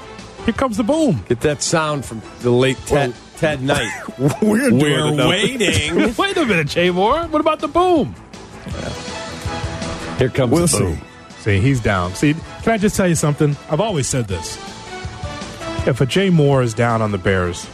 Here 0.46 0.54
comes 0.54 0.78
the 0.78 0.84
boom. 0.84 1.24
Get 1.28 1.42
that 1.42 1.62
sound 1.62 2.06
from 2.06 2.22
the 2.42 2.52
late 2.52 2.78
Ted, 2.86 3.14
Ted 3.38 3.62
Knight. 3.62 3.92
We're 4.42 4.70
doing 4.70 4.80
We're 4.80 5.28
waiting. 5.28 6.16
Wait 6.18 6.38
a 6.38 6.46
minute, 6.46 6.68
Jay 6.68 6.90
Moore. 6.90 7.24
What 7.24 7.42
about 7.42 7.60
the 7.60 7.68
boom? 7.68 8.16
Here 10.18 10.30
comes 10.30 10.52
We'll 10.52 10.68
the 10.68 10.78
boom. 10.78 11.02
See, 11.40 11.60
he's 11.60 11.80
down. 11.80 12.14
See, 12.16 12.36
can 12.64 12.74
I 12.74 12.78
just 12.78 12.96
tell 12.96 13.08
you 13.08 13.16
something? 13.16 13.56
I've 13.70 13.82
always 13.82 14.08
said 14.08 14.28
this. 14.28 14.58
If 15.88 16.00
a 16.00 16.06
Jay 16.06 16.30
Moore 16.30 16.62
is 16.62 16.74
down 16.74 17.02
on 17.02 17.12
the 17.12 17.18
Bears, 17.18 17.68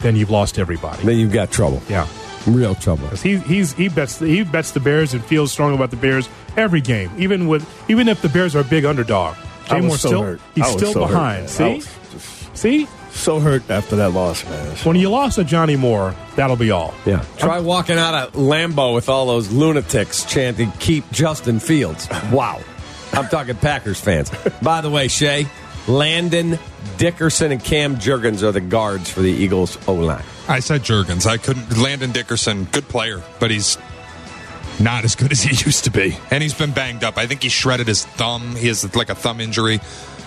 then 0.00 0.16
you've 0.16 0.30
lost 0.30 0.58
everybody. 0.58 1.02
Then 1.04 1.16
you've 1.18 1.32
got 1.32 1.50
trouble. 1.52 1.80
Yeah. 1.88 2.06
Real 2.46 2.74
trouble. 2.74 3.06
He 3.08 3.36
he's 3.38 3.72
he 3.74 3.88
bets 3.88 4.18
he 4.18 4.42
bets 4.42 4.72
the 4.72 4.80
Bears 4.80 5.14
and 5.14 5.24
feels 5.24 5.52
strong 5.52 5.74
about 5.74 5.90
the 5.90 5.96
Bears 5.96 6.28
every 6.56 6.80
game, 6.80 7.08
even 7.16 7.46
with 7.46 7.64
even 7.88 8.08
if 8.08 8.20
the 8.20 8.28
Bears 8.28 8.56
are 8.56 8.60
a 8.60 8.64
big 8.64 8.84
underdog. 8.84 9.36
Jay 9.66 9.76
was 9.76 9.84
Moore's 9.84 10.00
so 10.00 10.08
still 10.08 10.22
hurt. 10.22 10.40
he's 10.56 10.64
I 10.64 10.66
was 10.66 10.76
still 10.76 10.92
so 10.92 11.00
hurt, 11.02 11.08
behind. 11.08 11.36
man. 11.36 11.44
I 11.44 11.46
See, 11.46 11.74
was 11.76 11.98
just 12.10 12.56
see, 12.56 12.88
so 13.12 13.38
hurt 13.38 13.70
after 13.70 13.94
that 13.94 14.10
loss, 14.10 14.44
man. 14.44 14.76
when 14.78 14.96
you 14.96 15.08
lost 15.08 15.36
to 15.36 15.44
Johnny 15.44 15.76
Moore, 15.76 16.16
that'll 16.34 16.56
be 16.56 16.72
all. 16.72 16.92
Yeah. 17.06 17.24
Try 17.38 17.60
walking 17.60 17.96
out 17.96 18.12
of 18.14 18.32
Lambeau 18.32 18.92
with 18.92 19.08
all 19.08 19.26
those 19.26 19.52
lunatics 19.52 20.24
chanting, 20.24 20.72
keep 20.80 21.08
Justin 21.12 21.60
Fields. 21.60 22.08
Wow. 22.32 22.60
I'm 23.12 23.28
talking 23.28 23.54
Packers 23.54 24.00
fans. 24.00 24.32
By 24.62 24.80
the 24.80 24.90
way, 24.90 25.06
Shay, 25.06 25.46
Landon 25.88 26.58
Dickerson 26.96 27.52
and 27.52 27.62
Cam 27.62 27.96
Jurgens 27.96 28.42
are 28.42 28.52
the 28.52 28.60
guards 28.60 29.10
for 29.10 29.20
the 29.20 29.30
Eagles 29.30 29.76
O 29.88 29.94
line. 29.94 30.24
I 30.48 30.60
said 30.60 30.82
Jurgens. 30.82 31.26
I 31.26 31.36
couldn't. 31.38 31.76
Landon 31.78 32.12
Dickerson, 32.12 32.64
good 32.64 32.88
player, 32.88 33.22
but 33.40 33.50
he's 33.50 33.78
not 34.80 35.04
as 35.04 35.14
good 35.16 35.32
as 35.32 35.42
he 35.42 35.50
used 35.66 35.84
to 35.84 35.90
be. 35.90 36.16
And 36.30 36.42
he's 36.42 36.54
been 36.54 36.72
banged 36.72 37.04
up. 37.04 37.18
I 37.18 37.26
think 37.26 37.42
he 37.42 37.48
shredded 37.48 37.88
his 37.88 38.04
thumb. 38.04 38.54
He 38.56 38.68
has 38.68 38.94
like 38.94 39.10
a 39.10 39.14
thumb 39.14 39.40
injury. 39.40 39.80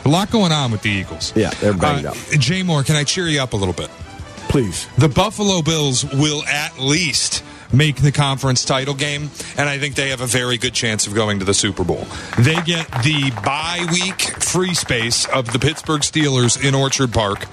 A 0.03 0.09
lot 0.09 0.29
going 0.29 0.51
on 0.51 0.71
with 0.71 0.81
the 0.83 0.89
Eagles. 0.91 1.33
Yeah, 1.35 1.49
they're 1.61 1.73
banged 1.73 2.05
Uh, 2.05 2.11
up. 2.11 2.17
Jay 2.37 2.61
Moore, 2.61 2.83
can 2.83 2.95
I 2.95 3.03
cheer 3.03 3.27
you 3.27 3.41
up 3.41 3.53
a 3.53 3.57
little 3.57 3.73
bit? 3.73 3.89
Please. 4.49 4.87
The 4.97 5.09
Buffalo 5.09 5.61
Bills 5.61 6.05
will 6.13 6.43
at 6.45 6.77
least 6.79 7.43
make 7.73 7.97
the 7.97 8.12
conference 8.12 8.65
title 8.65 8.93
game, 8.93 9.30
and 9.58 9.69
I 9.69 9.78
think 9.78 9.95
they 9.95 10.10
have 10.10 10.21
a 10.21 10.28
very 10.28 10.58
good 10.58 10.73
chance 10.73 11.08
of 11.08 11.13
going 11.13 11.39
to 11.39 11.45
the 11.45 11.54
Super 11.54 11.84
Bowl. 11.84 12.06
They 12.39 12.62
get 12.62 12.88
the 13.04 13.32
bye 13.43 13.86
week 13.91 14.21
free 14.43 14.73
space 14.73 15.28
of 15.28 15.51
the 15.51 15.60
Pittsburgh 15.60 16.01
Steelers 16.01 16.63
in 16.63 16.75
Orchard 16.75 17.13
Park. 17.13 17.45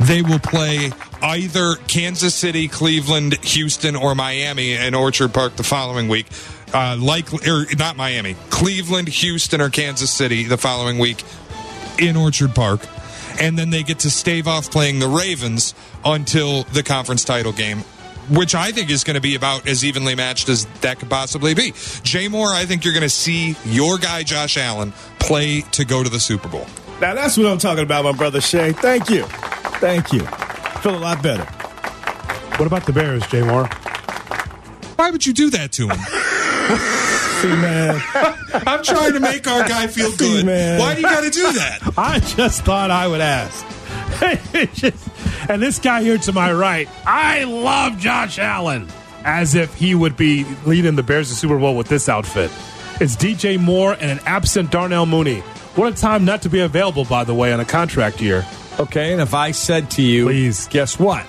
They 0.00 0.22
will 0.22 0.40
play 0.40 0.90
either 1.22 1.76
Kansas 1.86 2.34
City, 2.34 2.66
Cleveland, 2.68 3.34
Houston, 3.44 3.94
or 3.94 4.14
Miami 4.14 4.72
in 4.72 4.94
Orchard 4.94 5.32
Park 5.32 5.56
the 5.56 5.62
following 5.62 6.08
week. 6.08 6.26
Uh, 6.74 6.96
likely, 6.98 7.48
or 7.48 7.66
not 7.78 7.96
Miami, 7.96 8.34
Cleveland, 8.50 9.06
Houston, 9.06 9.60
or 9.60 9.68
Kansas 9.68 10.10
City 10.10 10.44
the 10.44 10.56
following 10.56 10.98
week 10.98 11.22
in 11.98 12.16
Orchard 12.16 12.54
Park. 12.54 12.80
And 13.38 13.58
then 13.58 13.70
they 13.70 13.82
get 13.82 14.00
to 14.00 14.10
stave 14.10 14.48
off 14.48 14.70
playing 14.70 14.98
the 14.98 15.08
Ravens 15.08 15.74
until 16.04 16.64
the 16.64 16.82
conference 16.82 17.24
title 17.24 17.52
game, 17.52 17.84
which 18.30 18.54
I 18.54 18.70
think 18.72 18.90
is 18.90 19.04
going 19.04 19.14
to 19.14 19.20
be 19.20 19.34
about 19.34 19.66
as 19.66 19.84
evenly 19.84 20.14
matched 20.14 20.48
as 20.48 20.66
that 20.80 20.98
could 20.98 21.10
possibly 21.10 21.54
be. 21.54 21.72
Jay 22.02 22.28
Moore, 22.28 22.48
I 22.52 22.64
think 22.64 22.84
you're 22.84 22.94
going 22.94 23.02
to 23.02 23.08
see 23.10 23.56
your 23.64 23.98
guy, 23.98 24.22
Josh 24.22 24.56
Allen, 24.56 24.92
play 25.18 25.62
to 25.72 25.84
go 25.84 26.02
to 26.02 26.08
the 26.08 26.20
Super 26.20 26.48
Bowl. 26.48 26.66
Now 27.00 27.14
that's 27.14 27.36
what 27.36 27.46
I'm 27.46 27.58
talking 27.58 27.82
about, 27.82 28.04
my 28.04 28.12
brother 28.12 28.40
Shay. 28.40 28.72
Thank 28.72 29.10
you. 29.10 29.24
Thank 29.80 30.12
you. 30.12 30.20
Feel 30.82 30.96
a 30.96 30.98
lot 30.98 31.22
better. 31.22 31.44
What 32.58 32.66
about 32.66 32.86
the 32.86 32.92
Bears, 32.92 33.26
Jay 33.26 33.42
Moore? 33.42 33.66
Why 34.96 35.10
would 35.10 35.26
you 35.26 35.32
do 35.32 35.50
that 35.50 35.72
to 35.72 35.88
him? 35.88 35.98
See, 37.42 37.48
man. 37.48 38.00
I'm 38.66 38.84
trying 38.84 39.14
to 39.14 39.20
make 39.20 39.48
our 39.48 39.66
guy 39.66 39.88
feel 39.88 40.14
good. 40.16 40.46
man. 40.46 40.78
Why 40.78 40.94
do 40.94 41.00
you 41.00 41.06
got 41.08 41.22
to 41.24 41.30
do 41.30 41.52
that? 41.54 41.80
I 41.98 42.20
just 42.20 42.62
thought 42.64 42.90
I 42.92 43.08
would 43.08 43.20
ask. 43.20 43.66
Just- 44.74 45.08
and 45.48 45.62
this 45.62 45.78
guy 45.78 46.02
here 46.02 46.18
to 46.18 46.32
my 46.32 46.52
right, 46.52 46.88
I 47.06 47.44
love 47.44 47.98
Josh 47.98 48.38
Allen. 48.38 48.88
As 49.24 49.54
if 49.54 49.74
he 49.74 49.94
would 49.94 50.16
be 50.16 50.44
leading 50.66 50.96
the 50.96 51.02
Bears 51.02 51.28
to 51.28 51.34
Super 51.36 51.58
Bowl 51.58 51.76
with 51.76 51.88
this 51.88 52.08
outfit. 52.08 52.50
It's 53.00 53.16
DJ 53.16 53.58
Moore 53.58 53.92
and 53.92 54.10
an 54.10 54.20
absent 54.26 54.70
Darnell 54.70 55.06
Mooney. 55.06 55.40
What 55.76 55.92
a 55.92 55.96
time 55.96 56.24
not 56.24 56.42
to 56.42 56.48
be 56.50 56.60
available, 56.60 57.04
by 57.04 57.24
the 57.24 57.34
way, 57.34 57.52
on 57.52 57.60
a 57.60 57.64
contract 57.64 58.20
year. 58.20 58.44
Okay, 58.80 59.12
and 59.12 59.20
if 59.22 59.32
I 59.32 59.52
said 59.52 59.90
to 59.92 60.02
you, 60.02 60.26
Please. 60.26 60.66
guess 60.68 60.98
what? 60.98 61.24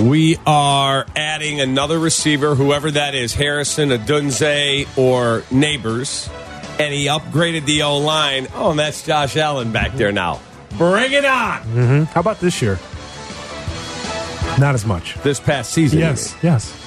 We 0.00 0.36
are 0.46 1.06
adding 1.14 1.60
another 1.60 1.98
receiver, 1.98 2.54
whoever 2.54 2.90
that 2.90 3.14
is, 3.14 3.34
Harrison, 3.34 3.90
Odunze, 3.90 4.86
or 4.98 5.42
Neighbors, 5.50 6.28
and 6.78 6.92
he 6.92 7.06
upgraded 7.06 7.64
the 7.66 7.82
O 7.82 7.98
line. 7.98 8.48
Oh, 8.54 8.70
and 8.70 8.78
that's 8.78 9.04
Josh 9.06 9.36
Allen 9.36 9.72
back 9.72 9.92
there 9.94 10.12
now. 10.12 10.40
Bring 10.76 11.12
it 11.12 11.24
on! 11.24 11.62
Mm-hmm. 11.62 12.02
How 12.04 12.20
about 12.20 12.40
this 12.40 12.60
year? 12.60 12.78
Not 14.58 14.74
as 14.74 14.86
much. 14.86 15.14
This 15.22 15.38
past 15.40 15.72
season. 15.72 15.98
Yes, 15.98 16.34
yes. 16.42 16.82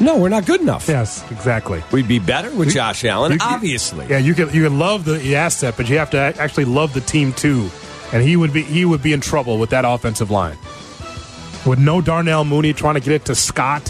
No, 0.00 0.18
we're 0.18 0.28
not 0.28 0.44
good 0.44 0.60
enough. 0.60 0.88
yes, 0.88 1.24
exactly. 1.30 1.82
We'd 1.92 2.08
be 2.08 2.18
better 2.18 2.50
with 2.50 2.70
Josh 2.70 3.04
Allen, 3.04 3.32
You- 3.32 3.38
obviously. 3.40 4.06
Yeah, 4.08 4.18
you 4.18 4.34
can 4.34 4.52
you 4.52 4.64
can 4.64 4.78
love 4.78 5.04
the, 5.04 5.36
asset, 5.36 5.74
but 5.76 5.88
you 5.88 5.98
have 5.98 6.10
to 6.10 6.18
actually 6.18 6.64
love 6.64 6.92
the 6.94 7.00
team 7.00 7.32
too. 7.32 7.70
And 8.12 8.22
he 8.22 8.36
would 8.36 8.52
be 8.52 8.62
he 8.62 8.84
would 8.84 9.02
be 9.02 9.12
in 9.12 9.20
trouble 9.20 9.58
with 9.58 9.70
that 9.70 9.84
offensive 9.84 10.30
line. 10.30 10.58
With 11.64 11.78
no 11.78 12.00
Darnell 12.00 12.44
Mooney 12.44 12.72
trying 12.72 12.94
to 12.94 13.00
get 13.00 13.12
it 13.12 13.24
to 13.26 13.34
Scott, 13.34 13.84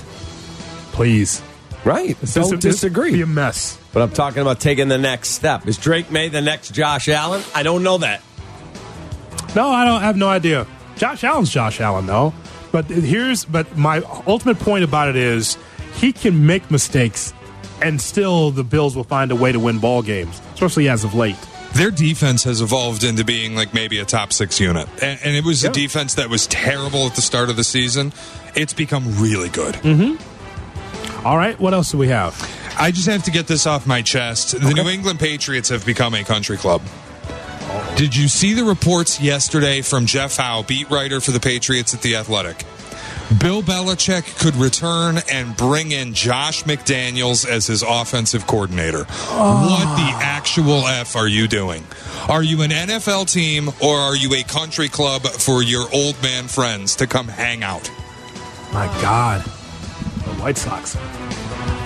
please. 0.92 1.42
Right. 1.85 2.18
This 2.20 2.35
Don't 2.35 2.61
disagree. 2.61 3.12
Be 3.12 3.23
a 3.23 3.27
mess. 3.27 3.79
But 3.92 4.03
I'm 4.03 4.11
talking 4.11 4.40
about 4.42 4.61
taking 4.61 4.88
the 4.88 4.97
next 4.99 5.31
step. 5.31 5.66
Is 5.66 5.77
Drake 5.77 6.11
Maye 6.11 6.29
the 6.29 6.40
next 6.40 6.70
Josh 6.73 7.09
Allen? 7.09 7.42
I 7.55 7.62
don't 7.62 7.83
know 7.83 7.99
that. 7.99 8.23
No, 9.57 9.68
I 9.68 9.85
don't 9.85 10.03
I 10.03 10.07
have 10.07 10.16
no 10.16 10.29
idea. 10.29 10.66
Josh 10.97 11.25
Allen's 11.25 11.51
Josh 11.51 11.81
Allen 11.81 12.07
though. 12.07 12.33
But 12.75 12.87
here's 12.87 13.45
but 13.45 13.77
my 13.79 14.03
ultimate 14.27 14.59
point 14.59 14.83
about 14.83 15.07
it 15.09 15.15
is 15.15 15.57
he 15.95 16.13
can 16.13 16.45
make 16.45 16.73
mistakes 16.73 17.33
and 17.81 18.01
still 18.01 18.51
the 18.51 18.65
Bills 18.65 18.97
will 18.97 19.05
find 19.05 19.31
a 19.31 19.37
way 19.37 19.53
to 19.53 19.61
win 19.61 19.79
ball 19.79 20.03
games, 20.03 20.43
especially 20.55 20.89
as 20.89 21.05
of 21.05 21.15
late. 21.15 21.37
Their 21.75 21.93
defense 21.93 22.43
has 22.43 22.61
evolved 22.61 23.05
into 23.05 23.25
being 23.25 23.55
like 23.55 23.75
maybe 23.75 24.01
a 24.01 24.05
top 24.05 24.33
six 24.33 24.59
unit. 24.59 24.89
And, 25.01 25.21
and 25.23 25.37
it 25.37 25.45
was 25.45 25.63
Yeah. 25.63 25.71
a 25.71 25.73
defense 25.73 26.15
that 26.15 26.29
was 26.29 26.49
terrible 26.49 27.07
at 27.07 27.15
the 27.15 27.23
start 27.23 27.49
of 27.49 27.55
the 27.55 27.63
season. 27.63 28.13
It's 28.57 28.73
become 28.73 29.21
really 29.23 29.51
good. 29.51 29.77
Mm-hmm. 29.77 31.25
All 31.25 31.37
right, 31.37 31.59
what 31.61 31.75
else 31.75 31.93
do 31.93 31.99
we 31.99 32.09
have? 32.09 32.35
I 32.77 32.91
just 32.91 33.07
have 33.07 33.23
to 33.23 33.31
get 33.31 33.47
this 33.47 33.69
off 33.69 33.87
my 33.87 34.03
chest. 34.03 34.61
The 34.61 34.75
New 34.75 34.89
England 34.89 35.21
Patriots 35.21 35.69
have 35.69 35.87
become 35.87 36.13
a 36.15 36.25
country 36.25 36.57
club. 36.57 36.83
Did 37.97 38.17
you 38.17 38.29
see 38.29 38.55
the 38.55 38.65
reports 38.65 39.21
yesterday 39.21 39.83
from 39.83 40.07
Jeff 40.07 40.37
Howe, 40.37 40.63
beat 40.63 40.91
writer 40.91 41.21
for 41.21 41.31
the 41.31 41.41
Patriots 41.41 41.95
at 41.95 42.03
The 42.03 42.17
Athletic? 42.17 42.65
Bill 43.41 43.63
Belichick 43.63 44.39
could 44.39 44.55
return 44.57 45.19
and 45.31 45.57
bring 45.57 45.93
in 45.93 46.13
Josh 46.13 46.65
McDaniels 46.65 47.49
as 47.49 47.67
his 47.67 47.83
offensive 47.83 48.47
coordinator. 48.47 49.05
What 49.05 49.97
the 49.97 50.13
actual 50.23 50.87
F 50.87 51.17
are 51.17 51.27
you 51.27 51.49
doing? 51.49 51.85
Are 52.29 52.43
you 52.43 52.63
an 52.63 52.71
NFL 52.71 53.33
team 53.33 53.69
or 53.83 53.97
are 53.97 54.15
you 54.17 54.35
a 54.35 54.43
country 54.43 54.89
club 54.89 55.23
for 55.23 55.63
your 55.63 55.87
old 55.93 56.23
man 56.23 56.49
friends 56.49 56.97
to 56.97 57.07
come 57.07 57.27
hang 57.29 57.63
out? 57.63 57.91
My 58.73 58.87
God. 59.01 59.43
The 59.43 60.41
White 60.41 60.59
Sox. 60.59 60.97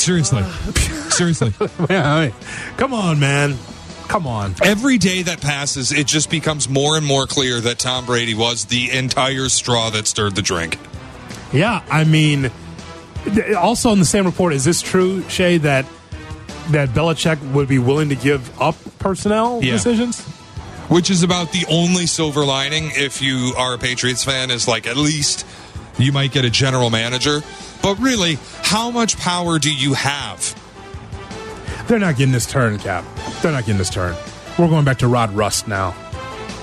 Seriously. 0.03 0.43
Seriously. 1.11 1.53
Yeah, 1.89 2.15
I 2.15 2.27
mean, 2.27 2.35
come 2.77 2.93
on, 2.93 3.19
man. 3.21 3.57
Come 4.09 4.27
on. 4.27 4.55
Every 4.63 4.97
day 4.99 5.23
that 5.23 5.41
passes, 5.41 5.93
it 5.93 6.07
just 6.07 6.31
becomes 6.31 6.69
more 6.69 6.97
and 6.97 7.05
more 7.07 7.27
clear 7.27 7.61
that 7.61 7.79
Tom 7.79 8.07
Brady 8.07 8.35
was 8.35 8.65
the 8.65 8.91
entire 8.91 9.49
straw 9.51 9.91
that 9.91 10.07
stirred 10.07 10.35
the 10.35 10.43
drink. 10.43 10.79
Yeah, 11.53 11.83
I 11.91 12.05
mean, 12.05 12.51
also 13.57 13.93
in 13.93 13.99
the 13.99 14.05
same 14.07 14.25
report, 14.25 14.55
is 14.55 14.65
this 14.65 14.81
true, 14.83 15.23
Shay, 15.29 15.59
that 15.59 15.87
that 16.71 16.91
Belichick 16.91 17.41
would 17.53 17.67
be 17.69 17.79
willing 17.79 18.11
to 18.11 18.15
give 18.15 18.61
up 18.61 18.77
personnel 18.99 19.61
Yeah. 19.63 19.73
decisions? 19.73 20.21
Which 20.89 21.09
is 21.11 21.23
about 21.23 21.53
the 21.53 21.65
only 21.69 22.07
silver 22.07 22.45
lining 22.45 22.91
if 22.95 23.23
you 23.23 23.55
are 23.57 23.75
a 23.75 23.79
Patriots 23.79 24.23
fan, 24.25 24.51
is 24.51 24.69
like 24.69 24.87
at 24.87 24.97
least 24.99 25.47
you 25.99 26.13
might 26.13 26.33
get 26.33 26.45
a 26.45 26.51
general 26.51 26.91
manager. 26.91 27.43
But 27.83 27.99
really, 28.01 28.39
how 28.63 28.91
much 28.91 29.17
power 29.19 29.59
do 29.59 29.73
you 29.73 29.95
have? 29.95 30.55
They're 31.89 31.99
not 31.99 32.17
getting 32.17 32.33
this 32.33 32.47
turn, 32.47 32.79
Kap. 32.79 33.05
They're 33.43 33.51
not 33.53 33.65
getting 33.65 33.79
this 33.79 33.91
turn. 33.91 34.15
We're 34.59 34.69
going 34.69 34.85
back 34.85 34.99
to 34.99 35.09
Rod 35.09 35.33
Rust 35.33 35.67
now. 35.69 35.95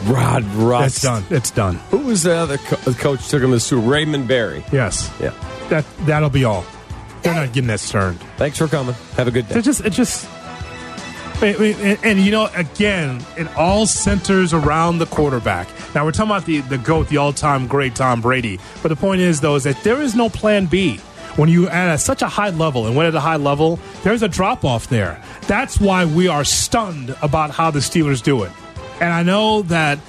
Rod 0.05 0.43
Rust. 0.53 0.97
It's 0.97 1.01
done. 1.01 1.23
It's 1.31 1.51
done. 1.51 1.75
Who 1.89 1.99
was 1.99 2.23
the 2.23 2.35
other 2.35 2.57
co- 2.59 2.93
coach 2.93 3.27
took 3.27 3.41
him 3.41 3.51
to 3.51 3.59
Super? 3.59 3.87
Raymond 3.87 4.27
Berry. 4.27 4.63
Yes. 4.71 5.11
Yeah. 5.19 5.33
That 5.69 5.85
that'll 6.01 6.29
be 6.29 6.43
all. 6.45 6.63
They're 7.23 7.33
not 7.33 7.53
getting 7.53 7.67
this 7.67 7.89
turned. 7.89 8.19
Thanks 8.37 8.59
for 8.59 8.67
coming. 8.67 8.93
Have 9.17 9.27
a 9.27 9.31
good 9.31 9.47
day. 9.49 9.55
It 9.55 9.61
just, 9.63 9.83
it 9.83 9.93
just, 9.93 10.29
I 11.41 11.55
mean, 11.57 11.75
and, 11.77 11.99
and, 12.03 12.19
you 12.19 12.29
know, 12.29 12.47
again, 12.53 13.25
it 13.35 13.47
all 13.57 13.87
centers 13.87 14.53
around 14.53 14.99
the 14.99 15.07
quarterback. 15.07 15.67
Now 15.95 16.05
we're 16.05 16.11
talking 16.11 16.29
about 16.31 16.45
the 16.45 16.59
the 16.61 16.77
goat, 16.77 17.07
the 17.09 17.17
all 17.17 17.33
time 17.33 17.65
great 17.65 17.95
Tom 17.95 18.21
Brady. 18.21 18.59
But 18.83 18.89
the 18.89 18.95
point 18.95 19.21
is, 19.21 19.41
though, 19.41 19.55
is 19.55 19.63
that 19.63 19.81
there 19.83 20.01
is 20.01 20.13
no 20.13 20.29
plan 20.29 20.67
B. 20.67 20.99
when 21.35 21.49
you 21.49 21.67
at 21.67 21.93
a, 21.93 21.97
such 21.97 22.21
a 22.21 22.27
high 22.27 22.49
level 22.49 22.87
and 22.87 22.95
win 22.95 23.05
at 23.05 23.15
a 23.15 23.19
high 23.19 23.35
level, 23.35 23.79
there's 24.03 24.23
a 24.23 24.27
drop 24.27 24.63
off 24.63 24.87
there. 24.87 25.21
That's 25.47 25.79
why 25.79 26.05
we 26.05 26.27
are 26.27 26.43
stunned 26.43 27.15
about 27.21 27.51
how 27.51 27.71
the 27.71 27.79
Steelers 27.79 28.23
do 28.23 28.43
it. 28.43 28.51
And 29.01 29.11
I 29.11 29.23
know 29.23 29.63
that 29.63 29.99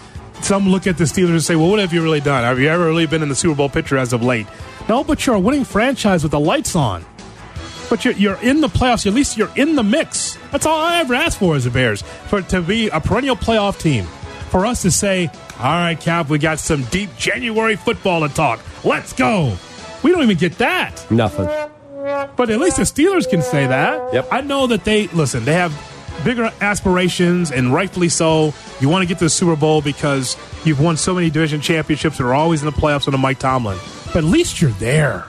some 0.43 0.69
look 0.69 0.87
at 0.87 0.99
the 0.99 1.05
Steelers 1.05 1.31
and 1.31 1.43
say, 1.43 1.57
well, 1.57 1.71
what 1.71 1.81
have 1.81 1.93
you 1.93 2.03
really 2.03 2.21
done? 2.21 2.45
Have 2.45 2.61
you 2.61 2.69
ever 2.69 2.87
really 2.87 3.07
been 3.07 3.23
in 3.23 3.29
the 3.29 3.35
Super 3.35 3.57
Bowl 3.57 3.69
picture 3.69 3.97
as 3.97 4.13
of 4.13 4.23
late? 4.23 4.47
No, 4.89 5.03
but 5.03 5.27
you're 5.27 5.35
a 5.35 5.41
winning 5.41 5.65
franchise 5.65 6.23
with 6.23 6.33
the 6.33 6.41
lights 6.41 6.77
on. 6.77 7.05
But 7.91 8.05
you're, 8.05 8.15
you're 8.15 8.41
in 8.43 8.61
the 8.61 8.69
playoffs. 8.69 9.07
At 9.07 9.15
least 9.15 9.37
you're 9.37 9.53
in 9.57 9.77
the 9.77 9.83
mix. 9.83 10.39
That's 10.53 10.67
all 10.67 10.79
I 10.79 10.99
ever 10.99 11.15
asked 11.15 11.39
for 11.39 11.57
as 11.57 11.65
the 11.65 11.71
Bears, 11.71 12.03
for 12.03 12.43
to 12.43 12.61
be 12.61 12.89
a 12.89 13.01
perennial 13.01 13.37
playoff 13.37 13.81
team. 13.81 14.05
For 14.51 14.67
us 14.67 14.83
to 14.83 14.91
say, 14.91 15.29
all 15.59 15.65
right, 15.65 15.99
Kap, 15.99 16.29
we 16.29 16.39
got 16.39 16.59
some 16.59 16.85
deep 16.85 17.17
January 17.17 17.77
football 17.77 18.27
to 18.27 18.33
talk. 18.33 18.61
Let's 18.85 19.13
go. 19.13 19.57
We 20.03 20.13
don't 20.13 20.23
even 20.23 20.37
get 20.37 20.59
that. 20.59 21.11
Nothing. 21.11 21.47
But 22.37 22.51
at 22.51 22.61
least 22.61 22.77
the 22.77 22.85
Steelers 22.85 23.29
can 23.29 23.43
say 23.43 23.67
that. 23.67 24.15
Yep. 24.15 24.29
I 24.31 24.41
know 24.41 24.69
that 24.69 24.85
they 24.85 25.09
listen. 25.09 25.45
They 25.45 25.55
have 25.55 25.73
bigger 26.25 26.53
aspirations, 26.61 27.51
and 27.51 27.73
rightfully 27.73 28.09
so. 28.09 28.55
You 28.81 28.89
want 28.89 29.03
to 29.03 29.07
get 29.07 29.19
to 29.19 29.25
the 29.25 29.31
Super 29.31 29.57
Bowl 29.57 29.83
because 29.83 30.37
you've 30.65 30.81
won 30.81 30.97
so 30.97 31.15
many 31.15 31.31
division 31.31 31.61
championships 31.61 32.19
and 32.19 32.29
are 32.29 32.35
always 32.35 32.63
in 32.63 32.67
the 32.67 32.77
playoffs 32.77 33.09
under 33.09 33.19
Mike 33.19 33.39
Tomlin. 33.39 33.79
But 34.07 34.17
at 34.19 34.25
least 34.25 34.61
you're 34.61 34.71
there. 34.73 35.27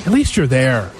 At 0.00 0.12
least 0.12 0.36
you're 0.36 0.46
there. 0.46 0.90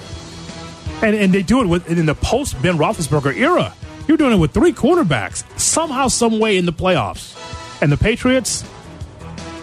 And 1.01 1.15
and 1.15 1.33
they 1.33 1.43
do 1.43 1.61
it 1.61 1.67
with 1.67 1.89
in 1.89 2.05
the 2.05 2.15
post 2.15 2.61
Ben 2.61 2.77
Roethlisberger 2.77 3.35
era. 3.35 3.73
You're 4.07 4.17
doing 4.17 4.33
it 4.33 4.37
with 4.37 4.53
three 4.53 4.73
quarterbacks 4.73 5.43
somehow, 5.59 6.07
some 6.07 6.39
way 6.39 6.57
in 6.57 6.65
the 6.65 6.73
playoffs. 6.73 7.37
And 7.81 7.91
the 7.91 7.97
Patriots, 7.97 8.65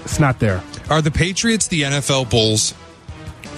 it's 0.04 0.18
not 0.18 0.38
there. 0.38 0.62
Are 0.88 1.02
the 1.02 1.10
Patriots 1.10 1.66
the 1.68 1.82
NFL 1.82 2.30
Bulls? 2.30 2.72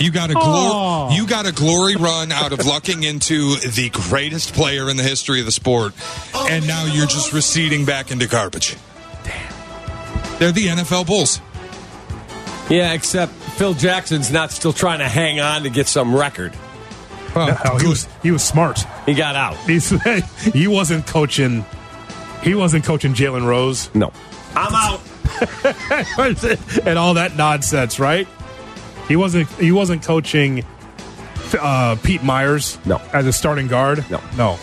You 0.01 0.11
got 0.11 0.31
a 0.31 0.35
glor- 0.35 1.15
you 1.17 1.27
got 1.27 1.47
a 1.47 1.53
glory 1.53 1.97
run 1.97 2.31
out 2.33 2.53
of 2.53 2.65
lucking 2.67 3.03
into 3.03 3.57
the 3.57 3.91
greatest 3.93 4.55
player 4.55 4.89
in 4.91 4.97
the 4.97 5.03
history 5.03 5.41
of 5.41 5.47
the 5.47 5.53
sport, 5.53 5.93
and 6.51 6.67
now 6.67 6.85
you're 6.85 7.07
just 7.07 7.33
receding 7.33 7.85
back 7.85 8.11
into 8.11 8.27
garbage. 8.27 8.77
Damn. 9.25 10.39
They're 10.39 10.53
the 10.53 10.67
NFL 10.69 11.07
Bulls. 11.07 11.41
Yeah, 12.71 12.93
except 12.93 13.33
Phil 13.33 13.75
Jackson's 13.75 14.31
not 14.31 14.53
still 14.53 14.73
trying 14.73 14.99
to 15.01 15.09
hang 15.09 15.41
on 15.41 15.63
to 15.63 15.71
get 15.71 15.89
some 15.89 16.15
record. 16.15 16.53
Well, 17.35 17.59
No, 17.65 17.77
he 17.79 17.87
was 17.89 18.07
he 18.23 18.31
was 18.31 18.43
smart. 18.43 18.79
He 19.07 19.15
got 19.15 19.35
out. 19.37 19.57
He's, 19.67 19.91
he 20.53 20.67
wasn't 20.69 21.07
coaching. 21.07 21.65
He 22.43 22.55
wasn't 22.55 22.85
coaching 22.85 23.15
Jalen 23.15 23.47
Rose. 23.47 23.93
No. 23.95 24.13
I'm 24.55 24.75
out. 24.75 25.01
and 26.87 26.99
all 26.99 27.15
that 27.15 27.37
nonsense, 27.37 27.99
right? 27.99 28.27
He 29.09 29.17
wasn't. 29.17 29.49
He 29.53 29.73
wasn't 29.73 30.03
coaching 30.03 30.65
uh, 31.59 31.97
Pete 32.03 32.23
Myers. 32.23 32.79
No. 32.85 33.01
as 33.13 33.27
a 33.27 33.33
starting 33.33 33.67
guard. 33.67 34.05
No. 34.11 34.21
no, 34.37 34.59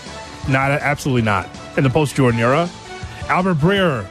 not 0.47 0.71
absolutely 0.71 1.23
not. 1.23 1.49
In 1.77 1.83
the 1.83 1.89
post 1.89 2.15
Jordan 2.15 2.39
era, 2.39 2.69
Albert 3.27 3.55
Breer. 3.55 4.07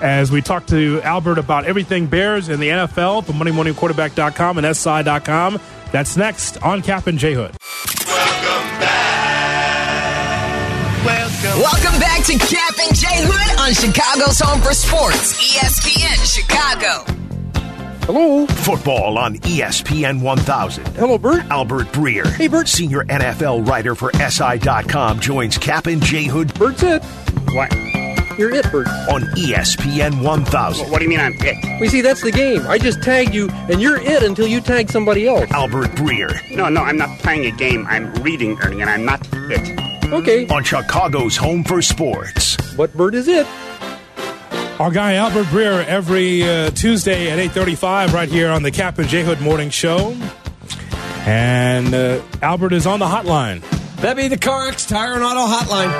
As 0.00 0.30
we 0.30 0.40
talk 0.42 0.66
to 0.66 1.00
Albert 1.02 1.38
about 1.38 1.64
everything 1.64 2.06
Bears 2.06 2.48
in 2.48 2.60
the 2.60 2.68
NFL 2.68 3.24
from 3.24 3.34
MondayMorningQuarterback.com 3.36 4.58
and 4.58 4.76
SI.com. 4.76 5.60
That's 5.90 6.16
next 6.16 6.62
on 6.62 6.82
Kap 6.82 7.08
and 7.08 7.18
J 7.18 7.34
Hood. 7.34 7.56
Welcome 8.06 8.78
back 8.78 9.08
Welcome 11.42 11.98
back 11.98 12.24
to 12.26 12.32
Kap 12.38 12.78
and 12.78 12.94
J 12.94 13.06
Hood 13.10 13.60
on 13.60 13.72
Chicago's 13.72 14.38
Home 14.40 14.60
for 14.60 14.74
Sports, 14.74 15.56
ESPN 15.56 16.34
Chicago. 16.34 17.17
Hello. 18.08 18.46
Football 18.46 19.18
on 19.18 19.34
ESPN 19.40 20.22
1000. 20.22 20.88
Hello, 20.96 21.18
Bert. 21.18 21.44
Albert 21.50 21.88
Breer. 21.88 22.26
Hey, 22.26 22.48
Bert. 22.48 22.66
Senior 22.66 23.04
NFL 23.04 23.68
writer 23.68 23.94
for 23.94 24.10
SI.com 24.14 25.20
joins 25.20 25.58
Kap 25.58 25.86
and 25.88 26.02
J 26.02 26.24
Hood 26.24 26.54
Bert's 26.54 26.82
it. 26.82 27.04
What? 27.52 27.70
You're 28.38 28.54
it, 28.54 28.64
Bert. 28.72 28.88
on 29.12 29.24
ESPN 29.36 30.22
1000. 30.22 30.90
What 30.90 31.00
do 31.00 31.04
you 31.04 31.10
mean 31.10 31.20
I'm 31.20 31.34
it? 31.40 31.80
We 31.82 31.88
see, 31.88 32.00
that's 32.00 32.22
the 32.22 32.32
game. 32.32 32.66
I 32.66 32.78
just 32.78 33.02
tagged 33.02 33.34
you, 33.34 33.50
and 33.68 33.78
you're 33.78 34.00
it 34.00 34.22
until 34.22 34.46
you 34.46 34.62
tag 34.62 34.88
somebody 34.88 35.28
else. 35.28 35.50
Albert 35.50 35.90
Breer 35.90 36.50
No, 36.56 36.70
no, 36.70 36.80
I'm 36.80 36.96
not 36.96 37.10
playing 37.18 37.44
a 37.44 37.54
game. 37.54 37.86
I'm 37.90 38.10
reading, 38.22 38.58
Ernie, 38.62 38.80
and 38.80 38.88
I'm 38.88 39.04
not 39.04 39.20
it. 39.34 39.78
Okay. 40.10 40.48
on 40.48 40.64
Chicago's 40.64 41.36
Home 41.36 41.62
for 41.62 41.82
Sports. 41.82 42.56
But 42.74 42.96
Bert 42.96 43.14
is 43.14 43.28
it. 43.28 43.46
Our 44.78 44.92
guy 44.92 45.14
Albert 45.14 45.46
Breer 45.46 45.84
every 45.86 46.44
uh, 46.44 46.70
Tuesday 46.70 47.32
at 47.32 47.38
8:35 47.52 48.12
right 48.12 48.28
here 48.28 48.48
on 48.48 48.62
the 48.62 48.70
Kap 48.70 48.96
and 49.00 49.08
J 49.08 49.24
Hood 49.24 49.40
Morning 49.40 49.70
Show. 49.70 50.16
And 51.26 51.92
uh, 51.92 52.22
Albert 52.42 52.72
is 52.72 52.86
on 52.86 53.00
the 53.00 53.06
hotline. 53.06 53.60
That 53.96 54.16
be 54.16 54.28
the 54.28 54.36
CarX 54.36 54.86
Tire 54.86 55.14
and 55.14 55.24
Auto 55.24 55.52
Hotline. 55.52 55.90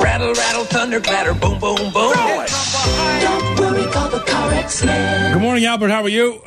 Rattle, 0.00 0.32
rattle, 0.32 0.64
thunder, 0.64 1.00
clatter, 1.00 1.34
boom, 1.34 1.58
boom, 1.58 1.76
boom. 1.76 1.92
Don't 1.92 3.58
worry, 3.58 3.90
call 3.90 4.10
the 4.10 4.22
CarX 4.24 5.32
Good 5.32 5.42
morning, 5.42 5.64
Albert. 5.64 5.88
How 5.88 6.02
are 6.02 6.08
you? 6.08 6.40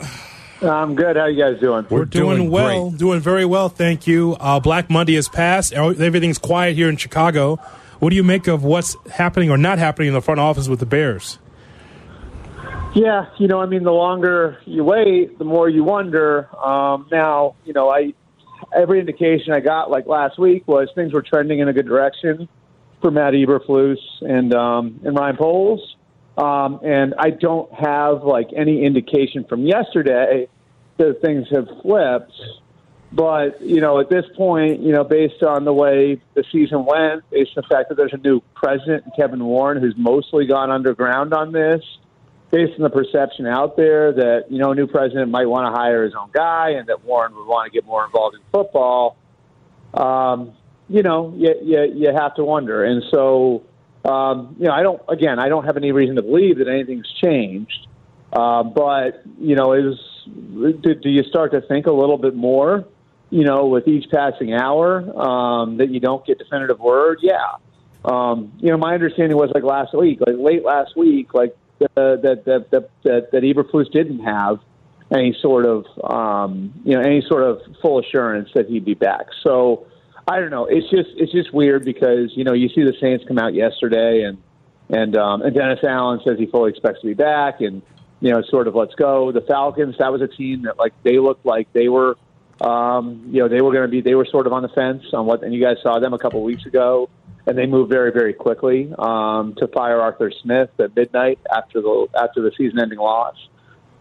I'm 0.62 0.96
good. 0.96 1.18
How 1.18 1.26
you 1.26 1.38
guys 1.38 1.60
doing? 1.60 1.86
We're 1.90 2.06
doing, 2.06 2.50
well, 2.50 2.92
doing 2.92 3.20
very 3.20 3.44
well, 3.44 3.68
thank 3.68 4.08
you. 4.08 4.38
Uh, 4.40 4.62
Black 4.62 4.90
Monday 4.90 5.16
has 5.16 5.28
passed. 5.28 5.74
Everything's 5.74 6.38
quiet 6.38 6.78
here 6.78 6.88
in 6.88 6.96
Chicago. 6.96 7.60
What 8.00 8.12
do 8.12 8.16
you 8.16 8.24
make 8.24 8.48
of 8.48 8.64
what's 8.64 8.96
happening 9.12 9.50
or 9.52 9.58
not 9.58 9.78
happening 9.78 10.08
in 10.08 10.14
the 10.14 10.22
front 10.22 10.40
office 10.40 10.68
with 10.68 10.80
the 10.80 10.86
Bears? 10.86 11.38
Yeah, 12.96 13.26
you 13.38 13.48
know, 13.48 13.60
I 13.60 13.66
mean, 13.66 13.84
the 13.84 13.92
longer 13.92 14.58
you 14.66 14.84
wait, 14.84 15.38
the 15.38 15.46
more 15.46 15.70
you 15.70 15.84
wonder. 15.84 16.50
Um, 16.58 17.08
now, 17.12 17.56
you 17.66 17.74
know, 17.74 17.90
I 17.90 18.14
every 18.76 19.00
indication 19.00 19.54
I 19.54 19.60
got 19.60 19.92
like 19.92 20.08
last 20.08 20.40
week 20.40 20.68
was 20.68 20.90
things 20.96 21.14
were 21.14 21.22
trending 21.22 21.60
in 21.60 21.68
a 21.68 21.74
good 21.74 21.86
direction 21.86 22.50
for 23.02 23.12
Matt 23.12 23.34
Eberflus 23.34 23.98
and 24.22 24.54
um, 24.54 25.00
and 25.04 25.18
Ryan 25.18 25.38
Poles, 25.38 25.96
um, 26.38 26.80
and 26.84 27.14
I 27.18 27.30
don't 27.30 27.72
have 27.74 28.24
like 28.24 28.50
any 28.56 28.84
indication 28.84 29.46
from 29.48 29.66
yesterday 29.66 30.48
that 30.98 31.22
things 31.22 31.48
have 31.52 31.68
flipped. 31.82 32.34
But 33.12 33.62
you 33.62 33.82
know, 33.82 34.00
at 34.00 34.10
this 34.10 34.26
point, 34.36 34.82
you 34.82 34.92
know, 34.92 35.04
based 35.04 35.42
on 35.42 35.66
the 35.66 35.74
way 35.74 36.22
the 36.36 36.44
season 36.52 36.86
went, 36.86 37.28
based 37.32 37.52
on 37.58 37.64
the 37.64 37.76
fact 37.76 37.90
that 37.90 37.96
there's 37.96 38.14
a 38.14 38.18
new 38.18 38.42
president, 38.54 39.04
Kevin 39.16 39.44
Warren, 39.44 39.82
who's 39.82 39.96
mostly 39.98 40.46
gone 40.46 40.70
underground 40.70 41.34
on 41.34 41.52
this, 41.52 41.82
based 42.52 42.74
on 42.78 42.84
the 42.84 42.90
perception 42.90 43.48
out 43.48 43.76
there 43.78 44.14
that 44.14 44.46
you 44.50 44.60
know 44.60 44.72
a 44.72 44.76
new 44.76 44.86
president 44.86 45.32
might 45.32 45.48
want 45.48 45.74
to 45.74 45.80
hire 45.80 46.04
his 46.04 46.14
own 46.14 46.30
guy 46.32 46.72
and 46.72 46.88
that 46.88 47.04
Warren 47.04 47.34
would 47.36 47.48
want 47.48 47.72
to 47.72 47.76
get 47.76 47.84
more 47.86 48.06
involved 48.06 48.36
in 48.36 48.42
football, 48.52 49.18
um, 49.96 50.54
you 50.88 51.04
know, 51.04 51.34
you, 51.36 51.56
you 51.64 51.94
you 51.96 52.14
have 52.14 52.36
to 52.36 52.44
wonder. 52.44 52.84
And 52.84 53.04
so, 53.10 53.64
um, 54.06 54.56
you 54.60 54.66
know, 54.66 54.74
I 54.74 54.84
don't. 54.84 55.02
Again, 55.08 55.40
I 55.40 55.50
don't 55.50 55.66
have 55.66 55.78
any 55.78 55.92
reason 55.92 56.16
to 56.18 56.22
believe 56.22 56.58
that 56.60 56.68
anything's 56.68 57.12
changed. 57.22 57.88
Uh, 58.32 58.64
but 58.64 59.24
you 59.40 59.56
know, 59.56 59.74
is 59.74 59.98
do, 60.26 60.94
do 60.96 61.10
you 61.10 61.24
start 61.24 61.52
to 61.54 61.62
think 61.62 61.88
a 61.88 61.92
little 61.92 62.18
bit 62.18 62.36
more? 62.36 62.86
You 63.30 63.44
know, 63.44 63.68
with 63.68 63.88
each 63.88 64.10
passing 64.12 64.54
hour, 64.54 65.02
um, 65.20 65.78
that 65.78 65.90
you 65.90 66.00
don't 66.00 66.26
get 66.26 66.40
definitive 66.40 66.80
word. 66.80 67.20
Yeah. 67.22 67.38
Um, 68.04 68.54
you 68.58 68.72
know, 68.72 68.78
my 68.78 68.94
understanding 68.94 69.38
was 69.38 69.52
like 69.54 69.64
last 69.64 69.96
week, 69.96 70.20
like 70.26 70.36
late 70.38 70.64
last 70.64 70.96
week, 70.96 71.34
like 71.34 71.56
that 71.80 72.22
that 72.46 72.46
that 72.46 72.90
that 73.04 73.32
that 73.32 73.44
Eberflus 73.44 73.92
didn't 73.92 74.20
have 74.20 74.60
any 75.12 75.36
sort 75.42 75.66
of 75.66 75.86
um, 76.04 76.74
you 76.84 76.96
know 76.96 77.02
any 77.02 77.22
sort 77.28 77.44
of 77.44 77.62
full 77.82 78.00
assurance 78.00 78.50
that 78.56 78.68
he'd 78.68 78.86
be 78.86 78.94
back. 78.94 79.28
So 79.44 79.88
I 80.28 80.40
don't 80.40 80.52
know. 80.52 80.66
It's 80.66 80.90
just 80.90 81.10
it's 81.18 81.32
just 81.32 81.54
weird 81.54 81.86
because 81.86 82.32
you 82.36 82.44
know 82.44 82.54
you 82.54 82.70
see 82.70 82.84
the 82.84 82.94
Saints 83.02 83.26
come 83.28 83.40
out 83.40 83.54
yesterday 83.54 84.24
and 84.24 84.38
and 84.90 85.18
um, 85.18 85.42
and 85.42 85.56
Dennis 85.56 85.80
Allen 85.84 86.20
says 86.26 86.38
he 86.38 86.46
fully 86.46 86.72
expects 86.72 87.02
to 87.02 87.08
be 87.08 87.14
back 87.14 87.62
and 87.62 87.82
you 88.22 88.32
know 88.32 88.42
sort 88.50 88.68
of 88.68 88.76
let's 88.76 88.96
go. 88.96 89.32
The 89.32 89.42
Falcons 89.42 89.96
that 90.00 90.12
was 90.12 90.22
a 90.22 90.28
team 90.28 90.64
that 90.64 90.78
like 90.78 90.94
they 91.04 91.18
looked 91.18 91.46
like 91.46 91.72
they 91.74 91.90
were 91.90 92.18
um, 92.62 93.24
you 93.32 93.40
know 93.42 93.48
they 93.48 93.62
were 93.62 93.72
going 93.72 93.84
to 93.84 93.90
be 93.90 94.02
they 94.02 94.16
were 94.16 94.26
sort 94.26 94.48
of 94.48 94.54
on 94.54 94.64
the 94.64 94.70
fence 94.70 95.04
on 95.14 95.26
what 95.26 95.44
and 95.44 95.54
you 95.54 95.62
guys 95.62 95.78
saw 95.82 96.00
them 96.00 96.14
a 96.14 96.20
couple 96.20 96.42
weeks 96.44 96.66
ago 96.66 97.10
and 97.50 97.58
they 97.58 97.66
moved 97.66 97.90
very, 97.90 98.12
very 98.12 98.34
quickly 98.34 98.94
um, 99.00 99.56
to 99.58 99.68
fire 99.68 100.00
Arthur 100.00 100.32
Smith 100.44 100.70
at 100.80 100.96
midnight 100.96 101.40
after 101.52 101.82
the 101.82 102.08
after 102.16 102.42
the 102.42 102.52
season-ending 102.56 103.00
loss. 103.00 103.36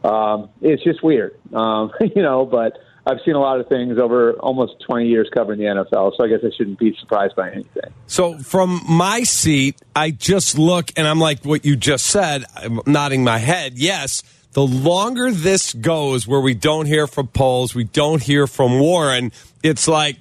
Um, 0.05 0.51
it's 0.61 0.85
just 0.85 1.03
weird, 1.03 1.39
um, 1.55 1.91
you 2.01 2.23
know. 2.23 2.45
But 2.45 2.79
I've 3.07 3.21
seen 3.25 3.35
a 3.35 3.41
lot 3.41 3.59
of 3.59 3.69
things 3.69 3.99
over 3.99 4.35
almost 4.35 4.75
20 4.87 5.07
years 5.07 5.31
covering 5.35 5.59
the 5.59 5.65
NFL, 5.65 6.13
so 6.17 6.25
I 6.25 6.29
guess 6.29 6.41
I 6.45 6.51
shouldn't 6.57 6.79
be 6.79 6.95
surprised 7.01 7.37
by 7.37 7.51
anything. 7.51 7.91
So 8.07 8.39
from 8.39 8.83
my 8.87 9.23
seat, 9.23 9.81
I 9.97 10.11
just 10.11 10.59
look 10.59 10.91
and 10.95 11.09
I'm 11.09 11.19
like 11.19 11.45
what 11.45 11.65
you 11.65 11.75
just 11.75 12.07
said, 12.07 12.45
I'm 12.55 12.81
nodding 12.87 13.25
my 13.25 13.39
head. 13.39 13.79
Yes, 13.79 14.23
the 14.53 14.67
longer 14.67 15.31
this 15.31 15.73
goes 15.75 16.27
where 16.27 16.41
we 16.41 16.55
don't 16.55 16.87
hear 16.87 17.07
from 17.07 17.29
Poles, 17.29 17.75
we 17.75 17.85
don't 17.85 18.23
hear 18.23 18.47
from 18.47 18.79
Warren, 18.79 19.33
it's 19.63 19.87
like 19.87 20.17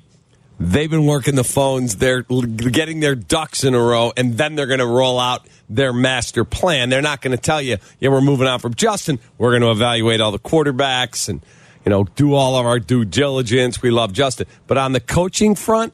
they've 0.59 0.89
been 0.89 1.05
working 1.05 1.35
the 1.35 1.43
phones, 1.43 1.97
they're 1.97 2.23
getting 2.23 2.99
their 2.99 3.15
ducks 3.15 3.63
in 3.63 3.73
a 3.73 3.81
row, 3.81 4.11
and 4.17 4.37
then 4.37 4.55
they're 4.55 4.67
going 4.67 4.79
to 4.79 4.87
roll 4.87 5.19
out 5.19 5.47
their 5.69 5.93
master 5.93 6.43
plan. 6.43 6.89
They're 6.89 7.01
not 7.01 7.21
going 7.21 7.35
to 7.35 7.41
tell 7.41 7.61
you, 7.61 7.77
yeah, 7.99 8.09
we're 8.09 8.21
moving 8.21 8.47
on 8.47 8.59
from 8.59 8.73
Justin. 8.73 9.19
We're 9.37 9.51
going 9.51 9.63
to 9.63 9.71
evaluate 9.71 10.21
all 10.21 10.31
the 10.31 10.39
quarterbacks 10.39 11.29
and 11.29 11.41
you 11.87 11.89
know, 11.89 12.03
do 12.03 12.33
all 12.33 12.57
of 12.57 12.65
our 12.65 12.79
due 12.79 13.05
diligence. 13.05 13.81
We 13.81 13.91
love 13.91 14.11
Justin. 14.11 14.45
But 14.67 14.77
on 14.77 14.91
the 14.91 14.99
coaching 14.99 15.55
front, 15.55 15.93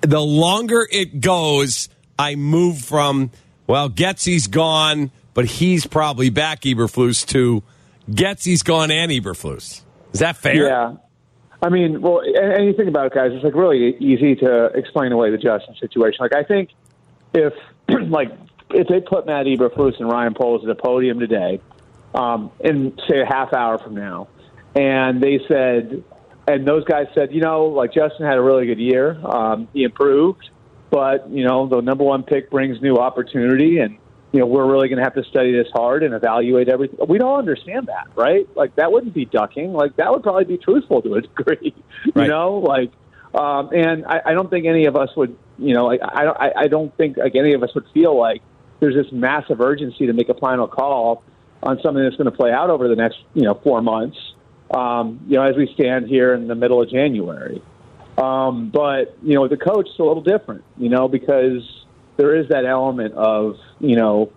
the 0.00 0.22
longer 0.22 0.88
it 0.90 1.20
goes, 1.20 1.90
I 2.18 2.36
move 2.36 2.78
from, 2.78 3.30
well, 3.66 3.90
Getsy's 3.90 4.46
gone, 4.46 5.10
but 5.34 5.44
he's 5.44 5.86
probably 5.86 6.30
back, 6.30 6.62
Eberflus, 6.62 7.26
to 7.28 7.62
Getsy's 8.10 8.62
gone 8.62 8.90
and 8.90 9.10
Eberflus. 9.10 9.82
Is 10.12 10.20
that 10.20 10.36
fair? 10.36 10.66
Yeah. 10.66 10.94
I 11.60 11.70
mean, 11.70 12.00
well, 12.02 12.20
and 12.20 12.66
you 12.66 12.74
think 12.74 12.88
about 12.88 13.06
it, 13.06 13.14
guys. 13.14 13.30
It's 13.32 13.44
like 13.44 13.54
really 13.54 13.96
easy 13.96 14.36
to 14.36 14.66
explain 14.74 15.12
away 15.12 15.30
the 15.30 15.38
Justin 15.38 15.74
situation. 15.80 16.18
Like, 16.20 16.34
I 16.34 16.44
think 16.44 16.70
if, 17.32 17.52
like, 17.88 18.32
if 18.70 18.86
they 18.88 19.00
put 19.00 19.26
Matt 19.26 19.46
Eberflus 19.46 19.98
and 19.98 20.10
Ryan 20.10 20.34
Poles 20.34 20.62
at 20.64 20.70
a 20.70 20.74
podium 20.74 21.18
today, 21.18 21.60
um, 22.14 22.50
in 22.60 22.96
say 23.08 23.20
a 23.20 23.26
half 23.26 23.52
hour 23.52 23.78
from 23.78 23.94
now, 23.94 24.28
and 24.74 25.22
they 25.22 25.40
said, 25.48 26.04
and 26.46 26.66
those 26.66 26.84
guys 26.84 27.06
said, 27.14 27.32
you 27.32 27.40
know, 27.40 27.66
like 27.66 27.92
Justin 27.94 28.26
had 28.26 28.36
a 28.36 28.42
really 28.42 28.66
good 28.66 28.78
year. 28.78 29.18
Um, 29.24 29.68
he 29.72 29.84
improved, 29.84 30.48
but 30.90 31.30
you 31.30 31.44
know, 31.44 31.66
the 31.66 31.80
number 31.80 32.04
one 32.04 32.22
pick 32.22 32.50
brings 32.50 32.80
new 32.82 32.96
opportunity, 32.96 33.78
and 33.78 33.98
you 34.34 34.40
know, 34.40 34.46
we're 34.46 34.66
really 34.66 34.88
going 34.88 34.98
to 34.98 35.04
have 35.04 35.14
to 35.14 35.22
study 35.30 35.52
this 35.52 35.68
hard 35.72 36.02
and 36.02 36.12
evaluate 36.12 36.68
everything. 36.68 36.98
We 37.06 37.18
don't 37.18 37.38
understand 37.38 37.86
that, 37.86 38.08
right? 38.16 38.48
Like 38.56 38.74
that 38.74 38.90
wouldn't 38.90 39.14
be 39.14 39.26
ducking. 39.26 39.72
Like 39.72 39.94
that 39.94 40.10
would 40.10 40.24
probably 40.24 40.44
be 40.44 40.58
truthful 40.58 41.02
to 41.02 41.14
a 41.14 41.20
degree, 41.22 41.72
you 42.04 42.26
know. 42.26 42.54
Like, 42.54 42.90
um, 43.32 43.70
and 43.72 44.04
I, 44.04 44.22
I 44.26 44.32
don't 44.32 44.50
think 44.50 44.66
any 44.66 44.86
of 44.86 44.96
us 44.96 45.10
would, 45.16 45.38
you 45.56 45.72
know, 45.72 45.86
like 45.86 46.00
I, 46.02 46.24
I, 46.24 46.60
I 46.62 46.66
don't 46.66 46.94
think 46.96 47.16
like 47.16 47.36
any 47.36 47.54
of 47.54 47.62
us 47.62 47.72
would 47.76 47.84
feel 47.94 48.18
like 48.18 48.42
there's 48.80 48.96
this 48.96 49.12
massive 49.12 49.60
urgency 49.60 50.08
to 50.08 50.12
make 50.12 50.28
a 50.28 50.34
final 50.34 50.66
call 50.66 51.22
on 51.62 51.80
something 51.80 52.02
that's 52.02 52.16
going 52.16 52.28
to 52.28 52.36
play 52.36 52.50
out 52.50 52.70
over 52.70 52.88
the 52.88 52.96
next, 52.96 53.18
you 53.34 53.42
know, 53.42 53.54
four 53.62 53.82
months. 53.82 54.18
Um, 54.76 55.20
you 55.28 55.36
know, 55.36 55.44
as 55.44 55.54
we 55.54 55.72
stand 55.74 56.08
here 56.08 56.34
in 56.34 56.48
the 56.48 56.56
middle 56.56 56.82
of 56.82 56.90
January. 56.90 57.62
Um, 58.18 58.70
but 58.70 59.16
you 59.22 59.34
know, 59.34 59.42
with 59.42 59.52
the 59.52 59.58
coach 59.58 59.86
is 59.86 59.98
a 60.00 60.02
little 60.02 60.24
different, 60.24 60.64
you 60.76 60.88
know, 60.88 61.06
because 61.06 61.83
there 62.16 62.34
is 62.36 62.48
that 62.48 62.64
element 62.64 63.14
of, 63.14 63.56
you 63.80 63.96
know, 63.96 64.32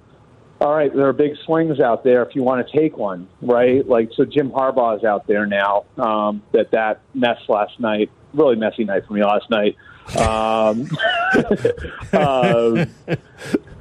all 0.59 0.73
right, 0.73 0.93
there 0.93 1.07
are 1.07 1.13
big 1.13 1.37
swings 1.45 1.79
out 1.79 2.03
there 2.03 2.23
if 2.23 2.35
you 2.35 2.41
want 2.41 2.67
to 2.67 2.77
take 2.77 2.97
one, 2.97 3.27
right? 3.41 3.87
Like, 3.87 4.09
so 4.15 4.25
Jim 4.25 4.49
Harbaugh 4.49 4.97
is 4.97 5.03
out 5.03 5.27
there 5.27 5.45
now. 5.45 5.85
Um, 5.97 6.41
that 6.51 6.71
that 6.71 7.01
mess 7.13 7.37
last 7.47 7.79
night, 7.79 8.09
really 8.33 8.55
messy 8.55 8.83
night 8.83 9.05
for 9.05 9.13
me 9.13 9.23
last 9.23 9.49
night. 9.51 9.75
Um, 10.15 10.89
um, 12.13 12.89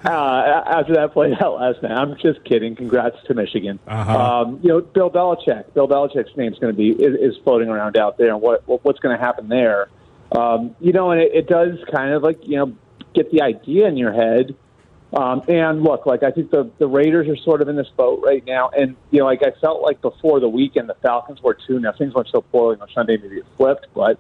uh, 0.04 0.62
after 0.66 0.94
that 0.94 1.10
played 1.12 1.40
out 1.40 1.54
last 1.60 1.82
night, 1.82 1.92
I'm 1.92 2.16
just 2.18 2.44
kidding. 2.44 2.76
Congrats 2.76 3.16
to 3.26 3.34
Michigan. 3.34 3.78
Uh-huh. 3.86 4.42
Um, 4.42 4.60
you 4.62 4.68
know, 4.68 4.80
Bill 4.80 5.10
Belichick. 5.10 5.72
Bill 5.72 5.88
Belichick's 5.88 6.36
name's 6.36 6.58
going 6.58 6.74
to 6.74 6.76
be 6.76 6.90
is, 6.90 7.34
is 7.34 7.42
floating 7.42 7.68
around 7.68 7.96
out 7.96 8.18
there, 8.18 8.28
and 8.28 8.42
what, 8.42 8.66
what 8.68 8.84
what's 8.84 8.98
going 8.98 9.16
to 9.16 9.24
happen 9.24 9.48
there? 9.48 9.88
Um, 10.32 10.76
you 10.80 10.92
know, 10.92 11.12
and 11.12 11.20
it, 11.20 11.32
it 11.32 11.46
does 11.48 11.78
kind 11.92 12.12
of 12.12 12.22
like 12.22 12.46
you 12.46 12.56
know 12.56 12.76
get 13.16 13.32
the 13.32 13.42
idea 13.42 13.88
in 13.88 13.96
your 13.96 14.12
head. 14.12 14.54
Um, 15.16 15.42
and 15.48 15.82
look, 15.82 16.04
like 16.04 16.22
I 16.22 16.30
think 16.30 16.50
the 16.50 16.70
the 16.78 16.86
Raiders 16.86 17.28
are 17.28 17.36
sort 17.36 17.62
of 17.62 17.68
in 17.68 17.76
this 17.76 17.88
boat 17.96 18.22
right 18.24 18.44
now, 18.44 18.70
and 18.76 18.96
you 19.10 19.20
know, 19.20 19.24
like 19.24 19.42
I 19.42 19.52
felt 19.60 19.82
like 19.82 20.00
before 20.02 20.40
the 20.40 20.48
weekend, 20.48 20.88
the 20.88 20.96
Falcons 21.00 21.40
were 21.42 21.56
too. 21.66 21.78
Now 21.78 21.92
things 21.92 22.12
went 22.12 22.28
so 22.30 22.40
poorly 22.40 22.78
on 22.80 22.88
Sunday, 22.92 23.16
maybe 23.16 23.36
it 23.36 23.46
flipped, 23.56 23.86
but 23.94 24.18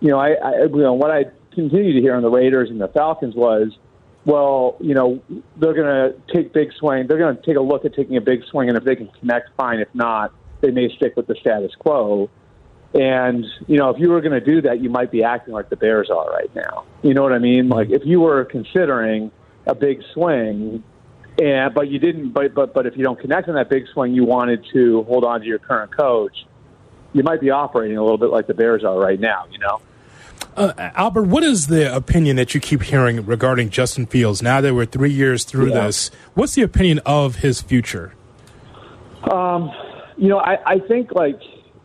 you 0.00 0.08
know, 0.08 0.18
I, 0.18 0.32
I 0.32 0.62
you 0.64 0.82
know 0.82 0.92
what 0.92 1.10
I 1.10 1.24
continue 1.54 1.92
to 1.94 2.00
hear 2.00 2.14
on 2.14 2.22
the 2.22 2.30
Raiders 2.30 2.68
and 2.68 2.80
the 2.80 2.88
Falcons 2.88 3.34
was, 3.34 3.78
well, 4.24 4.76
you 4.80 4.94
know, 4.94 5.22
they're 5.56 5.74
going 5.74 5.86
to 5.86 6.14
take 6.34 6.52
big 6.52 6.72
swing. 6.78 7.06
They're 7.06 7.18
going 7.18 7.36
to 7.36 7.42
take 7.42 7.56
a 7.56 7.60
look 7.60 7.84
at 7.84 7.94
taking 7.94 8.16
a 8.16 8.20
big 8.20 8.44
swing, 8.50 8.68
and 8.68 8.76
if 8.76 8.84
they 8.84 8.96
can 8.96 9.08
connect, 9.20 9.50
fine. 9.56 9.80
If 9.80 9.88
not, 9.94 10.32
they 10.60 10.70
may 10.70 10.94
stick 10.96 11.14
with 11.16 11.26
the 11.26 11.36
status 11.40 11.72
quo. 11.78 12.28
And 12.94 13.44
you 13.66 13.76
know, 13.76 13.90
if 13.90 13.98
you 13.98 14.08
were 14.08 14.20
going 14.20 14.38
to 14.38 14.44
do 14.44 14.62
that, 14.62 14.80
you 14.80 14.88
might 14.88 15.10
be 15.10 15.24
acting 15.24 15.52
like 15.52 15.68
the 15.68 15.76
Bears 15.76 16.10
are 16.10 16.30
right 16.30 16.54
now. 16.54 16.84
You 17.02 17.12
know 17.12 17.22
what 17.22 17.32
I 17.32 17.38
mean? 17.38 17.68
Like 17.68 17.90
if 17.90 18.02
you 18.06 18.20
were 18.20 18.44
considering 18.44 19.32
a 19.66 19.74
big 19.74 20.02
swing, 20.12 20.84
and 21.42 21.74
but 21.74 21.88
you 21.88 21.98
didn't. 21.98 22.30
But 22.30 22.54
but 22.54 22.72
but 22.72 22.86
if 22.86 22.96
you 22.96 23.02
don't 23.02 23.18
connect 23.18 23.48
on 23.48 23.56
that 23.56 23.68
big 23.68 23.86
swing, 23.92 24.14
you 24.14 24.24
wanted 24.24 24.64
to 24.72 25.02
hold 25.04 25.24
on 25.24 25.40
to 25.40 25.46
your 25.46 25.58
current 25.58 25.94
coach. 25.96 26.46
You 27.12 27.24
might 27.24 27.40
be 27.40 27.50
operating 27.50 27.96
a 27.96 28.02
little 28.02 28.18
bit 28.18 28.30
like 28.30 28.46
the 28.46 28.54
Bears 28.54 28.84
are 28.84 28.98
right 28.98 29.18
now. 29.18 29.46
You 29.50 29.58
know. 29.58 29.80
Uh, 30.56 30.72
Albert, 30.94 31.24
what 31.24 31.42
is 31.42 31.66
the 31.66 31.92
opinion 31.94 32.36
that 32.36 32.54
you 32.54 32.60
keep 32.60 32.82
hearing 32.82 33.26
regarding 33.26 33.70
Justin 33.70 34.06
Fields 34.06 34.40
now 34.40 34.60
that 34.60 34.72
we're 34.72 34.84
three 34.86 35.10
years 35.10 35.42
through 35.42 35.70
Yeah. 35.70 35.86
this? 35.86 36.12
What's 36.34 36.54
the 36.54 36.62
opinion 36.62 37.00
of 37.04 37.36
his 37.36 37.60
future? 37.60 38.14
Um, 39.32 39.72
you 40.16 40.28
know, 40.28 40.38
I, 40.38 40.58
I 40.64 40.78
think 40.78 41.12
like 41.12 41.40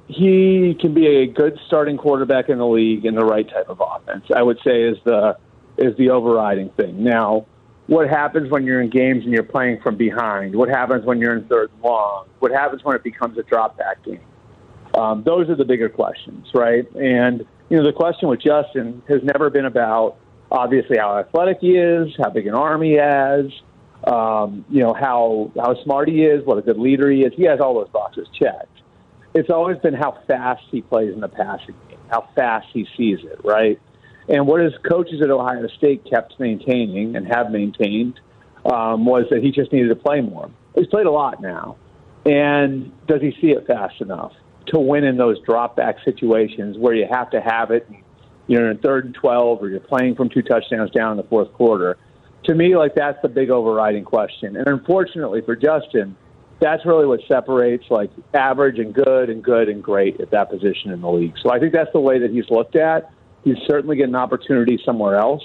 he 0.10 0.76
can 0.80 0.96
be 0.96 1.06
a 1.06 1.28
good 1.28 1.60
starting 1.68 1.96
quarterback 1.96 2.50
in 2.50 2.58
the 2.58 2.68
league 2.68 3.06
in 3.06 3.14
the 3.14 3.24
right 3.24 3.48
type 3.48 3.70
of 3.70 3.80
offense. 3.80 4.26
I 4.36 4.42
would 4.42 4.58
say 4.66 4.82
is 4.82 4.98
the 5.06 5.38
is 5.78 5.96
the 5.98 6.10
overriding 6.10 6.70
thing. 6.72 7.04
Now, 7.04 7.46
what 7.86 8.10
happens 8.10 8.50
when 8.50 8.66
you're 8.66 8.82
in 8.82 8.90
games 8.90 9.24
and 9.24 9.32
you're 9.32 9.44
playing 9.44 9.82
from 9.82 9.98
behind? 9.98 10.56
What 10.56 10.68
happens 10.68 11.06
when 11.06 11.20
you're 11.20 11.38
in 11.38 11.46
third 11.48 11.70
and 11.72 11.82
long? 11.84 12.28
What 12.40 12.52
happens 12.52 12.84
when 12.84 12.96
it 12.96 13.04
becomes 13.04 13.38
a 13.38 13.44
drop 13.44 13.78
back 13.78 14.04
game? 14.04 14.20
Um, 14.96 15.24
those 15.24 15.48
are 15.48 15.56
the 15.56 15.64
bigger 15.64 15.90
questions, 15.90 16.48
right? 16.56 16.90
And 16.96 17.46
you 17.70 17.78
know, 17.78 17.84
the 17.86 17.94
question 17.94 18.30
with 18.30 18.42
Justin 18.42 19.04
has 19.08 19.22
never 19.24 19.52
been 19.52 19.66
about 19.66 20.18
obviously 20.52 20.98
how 20.98 21.20
athletic 21.20 21.60
he 21.62 21.78
is, 21.78 22.10
how 22.18 22.32
big 22.32 22.48
an 22.48 22.56
arm 22.56 22.82
he 22.82 22.94
has, 22.94 23.46
um, 24.06 24.66
you 24.72 24.82
know, 24.82 24.96
how 24.96 25.52
how 25.56 25.76
smart 25.84 26.10
he 26.10 26.24
is, 26.24 26.44
what 26.46 26.58
a 26.58 26.64
good 26.64 26.80
leader 26.80 27.12
he 27.12 27.22
is. 27.22 27.34
He 27.36 27.44
has 27.44 27.60
all 27.60 27.76
those 27.76 27.90
boxes 27.90 28.28
checked. 28.34 28.79
It's 29.34 29.50
always 29.50 29.78
been 29.78 29.94
how 29.94 30.18
fast 30.28 30.64
he 30.72 30.82
plays 30.82 31.14
in 31.14 31.20
the 31.20 31.28
passing 31.28 31.76
game, 31.88 32.00
how 32.10 32.28
fast 32.36 32.68
he 32.74 32.88
sees 32.98 33.20
it, 33.24 33.40
right? 33.44 33.80
And 34.28 34.48
what 34.48 34.62
his 34.62 34.74
coaches 34.90 35.22
at 35.22 35.30
Ohio 35.30 35.68
State 35.68 36.06
kept 36.10 36.40
maintaining 36.40 37.16
and 37.16 37.28
have 37.28 37.52
maintained 37.52 38.20
um, 38.66 39.06
was 39.06 39.26
that 39.30 39.44
he 39.44 39.52
just 39.52 39.72
needed 39.72 39.90
to 39.90 39.96
play 39.96 40.22
more. 40.22 40.50
He's 40.76 40.88
played 40.88 41.06
a 41.06 41.12
lot 41.12 41.42
now, 41.42 41.78
and 42.26 42.92
does 43.08 43.22
he 43.22 43.36
see 43.42 43.52
it 43.52 43.66
fast 43.66 44.02
enough 44.02 44.34
to 44.68 44.80
win 44.80 45.04
in 45.04 45.18
those 45.18 45.40
drop 45.42 45.76
back 45.76 45.98
situations 46.06 46.78
where 46.78 46.94
you 46.94 47.08
have 47.10 47.30
to 47.32 47.42
have 47.42 47.72
it? 47.72 47.90
You're 48.48 48.70
in 48.72 48.80
third 48.80 49.06
and 49.06 49.14
twelve, 49.14 49.62
or 49.62 49.70
you're 49.70 49.80
playing 49.80 50.16
from 50.16 50.30
two 50.30 50.42
touchdowns 50.42 50.92
down 50.92 51.12
in 51.12 51.18
the 51.18 51.24
fourth 51.24 51.54
quarter. 51.54 51.98
To 52.46 52.56
me, 52.56 52.76
like 52.76 52.96
that's 52.96 53.22
the 53.22 53.30
big 53.30 53.50
overriding 53.50 54.04
question. 54.04 54.56
And 54.56 54.68
unfortunately 54.68 55.42
for 55.42 55.56
Justin, 55.56 56.16
that's 56.60 56.86
really 56.86 57.06
what 57.06 57.22
separates 57.28 57.86
like 57.90 58.12
average 58.34 58.80
and 58.80 58.94
good 58.94 59.30
and 59.30 59.44
good 59.44 59.70
and 59.70 59.84
great 59.84 60.20
at 60.20 60.32
that 60.32 60.50
position 60.50 60.92
in 60.92 61.02
the 61.02 61.10
league. 61.10 61.36
So 61.42 61.52
I 61.52 61.60
think 61.60 61.74
that's 61.74 61.92
the 61.94 62.00
way 62.00 62.20
that 62.20 62.32
he's 62.32 62.50
looked 62.50 62.76
at. 62.76 63.12
He's 63.44 63.58
certainly 63.68 63.96
get 63.96 64.10
an 64.10 64.16
opportunity 64.16 64.80
somewhere 64.84 65.18
else. 65.18 65.44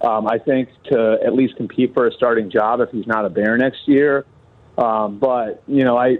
Um, 0.00 0.26
I 0.26 0.38
think 0.38 0.68
to 0.90 1.18
at 1.24 1.34
least 1.34 1.56
compete 1.56 1.94
for 1.94 2.06
a 2.06 2.12
starting 2.12 2.50
job 2.50 2.80
if 2.80 2.90
he's 2.90 3.06
not 3.06 3.24
a 3.24 3.30
Bear 3.30 3.56
next 3.56 3.86
year. 3.86 4.24
Um, 4.78 5.18
but 5.18 5.62
you 5.66 5.84
know, 5.84 5.96
I 5.96 6.18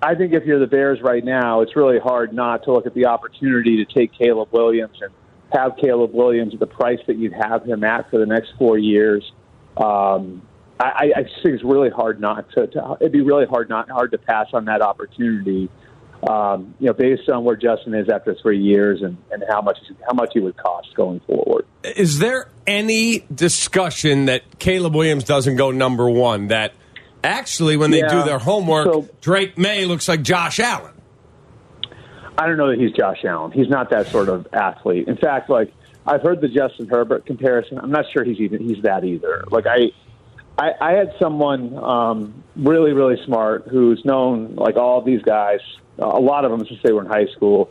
I 0.00 0.14
think 0.14 0.32
if 0.32 0.44
you're 0.44 0.60
the 0.60 0.66
Bears 0.66 1.00
right 1.02 1.24
now, 1.24 1.60
it's 1.60 1.74
really 1.74 1.98
hard 1.98 2.32
not 2.32 2.64
to 2.64 2.72
look 2.72 2.86
at 2.86 2.94
the 2.94 3.06
opportunity 3.06 3.84
to 3.84 3.92
take 3.92 4.12
Caleb 4.12 4.48
Williams 4.52 4.98
and 5.00 5.12
have 5.52 5.76
Caleb 5.80 6.14
Williams 6.14 6.54
at 6.54 6.60
the 6.60 6.66
price 6.66 7.00
that 7.06 7.16
you'd 7.16 7.32
have 7.32 7.64
him 7.64 7.82
at 7.82 8.08
for 8.10 8.18
the 8.18 8.26
next 8.26 8.52
four 8.58 8.78
years. 8.78 9.32
Um, 9.76 10.42
I, 10.80 11.10
I 11.16 11.22
just 11.24 11.34
think 11.42 11.54
it's 11.56 11.64
really 11.64 11.90
hard 11.90 12.20
not 12.20 12.48
to, 12.52 12.66
to. 12.68 12.96
It'd 13.00 13.12
be 13.12 13.20
really 13.22 13.46
hard 13.46 13.68
not 13.68 13.90
hard 13.90 14.12
to 14.12 14.18
pass 14.18 14.46
on 14.52 14.66
that 14.66 14.80
opportunity. 14.80 15.68
Um, 16.28 16.74
you 16.80 16.86
know, 16.88 16.92
based 16.94 17.28
on 17.28 17.44
where 17.44 17.54
Justin 17.56 17.94
is 17.94 18.08
after 18.08 18.34
three 18.42 18.60
years 18.60 19.02
and, 19.02 19.16
and 19.30 19.44
how 19.48 19.60
much 19.60 19.78
how 20.06 20.14
much 20.14 20.30
he 20.34 20.40
would 20.40 20.56
cost 20.56 20.88
going 20.94 21.20
forward. 21.20 21.64
Is 21.84 22.18
there 22.18 22.48
any 22.66 23.24
discussion 23.32 24.26
that 24.26 24.58
Caleb 24.58 24.94
Williams 24.96 25.24
doesn't 25.24 25.56
go 25.56 25.70
number 25.70 26.08
one? 26.10 26.48
That 26.48 26.72
actually, 27.22 27.76
when 27.76 27.90
they 27.92 28.00
Yeah. 28.00 28.08
do 28.08 28.22
their 28.24 28.38
homework, 28.40 28.92
So- 28.92 29.08
Drake 29.20 29.56
Maye 29.58 29.84
looks 29.84 30.08
like 30.08 30.22
Josh 30.22 30.58
Allen. 30.60 30.92
I 32.36 32.46
don't 32.46 32.56
know 32.56 32.68
that 32.70 32.78
he's 32.78 32.92
Josh 32.92 33.24
Allen. 33.24 33.50
He's 33.52 33.68
not 33.68 33.90
that 33.90 34.06
sort 34.08 34.28
of 34.28 34.46
athlete. 34.52 35.08
In 35.08 35.16
fact, 35.16 35.50
like 35.50 35.72
I've 36.06 36.22
heard 36.22 36.40
the 36.40 36.48
Justin 36.48 36.88
Herbert 36.88 37.26
comparison. 37.26 37.78
I'm 37.78 37.90
not 37.90 38.06
sure 38.12 38.24
he's 38.24 38.38
even 38.38 38.60
he's 38.60 38.82
that 38.82 39.04
either. 39.04 39.44
Like 39.50 39.66
I, 39.66 39.90
I, 40.58 40.72
I 40.80 40.92
had 40.92 41.14
someone 41.20 41.76
um, 41.78 42.42
really 42.56 42.92
really 42.92 43.16
smart 43.24 43.68
who's 43.70 44.04
known 44.04 44.56
like 44.56 44.76
all 44.76 45.00
these 45.00 45.22
guys, 45.22 45.60
a 45.98 46.04
lot 46.04 46.44
of 46.44 46.50
them 46.50 46.66
since 46.66 46.80
they 46.82 46.92
were 46.92 47.02
in 47.02 47.06
high 47.06 47.26
school, 47.36 47.70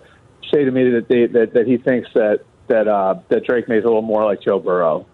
say 0.54 0.64
to 0.64 0.72
me 0.72 0.90
that 0.92 1.08
they 1.10 1.28
that, 1.28 1.54
that 1.54 1.68
he 1.68 1.78
thinks 1.78 2.10
that 2.14 2.40
that 2.68 2.88
uh, 2.88 3.16
that 3.30 3.44
Drake 3.44 3.68
Maye 3.68 3.78
is 3.78 3.84
a 3.84 3.88
little 3.88 4.02
more 4.02 4.24
like 4.26 4.42
Joe 4.42 4.60
Burrow 4.60 5.06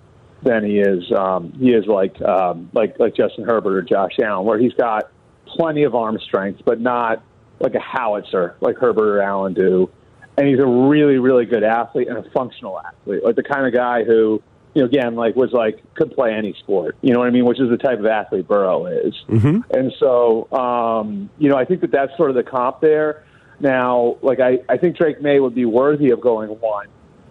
than 0.43 0.63
he 0.63 0.79
is 0.79 1.11
um, 1.11 1.51
he 1.59 1.69
is 1.69 1.85
like 1.87 2.21
um, 2.21 2.69
like 2.73 2.99
like 2.99 3.15
Justin 3.15 3.45
Herbert 3.45 3.75
or 3.75 3.81
Josh 3.81 4.19
Allen, 4.23 4.45
where 4.45 4.59
he's 4.59 4.73
got 4.73 5.11
plenty 5.47 5.83
of 5.83 5.95
arm 5.95 6.19
strength, 6.19 6.61
but 6.65 6.79
not 6.79 7.23
like 7.59 7.75
a 7.75 7.79
howitzer 7.79 8.55
like 8.61 8.77
Herbert 8.77 9.17
or 9.17 9.21
Allen 9.21 9.53
do. 9.53 9.89
And 10.35 10.47
he's 10.47 10.59
a 10.59 10.65
really, 10.65 11.17
really 11.17 11.45
good 11.45 11.63
athlete 11.63 12.07
and 12.07 12.17
a 12.17 12.29
functional 12.31 12.79
athlete, 12.79 13.23
like 13.23 13.35
the 13.35 13.43
kind 13.43 13.67
of 13.67 13.73
guy 13.73 14.03
who, 14.03 14.41
you 14.73 14.81
know, 14.81 14.87
again, 14.87 15.15
like 15.15 15.35
was 15.35 15.51
like 15.51 15.81
could 15.93 16.13
play 16.13 16.33
any 16.33 16.53
sport. 16.53 16.97
You 17.01 17.13
know 17.13 17.19
what 17.19 17.27
I 17.27 17.31
mean? 17.31 17.45
Which 17.45 17.59
is 17.59 17.69
the 17.69 17.77
type 17.77 17.99
of 17.99 18.05
athlete 18.05 18.47
Burrow 18.47 18.85
is. 18.87 19.13
Mm-hmm. 19.29 19.59
And 19.71 19.93
so, 19.99 20.51
um, 20.51 21.29
you 21.37 21.49
know, 21.49 21.57
I 21.57 21.65
think 21.65 21.81
that 21.81 21.91
that's 21.91 22.15
sort 22.17 22.29
of 22.29 22.35
the 22.35 22.43
comp 22.43 22.81
there. 22.81 23.23
Now, 23.59 24.17
like 24.21 24.39
I, 24.39 24.59
I 24.67 24.77
think 24.77 24.97
Drake 24.97 25.21
Maye 25.21 25.39
would 25.39 25.55
be 25.55 25.65
worthy 25.65 26.09
of 26.09 26.21
going 26.21 26.49
one 26.49 26.87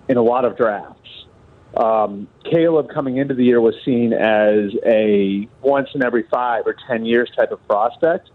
in 0.08 0.16
a 0.16 0.22
lot 0.22 0.44
of 0.44 0.56
drafts. 0.56 0.98
Um, 1.76 2.28
Caleb 2.44 2.90
coming 2.92 3.16
into 3.16 3.34
the 3.34 3.44
year 3.44 3.60
was 3.60 3.74
seen 3.84 4.12
as 4.12 4.70
a 4.84 5.48
once 5.62 5.88
in 5.94 6.04
every 6.04 6.24
five 6.24 6.66
or 6.66 6.76
ten 6.86 7.04
years 7.04 7.30
type 7.36 7.50
of 7.50 7.66
prospect. 7.66 8.30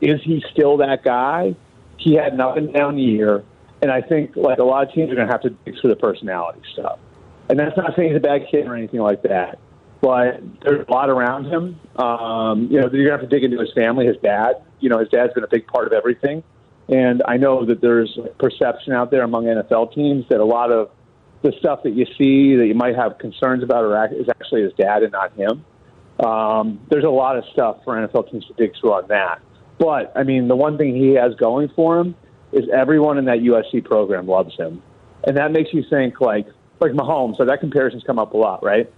Is 0.00 0.20
he 0.22 0.42
still 0.50 0.78
that 0.78 1.04
guy? 1.04 1.54
He 1.98 2.14
had 2.14 2.32
an 2.32 2.40
up 2.40 2.56
and 2.56 2.72
down 2.72 2.98
year, 2.98 3.44
and 3.82 3.92
I 3.92 4.00
think 4.00 4.34
like 4.34 4.58
a 4.58 4.64
lot 4.64 4.88
of 4.88 4.94
teams 4.94 5.12
are 5.12 5.14
going 5.14 5.26
to 5.26 5.32
have 5.32 5.42
to 5.42 5.50
dig 5.50 5.78
through 5.80 5.90
the 5.90 5.96
personality 5.96 6.62
stuff. 6.72 6.98
And 7.50 7.58
that's 7.58 7.76
not 7.76 7.96
saying 7.96 8.10
he's 8.10 8.16
a 8.16 8.20
bad 8.20 8.42
kid 8.48 8.68
or 8.68 8.76
anything 8.76 9.00
like 9.00 9.22
that, 9.22 9.58
but 10.00 10.40
there's 10.62 10.86
a 10.86 10.90
lot 10.90 11.10
around 11.10 11.46
him. 11.46 11.80
Um, 11.96 12.68
you 12.70 12.80
know, 12.80 12.88
you're 12.92 13.06
to 13.06 13.10
have 13.10 13.20
to 13.22 13.26
dig 13.26 13.42
into 13.42 13.58
his 13.58 13.72
family, 13.74 14.06
his 14.06 14.16
dad. 14.22 14.62
You 14.78 14.88
know, 14.88 15.00
his 15.00 15.08
dad's 15.08 15.34
been 15.34 15.42
a 15.42 15.48
big 15.48 15.66
part 15.66 15.88
of 15.88 15.92
everything. 15.92 16.44
And 16.88 17.24
I 17.26 17.38
know 17.38 17.64
that 17.64 17.80
there's 17.80 18.16
perception 18.38 18.92
out 18.92 19.10
there 19.10 19.24
among 19.24 19.46
NFL 19.46 19.94
teams 19.94 20.26
that 20.28 20.38
a 20.38 20.44
lot 20.44 20.70
of 20.70 20.90
the 21.42 21.52
stuff 21.58 21.82
that 21.82 21.90
you 21.90 22.06
see 22.16 22.54
that 22.54 22.68
you 22.68 22.74
might 22.74 22.94
have 22.94 23.18
concerns 23.18 23.64
about 23.64 24.12
is 24.12 24.28
actually 24.28 24.62
his 24.62 24.72
dad 24.74 25.02
and 25.02 25.10
not 25.10 25.32
him. 25.32 25.64
Um, 26.24 26.80
there's 26.88 27.04
a 27.04 27.10
lot 27.10 27.36
of 27.36 27.44
stuff 27.52 27.78
for 27.82 27.96
NFL 27.96 28.30
teams 28.30 28.46
to 28.46 28.52
dig 28.52 28.74
through 28.78 28.92
on 28.92 29.08
that. 29.08 29.40
But 29.76 30.12
I 30.14 30.22
mean, 30.22 30.46
the 30.46 30.56
one 30.56 30.78
thing 30.78 30.94
he 30.94 31.14
has 31.14 31.34
going 31.34 31.68
for 31.74 31.98
him 31.98 32.14
is 32.52 32.68
everyone 32.72 33.18
in 33.18 33.24
that 33.24 33.38
USC 33.38 33.84
program 33.84 34.28
loves 34.28 34.54
him, 34.56 34.82
and 35.26 35.36
that 35.36 35.50
makes 35.50 35.72
you 35.72 35.82
think 35.88 36.20
like 36.20 36.46
like 36.80 36.92
Mahomes. 36.92 37.36
So 37.36 37.44
that 37.44 37.60
comparison's 37.60 38.02
come 38.04 38.18
up 38.18 38.32
a 38.34 38.36
lot, 38.36 38.62
right? 38.62 38.90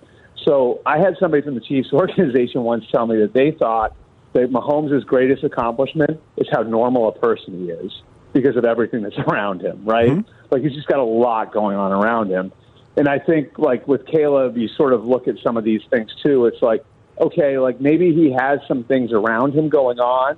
So 0.44 0.80
I 0.86 0.98
had 0.98 1.16
somebody 1.20 1.42
from 1.42 1.54
the 1.54 1.60
Chiefs 1.60 1.92
organization 1.92 2.62
once 2.62 2.84
tell 2.90 3.06
me 3.06 3.16
that 3.20 3.32
they 3.32 3.52
thought 3.52 3.94
that 4.32 4.50
Mahomes' 4.50 5.04
greatest 5.04 5.44
accomplishment 5.44 6.20
is 6.36 6.48
how 6.50 6.62
normal 6.62 7.08
a 7.08 7.12
person 7.12 7.64
he 7.64 7.70
is 7.70 7.92
because 8.32 8.56
of 8.56 8.64
everything 8.64 9.02
that's 9.02 9.18
around 9.28 9.62
him, 9.62 9.84
right? 9.84 10.10
Mm-hmm. 10.10 10.30
Like 10.50 10.62
he's 10.62 10.72
just 10.72 10.88
got 10.88 10.98
a 10.98 11.04
lot 11.04 11.52
going 11.52 11.76
on 11.76 11.92
around 11.92 12.30
him. 12.30 12.52
And 12.96 13.08
I 13.08 13.18
think 13.18 13.58
like 13.58 13.86
with 13.88 14.06
Caleb, 14.06 14.56
you 14.56 14.68
sort 14.68 14.92
of 14.92 15.04
look 15.04 15.28
at 15.28 15.36
some 15.42 15.56
of 15.56 15.64
these 15.64 15.80
things 15.90 16.10
too. 16.22 16.46
It's 16.46 16.60
like, 16.60 16.84
okay, 17.20 17.58
like 17.58 17.80
maybe 17.80 18.14
he 18.14 18.32
has 18.32 18.60
some 18.68 18.84
things 18.84 19.12
around 19.12 19.54
him 19.54 19.68
going 19.68 19.98
on 19.98 20.36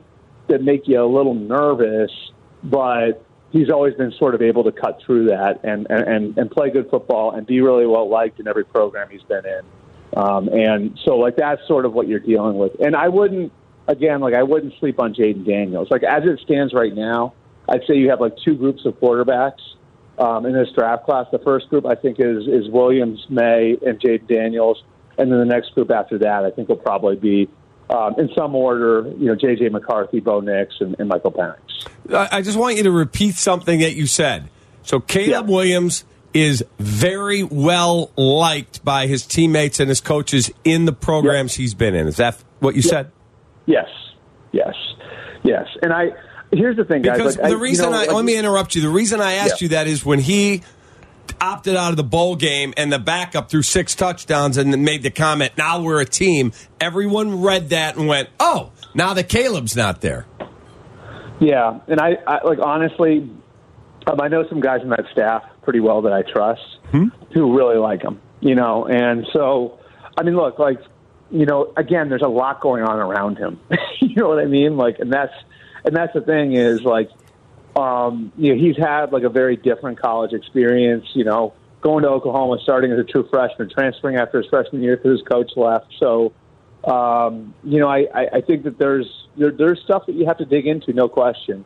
that 0.49 0.62
make 0.62 0.86
you 0.86 1.03
a 1.03 1.07
little 1.07 1.34
nervous, 1.34 2.11
but 2.62 3.24
he's 3.55 3.70
always 3.70 3.94
been 3.94 4.12
sort 4.18 4.34
of 4.34 4.42
able 4.42 4.64
to 4.64 4.72
cut 4.72 5.00
through 5.07 5.26
that 5.26 5.61
and, 5.62 5.86
and, 5.88 6.36
and 6.36 6.50
play 6.50 6.70
good 6.70 6.90
football 6.90 7.30
and 7.30 7.46
be 7.46 7.61
really 7.61 7.86
well 7.86 8.11
liked 8.11 8.40
in 8.40 8.48
every 8.48 8.64
program 8.64 9.09
he's 9.09 9.22
been 9.22 9.46
in. 9.46 9.62
Um, 10.20 10.48
and 10.48 10.98
so 11.05 11.16
like 11.16 11.36
that's 11.36 11.64
sort 11.68 11.86
of 11.86 11.92
what 11.92 12.09
you're 12.09 12.18
dealing 12.18 12.59
with. 12.59 12.72
And 12.80 12.96
I 12.96 13.09
wouldn't, 13.09 13.52
again, 13.86 14.20
like 14.20 14.34
I 14.34 14.42
wouldn't 14.42 14.74
sleep 14.80 14.98
on 14.98 15.14
Jayden 15.14 15.46
Daniels. 15.46 15.88
Like 15.88 16.02
as 16.02 16.24
it 16.24 16.40
stands 16.40 16.74
right 16.74 16.92
now, 16.92 17.34
I'd 17.68 17.82
say 17.86 17.94
you 17.94 18.11
have 18.11 18.20
like 18.20 18.36
two 18.44 18.57
groups 18.57 18.84
of 18.86 18.94
quarterbacks 18.94 19.62
um, 20.18 20.46
in 20.46 20.52
this 20.52 20.68
draft 20.76 21.05
class. 21.05 21.26
The 21.30 21.38
first 21.38 21.68
group 21.68 21.86
I 21.86 21.94
think 21.94 22.16
is 22.18 22.48
is 22.48 22.68
Williams, 22.68 23.24
Maye, 23.30 23.76
and 23.86 24.00
Jayden 24.00 24.26
Daniels, 24.26 24.82
and 25.16 25.30
then 25.30 25.38
the 25.38 25.44
next 25.44 25.74
group 25.74 25.92
after 25.92 26.18
that 26.18 26.44
I 26.44 26.50
think 26.50 26.68
will 26.68 26.76
probably 26.76 27.16
be 27.16 27.48
um, 27.91 28.14
in 28.18 28.30
some 28.37 28.55
order, 28.55 29.12
you 29.18 29.26
know, 29.26 29.35
J.J. 29.35 29.68
McCarthy, 29.68 30.20
Bo 30.20 30.41
Nix, 30.41 30.74
and, 30.80 30.97
and 30.99 31.09
Michael 31.09 31.32
Penix. 31.32 31.59
I 32.12 32.43
just 32.43 32.59
want 32.59 32.76
you 32.76 32.85
to 32.85 32.91
repeat 32.91 33.35
something 33.35 33.80
that 33.80 33.95
you 33.95 34.07
said. 34.07 34.49
So 34.82 35.01
Caleb 35.01 35.49
yeah. 35.49 35.55
Williams 35.55 36.05
is 36.32 36.64
very 36.78 37.43
well 37.43 38.11
liked 38.16 38.85
by 38.85 39.07
his 39.07 39.24
teammates 39.24 39.80
and 39.80 39.89
his 39.89 40.01
coaches 40.01 40.51
in 40.64 40.85
the 40.85 40.93
programs 40.93 41.55
he's 41.55 41.74
been 41.74 41.95
in. 41.95 42.07
Is 42.07 42.16
that 42.16 42.37
what 42.59 42.74
you 42.74 42.82
said? 42.82 43.11
Yes, 43.66 43.89
yes, 44.53 44.74
yes. 45.45 45.66
And 45.82 45.93
I 45.93 46.11
here's 46.53 46.76
the 46.76 46.85
thing, 46.85 47.03
guys. 47.03 47.16
Because 47.16 47.39
like, 47.39 47.51
the 47.51 47.57
reason 47.57 47.87
I, 47.87 47.89
you 47.89 47.93
know, 47.93 47.99
I 47.99 48.07
like, 48.07 48.16
let 48.16 48.24
me 48.24 48.37
interrupt 48.37 48.74
you. 48.74 48.82
The 48.82 48.89
reason 48.89 49.20
I 49.20 49.35
asked 49.35 49.62
you 49.62 49.68
that 49.68 49.87
is 49.87 50.05
when 50.05 50.18
he 50.18 50.62
opted 51.45 51.76
out 51.76 51.90
of 51.90 51.97
the 51.97 52.05
bowl 52.05 52.36
game 52.36 52.72
and 52.76 52.92
the 52.92 52.99
backup 52.99 53.51
threw 53.51 53.62
six 53.62 53.95
touchdowns 53.95 54.57
and 54.57 54.72
then 54.72 54.84
made 54.84 55.03
the 55.03 55.11
comment, 55.11 55.53
"Now 55.57 55.80
we're 55.80 56.01
a 56.01 56.07
team." 56.07 56.53
Everyone 56.80 57.42
read 57.42 57.68
that 57.70 57.97
and 57.97 58.09
went, 58.09 58.30
"Oh, 58.40 58.70
now 58.95 59.14
that 59.14 59.28
Caleb's 59.28 59.76
not 59.76 60.01
there." 60.01 60.26
Yeah, 61.40 61.80
and 61.88 62.01
I, 62.01 62.16
I 62.26 62.45
like 62.45 62.59
honestly, 62.61 63.28
um, 64.07 64.20
I 64.20 64.28
know 64.28 64.47
some 64.49 64.61
guys 64.61 64.82
in 64.82 64.88
that 64.90 65.05
staff 65.12 65.42
pretty 65.62 65.80
well 65.80 66.03
that 66.03 66.12
I 66.12 66.22
trust 66.22 66.62
hmm? 66.90 67.09
who 67.32 67.57
really 67.57 67.76
like 67.76 68.03
him. 68.03 68.20
You 68.40 68.55
know, 68.55 68.86
and 68.86 69.26
so 69.32 69.78
I 70.16 70.22
mean, 70.22 70.36
look, 70.36 70.59
like 70.59 70.78
you 71.30 71.47
know, 71.47 71.72
again, 71.76 72.09
there's 72.09 72.22
a 72.22 72.28
lot 72.28 72.61
going 72.61 72.82
on 72.82 72.99
around 72.99 73.38
him. 73.38 73.59
you 74.01 74.14
know 74.14 74.28
what 74.28 74.38
I 74.38 74.47
mean? 74.47 74.76
Like, 74.76 74.99
and 74.99 75.12
that's 75.12 75.34
and 75.84 75.95
that's 75.95 76.12
the 76.14 76.20
thing 76.20 76.55
is 76.55 76.82
like, 76.82 77.11
um, 77.77 78.33
you 78.37 78.55
know, 78.55 78.61
he's 78.61 78.77
had 78.77 79.12
like 79.12 79.25
a 79.25 79.29
very 79.29 79.57
different 79.57 80.01
college 80.01 80.33
experience. 80.33 81.07
You 81.14 81.25
know, 81.25 81.55
going 81.81 82.03
to 82.03 82.09
Oklahoma, 82.09 82.59
starting 82.62 82.93
as 82.93 82.99
a 82.99 83.05
true 83.05 83.29
freshman, 83.31 83.70
transferring 83.70 84.16
after 84.16 84.41
his 84.41 84.49
freshman 84.49 84.83
year 84.83 84.97
because 84.97 85.18
his 85.18 85.29
coach 85.29 85.51
left. 85.57 85.87
So, 85.99 86.33
um, 86.85 87.55
you 87.62 87.79
know, 87.79 87.89
I, 87.89 88.07
I, 88.14 88.27
I 88.35 88.41
think 88.41 88.64
that 88.64 88.79
there's 88.79 89.07
there, 89.37 89.51
there's 89.51 89.81
stuff 89.85 90.07
that 90.07 90.14
you 90.14 90.27
have 90.27 90.39
to 90.39 90.45
dig 90.45 90.66
into, 90.66 90.93
no 90.93 91.09
question. 91.09 91.64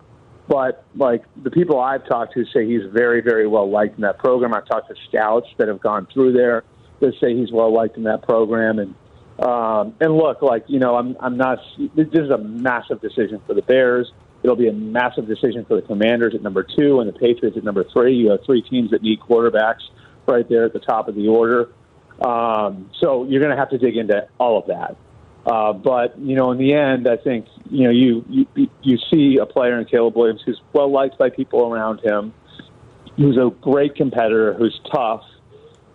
But 0.48 0.84
like 0.96 1.24
the 1.42 1.50
people 1.50 1.78
I've 1.78 2.06
talked 2.06 2.32
to 2.34 2.44
say 2.46 2.66
he's 2.66 2.90
very, 2.90 3.20
very 3.20 3.46
well 3.46 3.70
liked 3.70 3.96
in 3.96 4.02
that 4.02 4.18
program. 4.18 4.54
I've 4.54 4.66
talked 4.66 4.88
to 4.88 4.94
scouts 5.08 5.46
that 5.58 5.68
have 5.68 5.80
gone 5.80 6.08
through 6.12 6.32
there 6.32 6.64
that 7.00 7.12
say 7.20 7.36
he's 7.36 7.52
well 7.52 7.72
liked 7.72 7.96
in 7.96 8.04
that 8.04 8.22
program, 8.22 8.78
and 8.78 8.94
um, 9.38 9.94
and 10.00 10.16
look, 10.16 10.42
like 10.42 10.64
you 10.66 10.78
know, 10.78 10.96
I'm 10.96 11.16
I'm 11.20 11.36
not. 11.36 11.58
This 11.94 12.08
is 12.12 12.30
a 12.30 12.38
massive 12.38 13.00
decision 13.00 13.40
for 13.46 13.54
the 13.54 13.62
Bears. 13.62 14.10
It'll 14.42 14.56
be 14.56 14.68
a 14.68 14.72
massive 14.72 15.26
decision 15.26 15.64
for 15.64 15.74
the 15.74 15.82
Commanders 15.82 16.34
at 16.34 16.42
number 16.42 16.62
two 16.62 17.00
and 17.00 17.08
the 17.08 17.18
Patriots 17.18 17.56
at 17.56 17.64
number 17.64 17.84
three. 17.92 18.14
You 18.14 18.30
have 18.30 18.44
three 18.44 18.62
teams 18.62 18.90
that 18.92 19.02
need 19.02 19.20
quarterbacks 19.20 19.82
right 20.26 20.48
there 20.48 20.64
at 20.64 20.72
the 20.72 20.78
top 20.78 21.08
of 21.08 21.14
the 21.14 21.26
order. 21.28 21.70
Um, 22.24 22.90
so 23.00 23.24
you're 23.24 23.40
going 23.40 23.50
to 23.50 23.56
have 23.56 23.70
to 23.70 23.78
dig 23.78 23.96
into 23.96 24.26
all 24.38 24.58
of 24.58 24.66
that. 24.66 24.96
Uh, 25.46 25.72
but 25.72 26.18
you 26.18 26.36
know, 26.36 26.50
in 26.50 26.58
the 26.58 26.74
end, 26.74 27.08
I 27.08 27.16
think 27.16 27.46
you 27.70 27.84
know 27.84 27.90
you 27.90 28.24
you 28.28 28.68
you 28.82 28.98
see 29.10 29.38
a 29.40 29.46
player 29.46 29.78
in 29.78 29.86
Caleb 29.86 30.16
Williams 30.16 30.42
who's 30.44 30.60
well 30.72 30.90
liked 30.90 31.16
by 31.16 31.30
people 31.30 31.72
around 31.72 32.00
him, 32.00 32.34
who's 33.16 33.38
a 33.38 33.50
great 33.62 33.94
competitor, 33.94 34.52
who's 34.54 34.78
tough, 34.92 35.22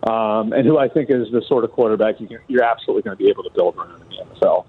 um, 0.08 0.52
and 0.52 0.66
who 0.66 0.78
I 0.78 0.88
think 0.88 1.10
is 1.10 1.30
the 1.30 1.42
sort 1.46 1.64
of 1.64 1.72
quarterback 1.72 2.20
you 2.20 2.26
can, 2.26 2.38
you're 2.48 2.64
absolutely 2.64 3.02
going 3.02 3.16
to 3.16 3.22
be 3.22 3.30
able 3.30 3.44
to 3.44 3.50
build 3.50 3.76
around 3.76 4.02
in 4.02 4.08
the 4.08 4.34
NFL. 4.34 4.64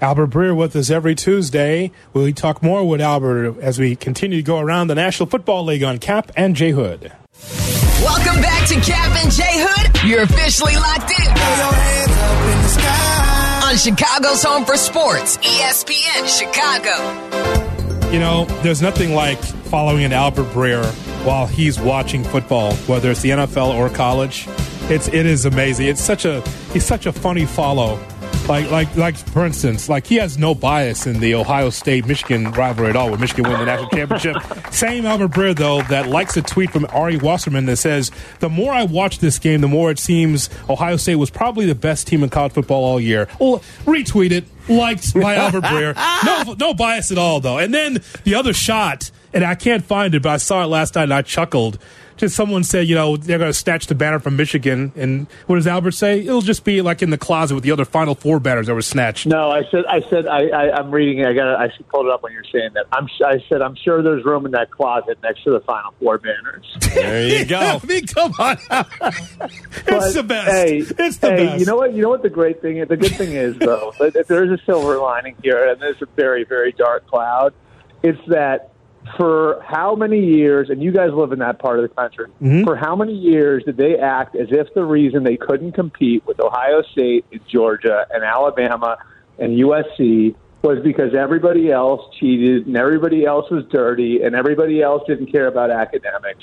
Albert 0.00 0.28
Breer 0.28 0.56
with 0.56 0.74
us 0.76 0.90
every 0.90 1.14
Tuesday. 1.14 1.90
We'll 2.12 2.32
talk 2.32 2.62
more 2.62 2.88
with 2.88 3.00
Albert 3.00 3.58
as 3.60 3.78
we 3.78 3.96
continue 3.96 4.38
to 4.38 4.42
go 4.42 4.58
around 4.58 4.88
the 4.88 4.94
National 4.94 5.28
Football 5.28 5.64
League 5.64 5.82
on 5.82 5.98
Kap 5.98 6.32
and 6.36 6.56
J 6.56 6.70
Hood. 6.70 7.12
Welcome 8.02 8.42
back 8.42 8.68
to 8.68 8.74
Kap 8.80 9.16
and 9.24 9.32
J 9.32 9.42
Hood. 9.46 10.08
You're 10.08 10.22
officially 10.22 10.76
locked 10.76 11.10
in. 11.10 11.26
in 11.26 12.14
on 13.74 13.78
Chicago's 13.78 14.42
Home 14.44 14.64
for 14.64 14.76
Sports, 14.76 15.38
ESPN 15.38 16.28
Chicago. 16.28 18.10
You 18.12 18.20
know, 18.20 18.44
there's 18.62 18.80
nothing 18.80 19.14
like 19.14 19.38
following 19.38 20.04
an 20.04 20.12
Albert 20.12 20.44
Breer 20.52 20.84
while 21.24 21.46
he's 21.46 21.80
watching 21.80 22.22
football, 22.22 22.74
whether 22.86 23.10
it's 23.10 23.22
the 23.22 23.30
NFL 23.30 23.74
or 23.74 23.88
college. 23.88 24.46
It's 24.90 25.08
it 25.08 25.26
is 25.26 25.46
amazing. 25.46 25.86
It's 25.86 26.00
such 26.00 26.24
a 26.24 26.40
he's 26.72 26.84
such 26.84 27.06
a 27.06 27.12
funny 27.12 27.46
follow. 27.46 27.98
Like 28.48 28.70
like 28.70 28.94
like 28.96 29.16
for 29.16 29.46
instance, 29.46 29.88
like 29.88 30.06
he 30.06 30.16
has 30.16 30.36
no 30.36 30.54
bias 30.54 31.06
in 31.06 31.20
the 31.20 31.34
Ohio 31.34 31.70
State 31.70 32.06
Michigan 32.06 32.52
rivalry 32.52 32.90
at 32.90 32.96
all. 32.96 33.10
With 33.10 33.20
Michigan 33.20 33.44
win 33.48 33.58
the 33.58 33.64
national 33.64 33.88
championship. 33.88 34.36
Same 34.70 35.06
Albert 35.06 35.30
Breer 35.30 35.56
though 35.56 35.80
that 35.82 36.08
likes 36.08 36.36
a 36.36 36.42
tweet 36.42 36.70
from 36.70 36.86
Ari 36.90 37.16
Wasserman 37.16 37.64
that 37.66 37.76
says, 37.76 38.10
"The 38.40 38.50
more 38.50 38.72
I 38.72 38.84
watch 38.84 39.20
this 39.20 39.38
game, 39.38 39.62
the 39.62 39.68
more 39.68 39.90
it 39.90 39.98
seems 39.98 40.50
Ohio 40.68 40.96
State 40.96 41.16
was 41.16 41.30
probably 41.30 41.64
the 41.64 41.74
best 41.74 42.06
team 42.06 42.22
in 42.22 42.28
college 42.28 42.52
football 42.52 42.84
all 42.84 43.00
year." 43.00 43.28
Well, 43.40 43.62
retweet 43.86 44.30
it, 44.30 44.44
liked 44.68 45.14
by 45.14 45.36
Albert 45.36 45.64
Breer. 45.64 45.94
No 46.24 46.54
no 46.58 46.74
bias 46.74 47.10
at 47.10 47.16
all 47.18 47.40
though. 47.40 47.58
And 47.58 47.72
then 47.72 48.02
the 48.24 48.34
other 48.34 48.52
shot 48.52 49.10
and 49.32 49.44
I 49.44 49.54
can't 49.56 49.84
find 49.84 50.14
it, 50.14 50.22
but 50.22 50.30
I 50.30 50.36
saw 50.36 50.62
it 50.62 50.66
last 50.66 50.94
night 50.94 51.04
and 51.04 51.14
I 51.14 51.22
chuckled. 51.22 51.78
Just 52.16 52.36
someone 52.36 52.64
said, 52.64 52.86
you 52.86 52.94
know, 52.94 53.16
they're 53.16 53.38
going 53.38 53.50
to 53.50 53.58
snatch 53.58 53.86
the 53.86 53.94
banner 53.94 54.18
from 54.18 54.36
Michigan, 54.36 54.92
and 54.96 55.26
what 55.46 55.56
does 55.56 55.66
Albert 55.66 55.92
say? 55.92 56.20
It'll 56.20 56.40
just 56.40 56.64
be 56.64 56.80
like 56.82 57.02
in 57.02 57.10
the 57.10 57.18
closet 57.18 57.54
with 57.54 57.64
the 57.64 57.70
other 57.72 57.84
Final 57.84 58.14
Four 58.14 58.40
banners 58.40 58.66
that 58.66 58.74
were 58.74 58.82
snatched. 58.82 59.26
No, 59.26 59.50
I 59.50 59.62
said, 59.70 59.84
I 59.86 60.00
said, 60.08 60.26
I, 60.26 60.48
I 60.48 60.78
I'm 60.78 60.90
reading 60.90 61.18
it. 61.18 61.26
I 61.26 61.32
got, 61.32 61.60
I 61.60 61.68
pulled 61.88 62.06
it 62.06 62.12
up 62.12 62.22
when 62.22 62.32
you're 62.32 62.44
saying 62.44 62.70
that. 62.74 62.86
I'm, 62.92 63.08
I 63.24 63.42
said, 63.48 63.62
I'm 63.62 63.74
sure 63.76 64.02
there's 64.02 64.24
room 64.24 64.46
in 64.46 64.52
that 64.52 64.70
closet 64.70 65.18
next 65.22 65.44
to 65.44 65.50
the 65.50 65.60
Final 65.60 65.94
Four 66.00 66.18
banners. 66.18 66.64
There 66.94 67.26
you 67.26 67.44
go. 67.44 67.58
I 67.82 67.86
mean, 67.86 68.06
come 68.06 68.32
on, 68.38 68.58
it's 68.70 69.36
but, 69.86 70.12
the 70.12 70.22
best. 70.22 70.50
Hey, 70.50 70.78
it's 70.78 71.18
the 71.18 71.30
hey, 71.30 71.46
best. 71.46 71.60
You 71.60 71.66
know 71.66 71.76
what? 71.76 71.94
You 71.94 72.02
know 72.02 72.10
what 72.10 72.22
the 72.22 72.30
great 72.30 72.62
thing 72.62 72.78
is. 72.78 72.88
The 72.88 72.96
good 72.96 73.14
thing 73.16 73.32
is 73.32 73.56
though, 73.58 73.92
if 74.00 74.26
there 74.26 74.44
is 74.44 74.50
a 74.50 74.64
silver 74.64 74.98
lining 74.98 75.36
here, 75.42 75.68
and 75.68 75.80
there's 75.80 76.00
a 76.02 76.06
very, 76.16 76.44
very 76.44 76.72
dark 76.72 77.06
cloud, 77.06 77.54
it's 78.02 78.20
that 78.28 78.73
for 79.16 79.62
how 79.66 79.94
many 79.94 80.24
years, 80.24 80.70
and 80.70 80.82
you 80.82 80.90
guys 80.90 81.10
live 81.12 81.32
in 81.32 81.38
that 81.40 81.58
part 81.58 81.78
of 81.78 81.88
the 81.88 81.94
country, 81.94 82.26
mm-hmm. 82.42 82.64
for 82.64 82.76
how 82.76 82.96
many 82.96 83.14
years 83.14 83.64
did 83.64 83.76
they 83.76 83.98
act 83.98 84.34
as 84.34 84.48
if 84.50 84.72
the 84.74 84.84
reason 84.84 85.22
they 85.22 85.36
couldn't 85.36 85.72
compete 85.72 86.26
with 86.26 86.40
Ohio 86.40 86.82
State 86.82 87.24
and 87.30 87.46
Georgia 87.46 88.06
and 88.10 88.24
Alabama 88.24 88.96
and 89.38 89.58
USC 89.58 90.34
was 90.62 90.82
because 90.82 91.14
everybody 91.14 91.70
else 91.70 92.00
cheated 92.18 92.66
and 92.66 92.76
everybody 92.76 93.26
else 93.26 93.50
was 93.50 93.66
dirty 93.66 94.22
and 94.22 94.34
everybody 94.34 94.80
else 94.80 95.02
didn't 95.06 95.26
care 95.26 95.46
about 95.46 95.70
academics 95.70 96.42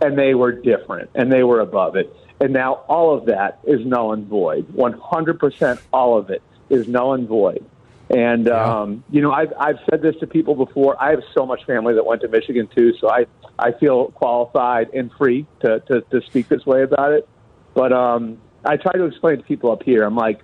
and 0.00 0.18
they 0.18 0.34
were 0.34 0.50
different 0.50 1.08
and 1.14 1.30
they 1.30 1.44
were 1.44 1.60
above 1.60 1.94
it. 1.94 2.14
And 2.40 2.52
now 2.52 2.74
all 2.88 3.16
of 3.16 3.26
that 3.26 3.60
is 3.64 3.86
null 3.86 4.12
and 4.12 4.26
void. 4.26 4.66
100% 4.68 5.80
all 5.92 6.18
of 6.18 6.30
it 6.30 6.42
is 6.68 6.88
null 6.88 7.14
and 7.14 7.28
void. 7.28 7.64
And 8.10 8.48
um, 8.48 9.04
you 9.10 9.22
know, 9.22 9.30
I've 9.30 9.52
I've 9.58 9.78
said 9.88 10.02
this 10.02 10.16
to 10.16 10.26
people 10.26 10.56
before. 10.56 11.00
I 11.00 11.10
have 11.10 11.22
so 11.32 11.46
much 11.46 11.64
family 11.64 11.94
that 11.94 12.04
went 12.04 12.22
to 12.22 12.28
Michigan 12.28 12.68
too, 12.74 12.92
so 13.00 13.08
I 13.08 13.26
I 13.56 13.70
feel 13.72 14.06
qualified 14.12 14.92
and 14.92 15.12
free 15.16 15.46
to 15.60 15.80
to, 15.80 16.00
to 16.00 16.20
speak 16.22 16.48
this 16.48 16.66
way 16.66 16.82
about 16.82 17.12
it. 17.12 17.28
But 17.72 17.92
um, 17.92 18.38
I 18.64 18.76
try 18.76 18.92
to 18.92 19.04
explain 19.04 19.36
to 19.36 19.44
people 19.44 19.70
up 19.70 19.84
here. 19.84 20.02
I'm 20.02 20.16
like, 20.16 20.40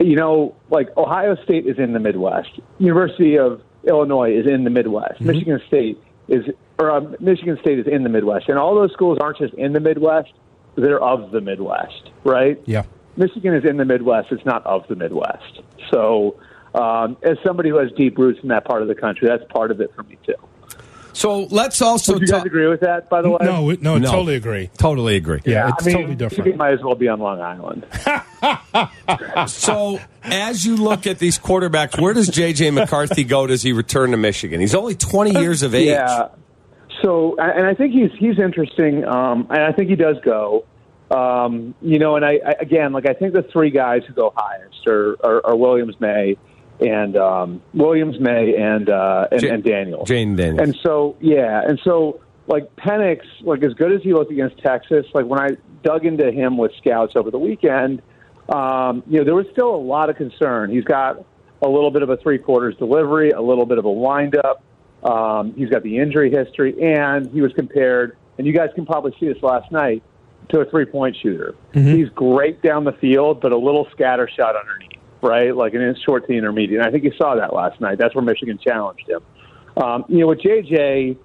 you 0.00 0.16
know, 0.16 0.54
like 0.68 0.94
Ohio 0.98 1.34
State 1.44 1.66
is 1.66 1.78
in 1.78 1.94
the 1.94 1.98
Midwest. 1.98 2.50
University 2.78 3.38
of 3.38 3.62
Illinois 3.84 4.36
is 4.36 4.46
in 4.46 4.64
the 4.64 4.70
Midwest. 4.70 5.20
Michigan 5.20 5.62
State 5.66 5.98
is, 6.28 6.44
or 6.78 6.90
um, 6.90 7.16
Michigan 7.20 7.58
State 7.62 7.78
is 7.78 7.86
in 7.86 8.02
the 8.02 8.10
Midwest, 8.10 8.48
and 8.48 8.58
all 8.58 8.74
those 8.74 8.92
schools 8.92 9.16
aren't 9.18 9.38
just 9.38 9.54
in 9.54 9.72
the 9.72 9.80
Midwest; 9.80 10.32
they're 10.76 11.02
of 11.02 11.30
the 11.30 11.40
Midwest, 11.40 12.10
right? 12.24 12.60
Yeah. 12.66 12.84
Michigan 13.16 13.54
is 13.54 13.64
in 13.64 13.76
the 13.76 13.84
Midwest. 13.84 14.28
It's 14.30 14.44
not 14.44 14.64
of 14.66 14.86
the 14.88 14.96
Midwest. 14.96 15.60
So, 15.90 16.36
um, 16.74 17.16
as 17.22 17.36
somebody 17.44 17.68
who 17.70 17.76
has 17.78 17.90
deep 17.92 18.16
roots 18.18 18.40
in 18.42 18.48
that 18.48 18.64
part 18.64 18.82
of 18.82 18.88
the 18.88 18.94
country, 18.94 19.28
that's 19.28 19.44
part 19.52 19.70
of 19.70 19.80
it 19.80 19.92
for 19.94 20.02
me 20.04 20.18
too. 20.26 20.34
So 21.14 21.42
let's 21.50 21.82
also 21.82 22.14
Would 22.14 22.22
you 22.22 22.28
guys 22.28 22.44
agree 22.44 22.68
with 22.68 22.80
that? 22.80 23.10
By 23.10 23.20
the 23.20 23.28
way, 23.28 23.36
No, 23.42 23.64
we- 23.64 23.76
no, 23.76 23.98
totally 23.98 24.34
agree. 24.34 24.70
Totally 24.78 25.16
agree. 25.16 25.40
Yeah, 25.44 25.68
it's 25.68 25.84
I 25.84 25.86
mean, 25.86 25.96
totally 25.96 26.14
different. 26.14 26.38
Michigan 26.38 26.58
might 26.58 26.72
as 26.72 26.82
well 26.82 26.94
be 26.94 27.08
on 27.08 27.20
Long 27.20 27.40
Island. 27.40 27.86
So, 29.46 30.00
as 30.22 30.64
you 30.64 30.76
look 30.76 31.06
at 31.06 31.18
these 31.18 31.38
quarterbacks, 31.38 32.00
where 32.00 32.14
does 32.14 32.28
J.J. 32.28 32.70
McCarthy 32.70 33.24
go? 33.24 33.46
Does 33.46 33.62
he 33.62 33.72
return 33.72 34.10
to 34.12 34.16
Michigan? 34.16 34.60
He's 34.60 34.74
only 34.74 34.94
20 34.94 35.38
years 35.40 35.62
of 35.62 35.74
age. 35.74 35.88
Yeah. 35.88 36.28
So, 37.02 37.36
and 37.38 37.66
I 37.66 37.74
think 37.74 37.92
he's 37.92 38.10
he's 38.18 38.38
interesting, 38.38 39.04
um, 39.04 39.46
and 39.50 39.62
I 39.62 39.72
think 39.72 39.90
he 39.90 39.96
does 39.96 40.16
go. 40.24 40.64
Um, 41.10 41.74
you 41.82 41.98
know, 41.98 42.16
and 42.16 42.24
I, 42.24 42.40
I 42.46 42.54
again, 42.60 42.92
like 42.92 43.06
I 43.06 43.12
think 43.12 43.32
the 43.32 43.42
three 43.42 43.70
guys 43.70 44.02
who 44.06 44.14
go 44.14 44.32
highest 44.34 44.86
are, 44.86 45.16
are, 45.24 45.46
are 45.46 45.56
Williams, 45.56 45.96
Maye, 46.00 46.36
and 46.80 47.16
um, 47.16 47.62
Williams, 47.74 48.18
Maye, 48.20 48.56
and 48.56 48.88
uh, 48.88 49.28
and, 49.30 49.42
Ja- 49.42 49.54
and 49.54 49.64
Daniel. 49.64 50.04
Jayden 50.04 50.36
Daniels. 50.36 50.68
And 50.68 50.76
so, 50.82 51.16
yeah, 51.20 51.62
and 51.66 51.80
so 51.84 52.20
like 52.46 52.74
Penix, 52.76 53.20
like 53.42 53.62
as 53.62 53.74
good 53.74 53.92
as 53.92 54.02
he 54.02 54.12
looked 54.12 54.32
against 54.32 54.58
Texas, 54.58 55.06
like 55.14 55.26
when 55.26 55.40
I 55.40 55.50
dug 55.82 56.04
into 56.04 56.30
him 56.30 56.56
with 56.56 56.72
scouts 56.78 57.14
over 57.16 57.30
the 57.30 57.38
weekend, 57.38 58.02
um, 58.48 59.02
you 59.06 59.18
know, 59.18 59.24
there 59.24 59.34
was 59.34 59.46
still 59.52 59.74
a 59.74 59.76
lot 59.76 60.10
of 60.10 60.16
concern. 60.16 60.70
He's 60.70 60.84
got 60.84 61.24
a 61.62 61.68
little 61.68 61.90
bit 61.90 62.02
of 62.02 62.10
a 62.10 62.16
three 62.16 62.38
quarters 62.38 62.76
delivery, 62.76 63.30
a 63.30 63.40
little 63.40 63.66
bit 63.66 63.78
of 63.78 63.84
a 63.84 63.92
windup. 63.92 64.62
Um, 65.04 65.54
he's 65.54 65.68
got 65.68 65.82
the 65.82 65.98
injury 65.98 66.30
history, 66.30 66.74
and 66.80 67.30
he 67.30 67.40
was 67.40 67.52
compared, 67.54 68.16
and 68.38 68.46
you 68.46 68.52
guys 68.52 68.70
can 68.74 68.86
probably 68.86 69.14
see 69.18 69.26
this 69.26 69.42
last 69.42 69.70
night, 69.72 70.02
to 70.48 70.60
a 70.60 70.64
three 70.70 70.84
point 70.84 71.16
shooter. 71.22 71.54
He's 71.96 72.08
great 72.10 72.62
down 72.62 72.84
the 72.84 72.92
field, 72.92 73.40
but 73.40 73.52
a 73.52 73.56
little 73.56 73.86
scatter 73.92 74.28
shot 74.28 74.54
underneath, 74.56 74.98
right? 75.22 75.54
Like 75.56 75.74
an 75.74 75.96
short 76.04 76.26
to 76.26 76.32
intermediate. 76.32 76.80
And 76.80 76.88
I 76.88 76.90
think 76.90 77.04
you 77.04 77.12
saw 77.16 77.36
that 77.36 77.54
last 77.54 77.80
night. 77.80 77.98
That's 77.98 78.14
where 78.14 78.24
Michigan 78.24 78.58
challenged 78.58 79.08
him. 79.08 79.20
Um, 79.76 80.04
you 80.08 80.18
know, 80.18 80.26
with 80.26 80.40
JJ, 80.40 81.16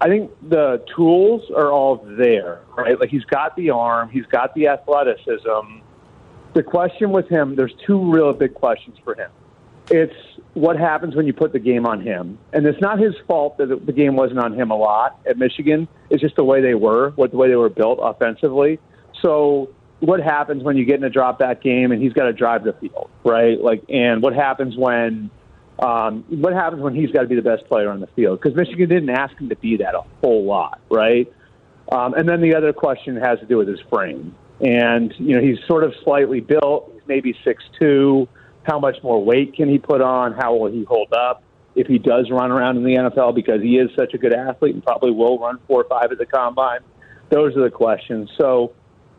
I 0.00 0.08
think 0.08 0.32
the 0.48 0.84
tools 0.96 1.48
are 1.54 1.70
all 1.70 2.04
there, 2.18 2.62
right? 2.76 2.98
Like 2.98 3.10
he's 3.10 3.24
got 3.24 3.54
the 3.54 3.70
arm, 3.70 4.10
he's 4.10 4.26
got 4.26 4.54
the 4.54 4.66
athleticism. 4.68 5.78
The 6.54 6.62
question 6.62 7.12
with 7.12 7.28
him, 7.28 7.54
there's 7.54 7.74
two 7.86 8.10
real 8.10 8.32
big 8.32 8.54
questions 8.54 8.98
for 9.04 9.14
him. 9.14 9.30
It's 9.90 10.14
what 10.54 10.76
happens 10.76 11.14
when 11.14 11.26
you 11.26 11.32
put 11.32 11.52
the 11.52 11.58
game 11.58 11.86
on 11.86 12.00
him. 12.00 12.38
And 12.52 12.66
it's 12.66 12.80
not 12.80 12.98
his 12.98 13.14
fault 13.26 13.58
that 13.58 13.86
the 13.86 13.92
game 13.92 14.16
wasn't 14.16 14.40
on 14.40 14.52
him 14.52 14.70
a 14.70 14.76
lot 14.76 15.20
at 15.26 15.38
Michigan. 15.38 15.88
It's 16.10 16.20
just 16.20 16.36
the 16.36 16.44
way 16.44 16.60
they 16.60 16.74
were, 16.74 17.10
what 17.10 17.30
the 17.30 17.36
way 17.36 17.48
they 17.48 17.56
were 17.56 17.70
built 17.70 17.98
offensively. 18.02 18.80
So 19.20 19.70
what 20.02 20.20
happens 20.20 20.64
when 20.64 20.76
you 20.76 20.84
get 20.84 20.96
in 20.96 21.04
a 21.04 21.10
drop 21.10 21.38
back 21.38 21.62
game 21.62 21.92
and 21.92 22.02
he's 22.02 22.12
got 22.12 22.24
to 22.24 22.32
drive 22.32 22.64
the 22.64 22.72
field, 22.72 23.08
right? 23.24 23.60
Like, 23.60 23.84
and 23.88 24.20
what 24.20 24.34
happens 24.34 24.76
when 24.76 25.30
um, 25.78 26.24
what 26.28 26.52
happens 26.52 26.82
when 26.82 26.94
he's 26.94 27.10
got 27.12 27.22
to 27.22 27.28
be 27.28 27.36
the 27.36 27.42
best 27.42 27.66
player 27.68 27.88
on 27.88 28.00
the 28.00 28.08
field? 28.08 28.40
Because 28.40 28.56
Michigan 28.56 28.88
didn't 28.88 29.10
ask 29.10 29.36
him 29.38 29.48
to 29.48 29.56
be 29.56 29.76
that 29.76 29.94
a 29.94 30.02
whole 30.20 30.44
lot, 30.44 30.80
right? 30.90 31.32
Um, 31.90 32.14
and 32.14 32.28
then 32.28 32.40
the 32.40 32.56
other 32.56 32.72
question 32.72 33.16
has 33.16 33.38
to 33.40 33.46
do 33.46 33.58
with 33.58 33.68
his 33.68 33.80
frame. 33.90 34.34
And, 34.60 35.14
you 35.18 35.36
know, 35.36 35.40
he's 35.40 35.58
sort 35.66 35.84
of 35.84 35.94
slightly 36.02 36.40
built, 36.40 36.92
maybe 37.06 37.36
six 37.44 37.62
two. 37.80 38.28
How 38.64 38.80
much 38.80 38.96
more 39.04 39.24
weight 39.24 39.54
can 39.54 39.68
he 39.68 39.78
put 39.78 40.00
on? 40.00 40.32
How 40.32 40.54
will 40.56 40.70
he 40.70 40.84
hold 40.84 41.12
up 41.12 41.44
if 41.74 41.86
he 41.86 41.98
does 41.98 42.28
run 42.30 42.50
around 42.50 42.76
in 42.76 42.84
the 42.84 42.94
NFL 42.94 43.34
because 43.34 43.62
he 43.62 43.78
is 43.78 43.90
such 43.96 44.14
a 44.14 44.18
good 44.18 44.34
athlete 44.34 44.74
and 44.74 44.84
probably 44.84 45.10
will 45.12 45.38
run 45.38 45.58
four 45.68 45.82
or 45.82 45.88
five 45.88 46.10
at 46.10 46.18
the 46.18 46.26
combine? 46.26 46.80
Those 47.30 47.56
are 47.56 47.62
the 47.62 47.70
questions. 47.70 48.30
So, 48.36 48.72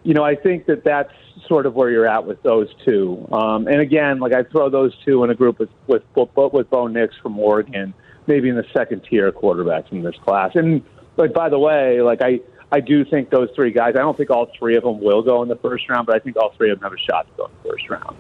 you 0.04 0.14
know, 0.14 0.24
I 0.24 0.36
think 0.36 0.66
that 0.68 0.84
that's 0.84 1.12
sort 1.48 1.66
of 1.66 1.74
where 1.74 1.90
you're 1.90 2.08
at 2.08 2.26
with 2.26 2.42
those 2.44 2.68
two. 2.86 3.28
Um, 3.32 3.68
and 3.68 3.80
again, 3.80 4.20
like 4.20 4.34
I 4.34 4.44
throw 4.44 4.70
those 4.70 4.94
two 5.06 5.24
in 5.24 5.30
a 5.30 5.36
group 5.36 5.60
with 5.60 5.70
with 5.88 6.04
with 6.16 6.70
Bo 6.70 6.88
Nix 6.88 7.16
from 7.18 7.40
Oregon, 7.40 7.94
maybe 8.28 8.50
in 8.50 8.56
the 8.56 8.66
second 8.74 9.04
tier 9.10 9.32
quarterbacks 9.32 9.92
in 9.92 10.04
this 10.04 10.16
class. 10.24 10.52
And 10.56 10.84
like 11.18 11.34
by 11.34 11.50
the 11.50 11.60
way, 11.60 12.02
like 12.02 12.22
I 12.22 12.42
I 12.72 12.80
do 12.80 13.06
think 13.06 13.30
those 13.30 13.50
three 13.56 13.72
guys. 13.72 13.96
I 13.96 14.00
don't 14.00 14.18
think 14.18 14.30
all 14.30 14.50
three 14.58 14.76
of 14.76 14.84
them 14.84 15.00
will 15.00 15.22
go 15.22 15.42
in 15.42 15.50
the 15.50 15.56
first 15.56 15.88
round, 15.90 16.08
but 16.08 16.16
I 16.16 16.20
think 16.20 16.38
all 16.38 16.54
three 16.58 16.72
of 16.72 16.80
them 16.80 16.90
have 16.90 16.98
a 16.98 17.02
shot 17.02 17.28
to 17.28 17.34
go 17.38 17.46
in 17.46 17.52
the 17.64 17.70
first 17.70 17.90
round. 17.90 18.18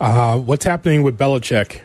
Uh, 0.00 0.38
what's 0.38 0.64
happening 0.64 1.02
with 1.02 1.18
Belichick? 1.18 1.80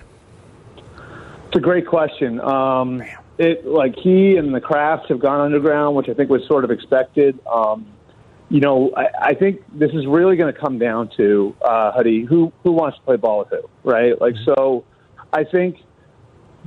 It's 1.48 1.56
a 1.56 1.60
great 1.60 1.88
question. 1.88 2.42
Um, 2.42 3.04
it 3.38 3.66
like 3.66 3.96
he 3.96 4.38
and 4.38 4.54
the 4.54 4.60
Krafts 4.60 5.08
have 5.08 5.20
gone 5.20 5.40
underground, 5.40 5.96
which 5.96 6.10
I 6.10 6.14
think 6.14 6.30
was 6.30 6.46
sort 6.48 6.64
of 6.64 6.72
expected. 6.72 7.40
Um, 7.48 7.88
you 8.50 8.62
know, 8.62 8.92
I, 8.96 9.08
I 9.22 9.34
think 9.34 9.62
this 9.74 9.92
is 9.92 10.06
really 10.06 10.38
going 10.38 10.54
to 10.54 10.60
come 10.60 10.80
down 10.80 11.10
to 11.18 11.56
uh, 11.62 11.92
Huddy, 11.92 12.24
who 12.24 12.52
who 12.64 12.72
wants 12.72 12.98
to 12.98 13.04
play 13.04 13.18
ball 13.18 13.40
with 13.40 13.50
who, 13.50 13.70
right? 13.84 14.20
Like, 14.20 14.36
so 14.46 14.86
I 15.34 15.44
think 15.44 15.78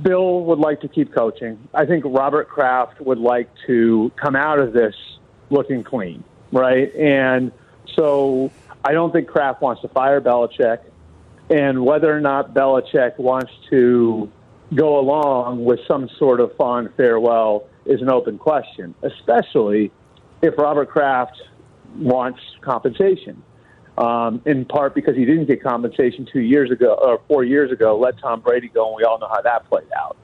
Bill 0.01 0.41
would 0.45 0.59
like 0.59 0.81
to 0.81 0.87
keep 0.87 1.13
coaching. 1.13 1.67
I 1.73 1.85
think 1.85 2.03
Robert 2.05 2.49
Kraft 2.49 3.01
would 3.01 3.17
like 3.17 3.49
to 3.67 4.11
come 4.15 4.35
out 4.35 4.59
of 4.59 4.73
this 4.73 4.95
looking 5.49 5.83
clean, 5.83 6.23
right? 6.51 6.93
And 6.95 7.51
so 7.95 8.51
I 8.85 8.93
don't 8.93 9.11
think 9.11 9.27
Kraft 9.27 9.61
wants 9.61 9.81
to 9.81 9.87
fire 9.89 10.21
Belichick. 10.21 10.79
And 11.49 11.83
whether 11.83 12.15
or 12.15 12.21
not 12.21 12.53
Belichick 12.53 13.17
wants 13.17 13.51
to 13.69 14.31
go 14.73 14.99
along 14.99 15.65
with 15.65 15.79
some 15.87 16.09
sort 16.17 16.39
of 16.39 16.55
fond 16.55 16.89
farewell 16.95 17.67
is 17.85 18.01
an 18.01 18.09
open 18.09 18.37
question, 18.37 18.95
especially 19.01 19.91
if 20.41 20.57
Robert 20.57 20.89
Kraft 20.89 21.41
wants 21.95 22.39
compensation. 22.61 23.43
Um, 23.97 24.41
in 24.45 24.63
part 24.65 24.95
because 24.95 25.15
he 25.17 25.25
didn't 25.25 25.45
get 25.45 25.61
compensation 25.61 26.25
two 26.31 26.39
years 26.39 26.71
ago 26.71 26.97
or 27.01 27.21
four 27.27 27.43
years 27.43 27.71
ago, 27.71 27.99
let 27.99 28.17
Tom 28.19 28.39
Brady 28.39 28.69
go, 28.69 28.87
and 28.87 28.95
we 28.95 29.03
all 29.03 29.19
know 29.19 29.27
how 29.27 29.41
that 29.41 29.69
played 29.69 29.91
out. 29.95 30.15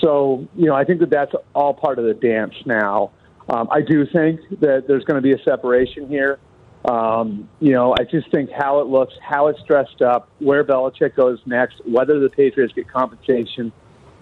So, 0.00 0.46
you 0.56 0.66
know, 0.66 0.74
I 0.74 0.84
think 0.84 1.00
that 1.00 1.10
that's 1.10 1.32
all 1.54 1.74
part 1.74 1.98
of 1.98 2.04
the 2.04 2.14
dance 2.14 2.54
now. 2.64 3.10
Um, 3.48 3.68
I 3.70 3.80
do 3.80 4.06
think 4.06 4.40
that 4.60 4.84
there's 4.86 5.04
going 5.04 5.16
to 5.16 5.22
be 5.22 5.32
a 5.32 5.42
separation 5.42 6.08
here. 6.08 6.38
Um, 6.84 7.48
you 7.60 7.72
know, 7.72 7.94
I 7.98 8.04
just 8.04 8.30
think 8.30 8.50
how 8.50 8.80
it 8.80 8.86
looks, 8.86 9.12
how 9.20 9.48
it's 9.48 9.62
dressed 9.64 10.00
up, 10.02 10.28
where 10.38 10.64
Belichick 10.64 11.14
goes 11.14 11.38
next, 11.44 11.84
whether 11.84 12.20
the 12.20 12.30
Patriots 12.30 12.72
get 12.72 12.88
compensation, 12.88 13.72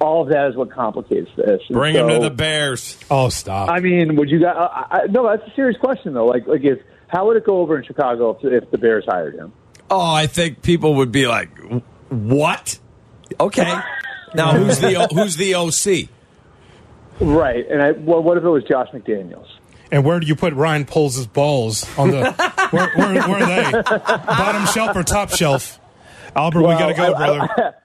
all 0.00 0.22
of 0.22 0.28
that 0.30 0.48
is 0.48 0.56
what 0.56 0.70
complicates 0.70 1.30
this. 1.36 1.60
And 1.68 1.74
Bring 1.74 1.94
him 1.94 2.08
to 2.08 2.18
the 2.18 2.30
Bears. 2.30 2.98
Oh, 3.10 3.28
stop. 3.28 3.70
I 3.70 3.80
mean, 3.80 4.16
would 4.16 4.30
you 4.30 4.40
guys? 4.40 4.56
I, 4.56 4.86
I, 4.90 5.06
no, 5.06 5.28
that's 5.28 5.50
a 5.50 5.54
serious 5.54 5.78
question 5.78 6.14
though. 6.14 6.26
Like, 6.26 6.46
like 6.46 6.62
if 6.64 6.78
how 7.08 7.26
would 7.26 7.36
it 7.36 7.44
go 7.44 7.60
over 7.60 7.78
in 7.78 7.84
Chicago 7.84 8.38
if, 8.42 8.64
if 8.64 8.70
the 8.70 8.78
Bears 8.78 9.04
hired 9.06 9.34
him? 9.34 9.52
Oh, 9.90 10.00
I 10.00 10.26
think 10.26 10.62
people 10.62 10.94
would 10.96 11.10
be 11.12 11.26
like, 11.26 11.50
"What? 12.10 12.78
Okay, 13.40 13.74
now 14.34 14.52
who's 14.52 14.78
the 14.80 15.08
who's 15.12 15.36
the 15.36 15.54
OC?" 15.54 16.08
Right. 17.20 17.68
And 17.68 17.82
I, 17.82 17.92
well, 17.92 18.22
what 18.22 18.36
if 18.38 18.44
it 18.44 18.48
was 18.48 18.64
Josh 18.64 18.88
McDaniels? 18.92 19.48
And 19.90 20.04
where 20.04 20.20
do 20.20 20.26
you 20.26 20.36
put 20.36 20.54
Ryan 20.54 20.84
Poles' 20.84 21.26
balls 21.26 21.86
on 21.98 22.10
the? 22.10 22.30
where, 22.70 22.90
where, 22.94 23.28
where 23.28 23.42
are 23.42 23.72
they? 23.72 23.82
Bottom 23.82 24.66
shelf 24.66 24.94
or 24.94 25.02
top 25.02 25.30
shelf? 25.30 25.80
Albert, 26.36 26.60
we 26.60 26.68
got 26.74 26.88
to 26.88 26.94
go, 26.94 27.12
Well, 27.12 27.14
I- 27.16 27.46
brother. 27.46 27.74